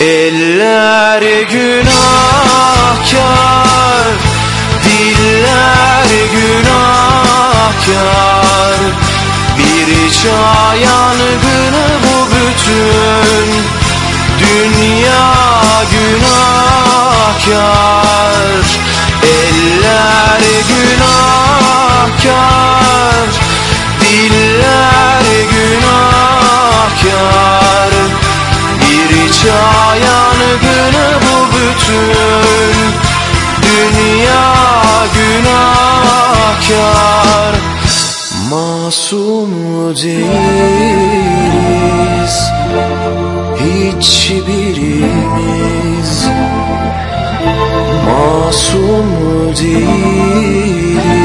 Eller 0.00 1.22
günahkar 1.42 2.68
Diller 4.84 6.10
günahkar. 6.32 6.78
Bir 9.58 9.88
çağ 10.10 10.74
yangını 10.74 11.86
bu 12.02 12.16
bütün 12.30 13.48
Dünya 14.38 15.32
günahkar. 15.92 16.58
Eller 19.22 20.42
günahkar 20.68 21.18
Çağ 29.42 29.96
yangını 29.96 31.06
bu 31.22 31.36
bütün 31.54 32.76
Dünya 33.62 34.48
günahkar. 35.14 36.38
Masum 38.50 39.52
değiliz 39.96 41.16
Hiçbirimiz 43.60 45.00
Masum 48.06 49.08
değiliz 49.60 51.17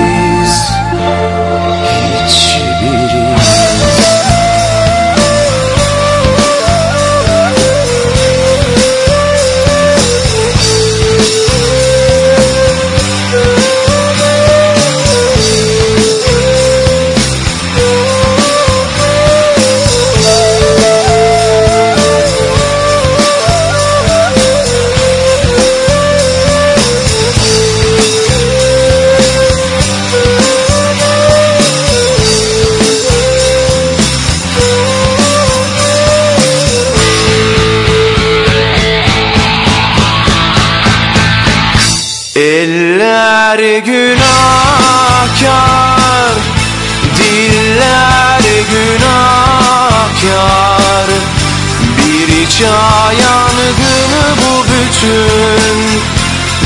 Bir 52.53 52.57
çağ 52.59 53.11
yangını 53.11 54.25
bu 54.37 54.51
bütün 54.63 55.77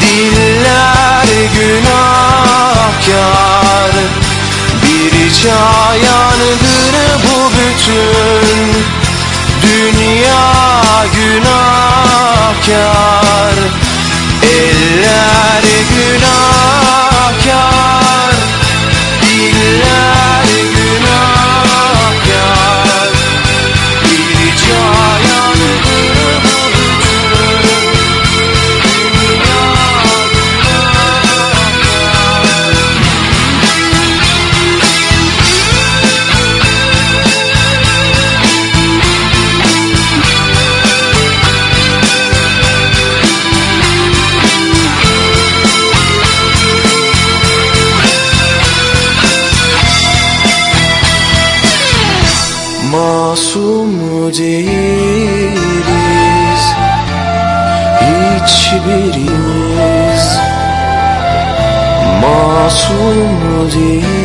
Diller 0.00 1.28
günahkar. 1.54 2.34
Bir 4.82 5.14
çağ 5.34 5.94
yangını 5.94 7.06
bu 7.24 7.36
bütün 7.50 8.58
Dünya 9.62 10.48
günahkar 11.14 11.88
Eller 14.42 15.62
günahkar 15.94 17.38
Diller 19.22 20.44
günahkar 20.74 21.07
Masum 62.98 63.70
değiliz 63.74 64.17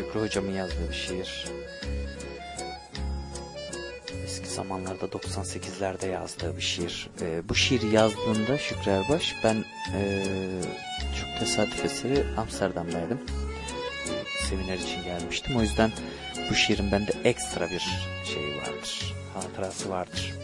Şükrü 0.00 0.20
hocamın 0.20 0.52
yazdığı 0.52 0.88
bir 0.88 0.94
şiir. 0.94 1.46
Eski 4.24 4.48
zamanlarda 4.48 5.06
98'lerde 5.06 6.10
yazdığı 6.10 6.56
bir 6.56 6.62
şiir. 6.62 7.10
Ee, 7.20 7.48
bu 7.48 7.54
şiiri 7.54 7.86
yazdığında 7.86 8.58
Şükrü 8.58 8.90
Erbaş 8.90 9.34
ben 9.44 9.64
ee, 9.94 10.24
çok 11.20 11.38
tesadüf 11.38 11.84
eseri 11.84 12.24
Amsterdam'daydım. 12.36 13.20
Seminer 14.48 14.78
için 14.78 15.04
gelmiştim. 15.04 15.56
O 15.56 15.62
yüzden 15.62 15.90
bu 16.50 16.54
şiirin 16.54 16.92
bende 16.92 17.12
ekstra 17.24 17.70
bir 17.70 17.88
şey 18.24 18.56
vardır. 18.56 19.14
Hatırası 19.34 19.90
vardır. 19.90 20.34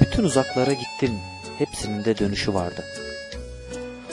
Bütün 0.00 0.24
uzaklara 0.24 0.72
gittim. 0.72 1.18
Hepsinin 1.58 2.04
de 2.04 2.18
dönüşü 2.18 2.54
vardı. 2.54 2.84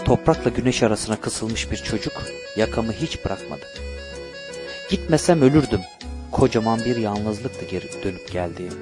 Toprakla 0.06 0.50
güneş 0.50 0.84
arasına 0.84 1.16
kısılmış 1.16 1.72
bir 1.72 1.78
çocuk 1.78 2.24
yakamı 2.58 2.92
hiç 2.92 3.26
bırakmadı. 3.26 3.66
Gitmesem 4.90 5.42
ölürdüm. 5.42 5.82
Kocaman 6.32 6.80
bir 6.86 6.96
yalnızlıktı 6.96 7.66
geri 7.66 8.04
dönüp 8.04 8.32
geldiğim. 8.32 8.74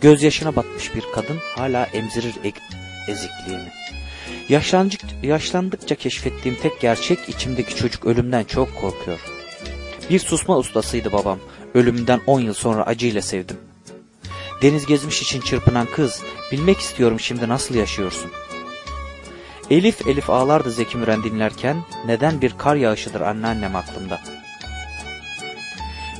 Gözyaşına 0.00 0.56
batmış 0.56 0.94
bir 0.94 1.04
kadın 1.14 1.38
hala 1.56 1.84
emzirir 1.84 2.34
e- 2.44 3.10
ezikliğimi. 3.12 3.72
Yaşlandık, 4.48 5.00
yaşlandıkça 5.22 5.94
keşfettiğim 5.94 6.58
tek 6.62 6.80
gerçek 6.80 7.28
içimdeki 7.28 7.76
çocuk 7.76 8.06
ölümden 8.06 8.44
çok 8.44 8.80
korkuyor. 8.80 9.20
Bir 10.10 10.18
susma 10.18 10.58
ustasıydı 10.58 11.12
babam. 11.12 11.38
Ölümünden 11.74 12.20
10 12.26 12.40
yıl 12.40 12.54
sonra 12.54 12.82
acıyla 12.82 13.22
sevdim. 13.22 13.56
Deniz 14.62 14.86
gezmiş 14.86 15.22
için 15.22 15.40
çırpınan 15.40 15.86
kız, 15.94 16.22
bilmek 16.52 16.78
istiyorum 16.78 17.20
şimdi 17.20 17.48
nasıl 17.48 17.74
yaşıyorsun? 17.74 18.30
Elif 19.70 20.06
Elif 20.06 20.30
ağlardı 20.30 20.70
Zeki 20.70 20.96
Müren 20.96 21.24
dinlerken, 21.24 21.76
neden 22.06 22.40
bir 22.40 22.58
kar 22.58 22.76
yağışıdır 22.76 23.20
anneannem 23.20 23.76
aklımda. 23.76 24.20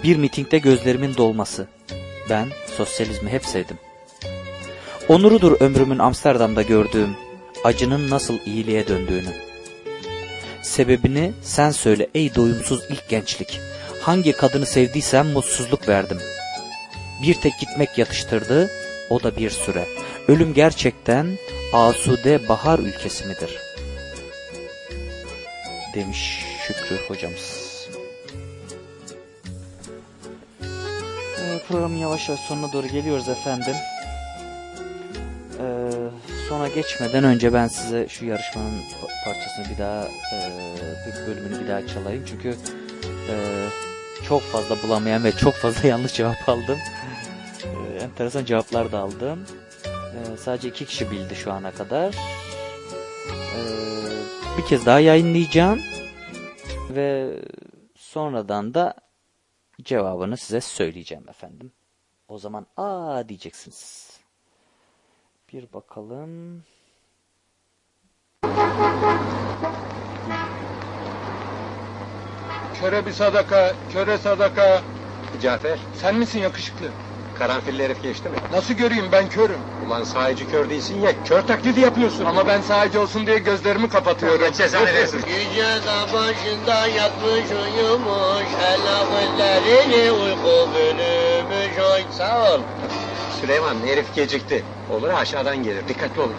Bir 0.03 0.17
mitingde 0.17 0.59
gözlerimin 0.59 1.17
dolması. 1.17 1.69
Ben 2.31 2.49
sosyalizmi 2.77 3.31
hep 3.31 3.47
sevdim. 3.47 3.79
Onurudur 5.09 5.61
ömrümün 5.61 5.99
Amsterdam'da 5.99 6.63
gördüğüm, 6.63 7.17
acının 7.65 8.11
nasıl 8.11 8.39
iyiliğe 8.47 8.89
döndüğünü. 8.89 9.33
Sebebini 10.63 11.33
sen 11.43 11.71
söyle 11.71 12.09
ey 12.15 12.35
doyumsuz 12.35 12.81
ilk 12.91 13.09
gençlik. 13.09 13.61
Hangi 14.01 14.33
kadını 14.33 14.67
sevdiysem 14.67 15.27
mutsuzluk 15.27 15.89
verdim. 15.89 16.19
Bir 17.23 17.35
tek 17.35 17.53
gitmek 17.61 17.99
yatıştırdı, 17.99 18.71
o 19.11 19.23
da 19.23 19.37
bir 19.37 19.51
süre. 19.51 19.87
Ölüm 20.29 20.55
gerçekten 20.55 21.27
asude 21.75 22.49
bahar 22.49 22.79
ülkesi 22.79 23.27
midir? 23.27 23.59
Demiş 25.95 26.45
Şükrü 26.67 27.09
hocamız. 27.09 27.65
Ee, 31.39 31.59
programın 31.69 31.97
yavaş 31.97 32.29
yavaş 32.29 32.41
sonuna 32.41 32.73
doğru 32.73 32.87
geliyoruz 32.87 33.29
efendim. 33.29 33.75
Ee, 35.61 35.91
sona 36.49 36.69
geçmeden 36.69 37.25
önce 37.25 37.53
ben 37.53 37.69
size 37.69 38.09
şu 38.09 38.25
yarışmanın 38.25 38.79
pa- 38.81 39.25
parçasını 39.25 39.67
bir 39.75 39.79
daha 39.79 40.05
e, 40.05 40.51
bir 41.07 41.27
bölümünü 41.27 41.61
bir 41.65 41.69
daha 41.69 41.87
çalayım. 41.87 42.25
Çünkü 42.29 42.49
e, 43.29 43.35
çok 44.29 44.43
fazla 44.43 44.83
bulamayan 44.83 45.25
ve 45.25 45.33
çok 45.33 45.55
fazla 45.55 45.89
yanlış 45.89 46.15
cevap 46.15 46.49
aldım. 46.49 46.79
E, 47.65 48.03
enteresan 48.03 48.45
cevaplar 48.45 48.93
da 48.93 48.99
aldım. 48.99 49.47
E, 50.15 50.37
sadece 50.37 50.69
iki 50.69 50.87
kişi 50.87 51.11
bildi 51.11 51.35
şu 51.35 51.53
ana 51.53 51.71
kadar. 51.71 52.15
E, 53.57 53.61
bir 54.59 54.67
kez 54.67 54.87
daha 54.87 55.01
yayınlayacağım. 55.01 55.81
Ve 56.91 57.41
sonradan 57.97 58.75
da 58.75 58.95
cevabını 59.83 60.37
size 60.37 60.61
söyleyeceğim 60.61 61.29
efendim. 61.29 61.73
O 62.29 62.39
zaman 62.39 62.67
aa 62.77 63.29
diyeceksiniz. 63.29 64.11
Bir 65.53 65.73
bakalım. 65.73 66.63
Köre 72.81 73.07
bir 73.07 73.13
sadaka, 73.13 73.75
köre 73.93 74.19
sadaka. 74.19 74.83
Cafer, 75.43 75.79
Sen 76.01 76.15
misin 76.17 76.39
yakışıklı? 76.39 76.91
Karanfilli 77.39 77.85
herif 77.85 78.03
geçti 78.03 78.29
mi? 78.29 78.37
Nasıl 78.53 78.75
göreyim 78.75 79.05
ben 79.13 79.29
körüm. 79.29 79.59
Ulan 79.87 80.05
sahici 80.05 80.51
kör 80.51 80.71
değilsin 80.71 81.01
ya, 81.01 81.11
kör 81.25 81.43
taklidi 81.43 81.81
yapıyorsun. 81.81 82.25
Ama 82.25 82.47
ben 82.47 82.61
sadece 82.61 82.99
olsun 82.99 83.27
diye 83.27 83.39
gözlerimi 83.39 83.89
kapatıyorum. 83.89 84.43
Allah 84.45 84.53
cezanı 84.53 84.87
versin. 84.87 85.19
Yüce 85.19 85.67
dağ 85.87 86.13
başında 86.13 86.87
yatmış 86.87 87.51
uyumuş 87.51 88.47
Helal 88.59 89.05
uyku 90.11 90.69
bölümüş 90.75 91.79
oy 91.79 92.03
Sağ 92.11 92.55
ol 92.55 92.61
Süleyman, 93.41 93.77
herif 93.87 94.15
gecikti. 94.15 94.65
Olur 94.91 95.09
aşağıdan 95.09 95.63
gelir, 95.63 95.89
dikkatli 95.89 96.21
olun. 96.21 96.35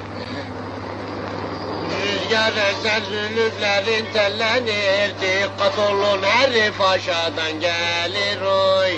Rüzgar 1.92 2.54
eser 2.70 3.02
zülüflerin 3.10 4.06
tellenir 4.14 5.14
Dikkat 5.22 5.80
olun 5.80 6.24
herif 6.24 6.82
aşağıdan 6.82 7.60
gelir 7.60 8.42
oy. 8.42 8.92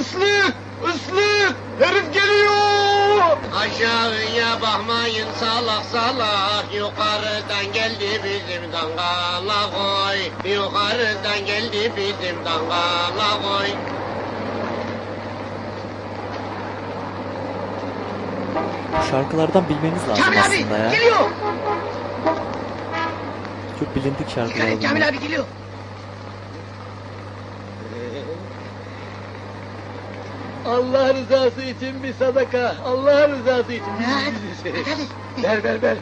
Islık! 0.00 0.54
Islık! 0.94 1.56
Herif 1.80 2.14
geliyor! 2.14 3.36
Aşağıya 3.56 4.62
bakmayın 4.78 5.26
salak 5.40 5.84
salak 5.84 6.74
Yukarıdan 6.74 7.72
geldi 7.72 8.20
bizim 8.24 8.72
dangala 8.72 9.70
koy 9.70 10.50
Yukarıdan 10.52 11.46
geldi 11.46 11.92
bizim 11.96 12.44
dangala 12.44 13.42
koy 13.42 13.66
şarkılardan 19.10 19.68
bilmeniz 19.68 20.08
lazım 20.08 20.24
Kamil 20.24 20.38
abi 20.40 20.46
aslında 20.46 20.78
ya. 20.78 20.90
geliyor. 20.90 21.30
Çok 23.80 23.96
bilindik 23.96 24.30
şarkılar 24.34 24.66
bunlar. 24.70 24.88
Kamil 24.88 25.08
abi 25.08 25.20
geliyor. 25.20 25.44
Allah 30.68 31.14
rızası 31.14 31.62
için 31.62 32.02
bir 32.02 32.14
sadaka. 32.14 32.76
Allah 32.84 33.28
rızası 33.28 33.72
için. 33.72 33.92
ver 35.42 35.64
ver 35.64 35.82
ver. 35.82 35.96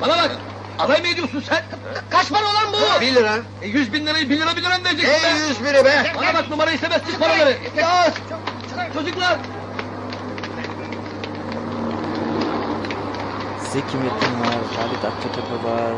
Bana 0.00 0.16
bak. 0.16 0.30
Alay 0.78 1.00
mı 1.00 1.08
ediyorsun 1.08 1.44
sen? 1.48 1.62
Kaç 2.10 2.30
para 2.30 2.42
olan 2.44 2.72
bu? 2.72 3.00
Bir 3.00 3.14
lira. 3.14 3.38
E, 3.62 3.68
yüz 3.68 3.92
bin 3.92 4.06
lirayı 4.06 4.30
bir 4.30 4.40
lira 4.40 4.56
bir 4.56 4.62
lira 4.62 4.78
mı 4.78 4.84
vereceksin 4.84 5.28
Ey 5.28 5.48
yüz 5.48 5.64
biri 5.64 5.84
be. 5.84 6.12
Bana 6.16 6.34
bak 6.34 6.50
numara 6.50 6.70
istemezsin 6.70 7.18
paraları. 7.18 7.56
Ya. 7.76 8.12
Çocuklar. 8.94 9.38
Zeki 13.74 13.96
Metin 13.96 14.40
var, 14.40 14.64
Halit 14.76 15.04
Akçatepe 15.04 15.64
var. 15.64 15.92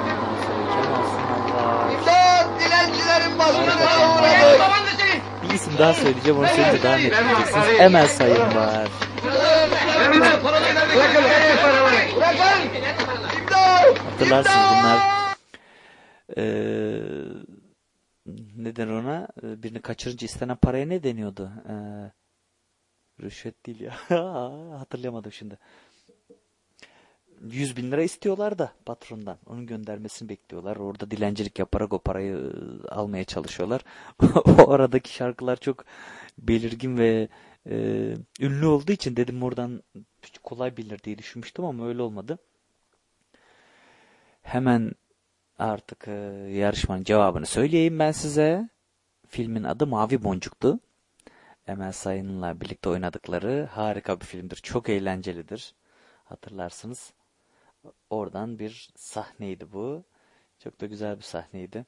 Ondan 0.00 0.36
sonra 0.42 0.64
Kemal 0.72 1.04
Sunal 1.10 1.54
var. 1.54 1.92
İmdat 1.92 2.60
dilencilerin 2.60 3.38
Harika 3.38 4.14
uğradı. 4.14 5.20
Bir 5.42 5.54
isim 5.54 5.72
daha 5.78 5.94
söyleyeceğim 5.94 6.38
onu 6.38 6.46
söyleyince 6.46 6.82
daha 6.82 6.96
net 6.96 7.12
bileceksiniz. 7.12 7.80
Emel 7.80 8.08
Sayın 8.08 8.54
var. 8.54 8.88
Hatırlarsınız 14.10 14.66
bunlar. 14.70 15.00
Ee, 16.36 17.00
ne 18.56 18.76
denir 18.76 18.92
ona? 18.92 19.28
Ee, 19.42 19.62
Birini 19.62 19.82
kaçırınca 19.82 20.24
istenen 20.24 20.56
paraya 20.56 20.86
ne 20.86 21.02
deniyordu? 21.02 21.50
Ee, 21.68 21.74
rüşvet 23.22 23.66
değil 23.66 23.80
ya. 23.80 23.92
Hatırlayamadım 24.78 25.32
şimdi. 25.32 25.58
100 27.40 27.76
bin 27.76 27.92
lira 27.92 28.02
istiyorlar 28.02 28.58
da 28.58 28.72
patrondan. 28.86 29.38
Onun 29.46 29.66
göndermesini 29.66 30.28
bekliyorlar. 30.28 30.76
Orada 30.76 31.10
dilencilik 31.10 31.58
yaparak 31.58 31.92
o 31.92 31.98
parayı 31.98 32.36
e, 32.36 32.88
almaya 32.88 33.24
çalışıyorlar. 33.24 33.84
o 34.58 34.70
aradaki 34.70 35.14
şarkılar 35.14 35.56
çok 35.56 35.84
belirgin 36.38 36.98
ve 36.98 37.28
E, 37.66 37.74
ünlü 38.40 38.66
olduğu 38.66 38.92
için 38.92 39.16
dedim 39.16 39.42
oradan 39.42 39.82
kolay 40.42 40.76
bilir 40.76 41.02
diye 41.02 41.18
düşünmüştüm 41.18 41.64
ama 41.64 41.86
öyle 41.88 42.02
olmadı. 42.02 42.38
Hemen 44.42 44.92
artık 45.58 46.08
e, 46.08 46.12
yarışmanın 46.50 47.04
cevabını 47.04 47.46
söyleyeyim 47.46 47.98
ben 47.98 48.12
size. 48.12 48.68
Filmin 49.28 49.64
adı 49.64 49.86
Mavi 49.86 50.24
Boncuk'tu. 50.24 50.80
Emel 51.66 51.92
Sayın'la 51.92 52.60
birlikte 52.60 52.88
oynadıkları 52.88 53.68
harika 53.72 54.20
bir 54.20 54.26
filmdir. 54.26 54.56
Çok 54.56 54.88
eğlencelidir. 54.88 55.74
Hatırlarsınız. 56.24 57.12
Oradan 58.10 58.58
bir 58.58 58.90
sahneydi 58.96 59.72
bu. 59.72 60.04
Çok 60.58 60.80
da 60.80 60.86
güzel 60.86 61.16
bir 61.16 61.22
sahneydi. 61.22 61.86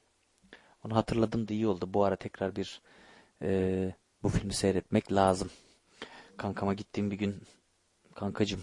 Onu 0.85 0.95
hatırladım 0.95 1.47
da 1.47 1.53
iyi 1.53 1.67
oldu. 1.67 1.93
Bu 1.93 2.03
ara 2.03 2.15
tekrar 2.15 2.55
bir 2.55 2.81
e, 3.41 3.93
bu 4.23 4.29
filmi 4.29 4.53
seyretmek 4.53 5.11
lazım. 5.11 5.49
Kankama 6.37 6.73
gittiğim 6.73 7.11
bir 7.11 7.15
gün 7.15 7.41
kankacım 8.15 8.61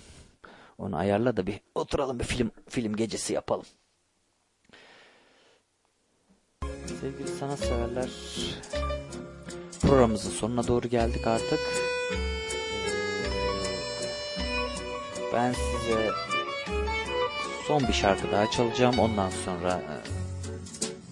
onu 0.78 0.97
ayarla 0.97 1.36
da 1.36 1.47
bir 1.47 1.61
oturalım 1.74 2.19
bir 2.19 2.24
film 2.24 2.51
film 2.69 2.97
gecesi 2.97 3.32
yapalım. 3.32 3.66
Sevgili 7.01 7.28
sanatseverler 7.28 8.11
programımızın 9.81 10.31
sonuna 10.31 10.66
doğru 10.69 10.89
geldik 10.89 11.27
artık. 11.27 11.61
Ben 15.32 15.52
size 15.52 16.11
son 17.71 17.89
bir 17.89 17.93
şarkı 17.93 18.33
daha 18.33 18.51
çalacağım. 18.51 18.99
Ondan 18.99 19.31
sonra 19.45 19.73
e, 19.73 19.95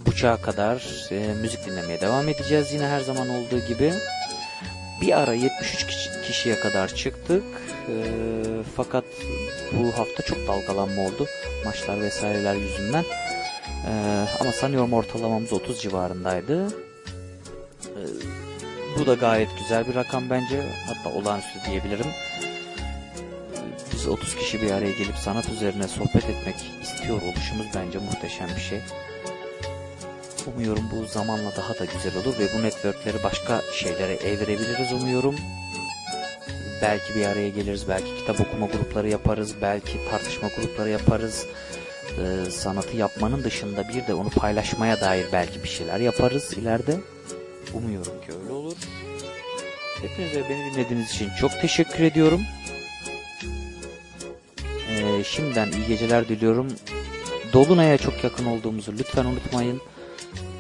buçuğa 0.06 0.36
kadar 0.36 0.82
e, 1.10 1.34
müzik 1.34 1.66
dinlemeye 1.66 2.00
devam 2.00 2.28
edeceğiz. 2.28 2.72
Yine 2.72 2.86
her 2.86 3.00
zaman 3.00 3.28
olduğu 3.28 3.66
gibi. 3.66 3.92
Bir 5.00 5.18
ara 5.20 5.32
73 5.32 5.86
kişi- 5.86 6.22
kişiye 6.26 6.60
kadar 6.60 6.88
çıktık. 6.94 7.44
E, 7.88 7.94
fakat 8.76 9.04
bu 9.72 9.98
hafta 9.98 10.22
çok 10.22 10.38
dalgalanma 10.48 11.02
oldu. 11.02 11.26
Maçlar 11.64 12.00
vesaireler 12.00 12.54
yüzünden. 12.54 13.04
E, 13.90 14.24
ama 14.40 14.52
sanıyorum 14.52 14.92
ortalamamız 14.92 15.52
30 15.52 15.82
civarındaydı. 15.82 16.66
E, 17.86 18.00
bu 18.98 19.06
da 19.06 19.14
gayet 19.14 19.48
güzel 19.58 19.86
bir 19.88 19.94
rakam 19.94 20.30
bence. 20.30 20.62
Hatta 20.86 21.16
olağanüstü 21.18 21.58
diyebilirim. 21.70 22.06
Biz 24.08 24.14
30 24.14 24.34
kişi 24.34 24.62
bir 24.62 24.70
araya 24.70 24.92
gelip 24.92 25.16
sanat 25.16 25.48
üzerine 25.48 25.88
sohbet 25.88 26.24
etmek 26.24 26.54
istiyor 26.82 27.22
oluşumuz 27.22 27.66
bence 27.74 27.98
muhteşem 27.98 28.48
bir 28.56 28.60
şey. 28.60 28.80
Umuyorum 30.46 30.84
bu 30.92 31.06
zamanla 31.06 31.56
daha 31.56 31.78
da 31.78 31.84
güzel 31.84 32.16
olur 32.16 32.38
ve 32.38 32.48
bu 32.58 32.62
networkleri 32.62 33.22
başka 33.24 33.62
şeylere 33.74 34.12
evirebiliriz 34.12 34.92
umuyorum. 34.92 35.34
Belki 36.82 37.14
bir 37.14 37.26
araya 37.26 37.48
geliriz, 37.48 37.88
belki 37.88 38.16
kitap 38.16 38.40
okuma 38.40 38.66
grupları 38.66 39.08
yaparız, 39.08 39.54
belki 39.62 39.98
tartışma 40.10 40.48
grupları 40.48 40.88
yaparız. 40.88 41.46
Ee, 42.18 42.50
sanatı 42.50 42.96
yapmanın 42.96 43.44
dışında 43.44 43.88
bir 43.88 44.06
de 44.06 44.14
onu 44.14 44.30
paylaşmaya 44.30 45.00
dair 45.00 45.26
belki 45.32 45.62
bir 45.62 45.68
şeyler 45.68 46.00
yaparız 46.00 46.52
ileride. 46.52 46.96
Umuyorum 47.74 48.20
ki 48.26 48.32
öyle 48.42 48.52
olur. 48.52 48.76
Hepinize 50.02 50.48
beni 50.50 50.74
dinlediğiniz 50.74 51.10
için 51.10 51.30
çok 51.40 51.60
teşekkür 51.60 52.04
ediyorum. 52.04 52.40
Ee, 54.98 55.24
şimdiden 55.24 55.72
iyi 55.72 55.86
geceler 55.86 56.28
diliyorum. 56.28 56.68
Dolunay'a 57.52 57.98
çok 57.98 58.24
yakın 58.24 58.46
olduğumuzu 58.46 58.92
lütfen 58.92 59.24
unutmayın. 59.24 59.80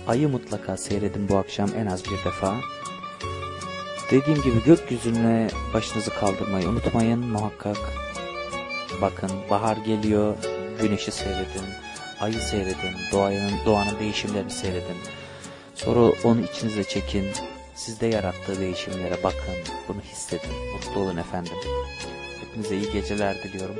Ayı 0.06 0.28
mutlaka 0.28 0.76
seyredin 0.76 1.28
bu 1.28 1.36
akşam 1.36 1.70
en 1.76 1.86
az 1.86 2.04
bir 2.04 2.24
defa. 2.24 2.56
Dediğim 4.10 4.42
gibi 4.42 4.64
gökyüzüne 4.64 5.48
başınızı 5.74 6.10
kaldırmayı 6.10 6.68
unutmayın 6.68 7.18
muhakkak. 7.18 7.76
Bakın 9.00 9.30
bahar 9.50 9.76
geliyor, 9.76 10.34
güneşi 10.80 11.10
seyredin, 11.10 11.64
ayı 12.20 12.40
seyredin, 12.40 12.94
doğanın, 13.12 13.52
doğanın 13.66 13.98
değişimlerini 13.98 14.50
seyredin. 14.50 14.96
Sonra 15.74 16.12
onu 16.24 16.40
içinize 16.40 16.84
çekin, 16.84 17.26
sizde 17.74 18.06
yarattığı 18.06 18.60
değişimlere 18.60 19.16
bakın, 19.24 19.54
bunu 19.88 20.00
hissedin, 20.12 20.50
mutlu 20.74 21.00
olun 21.00 21.16
efendim. 21.16 21.52
Hepinize 22.40 22.76
iyi 22.76 22.92
geceler 22.92 23.42
diliyorum. 23.42 23.76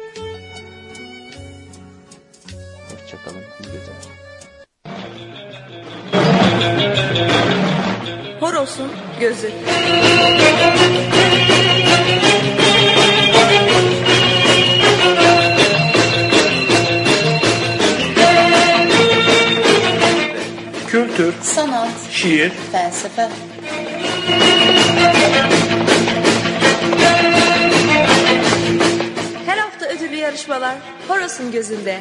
Hoşçakalın, 3.09 3.40
iyi 3.40 3.64
geceler. 3.64 4.05
Horos'un 8.40 8.90
gözü. 9.20 9.51
Kültür, 20.89 21.35
Sanat, 21.43 21.90
şiir, 22.10 22.52
felsefe. 22.72 23.28
Ödüllü 30.19 30.23
yarışmalar 30.23 30.74
Horos'un 31.09 31.53
gözünde. 31.53 32.01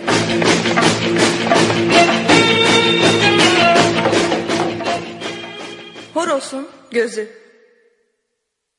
Horos'un 6.14 6.68
gözü. 6.92 7.47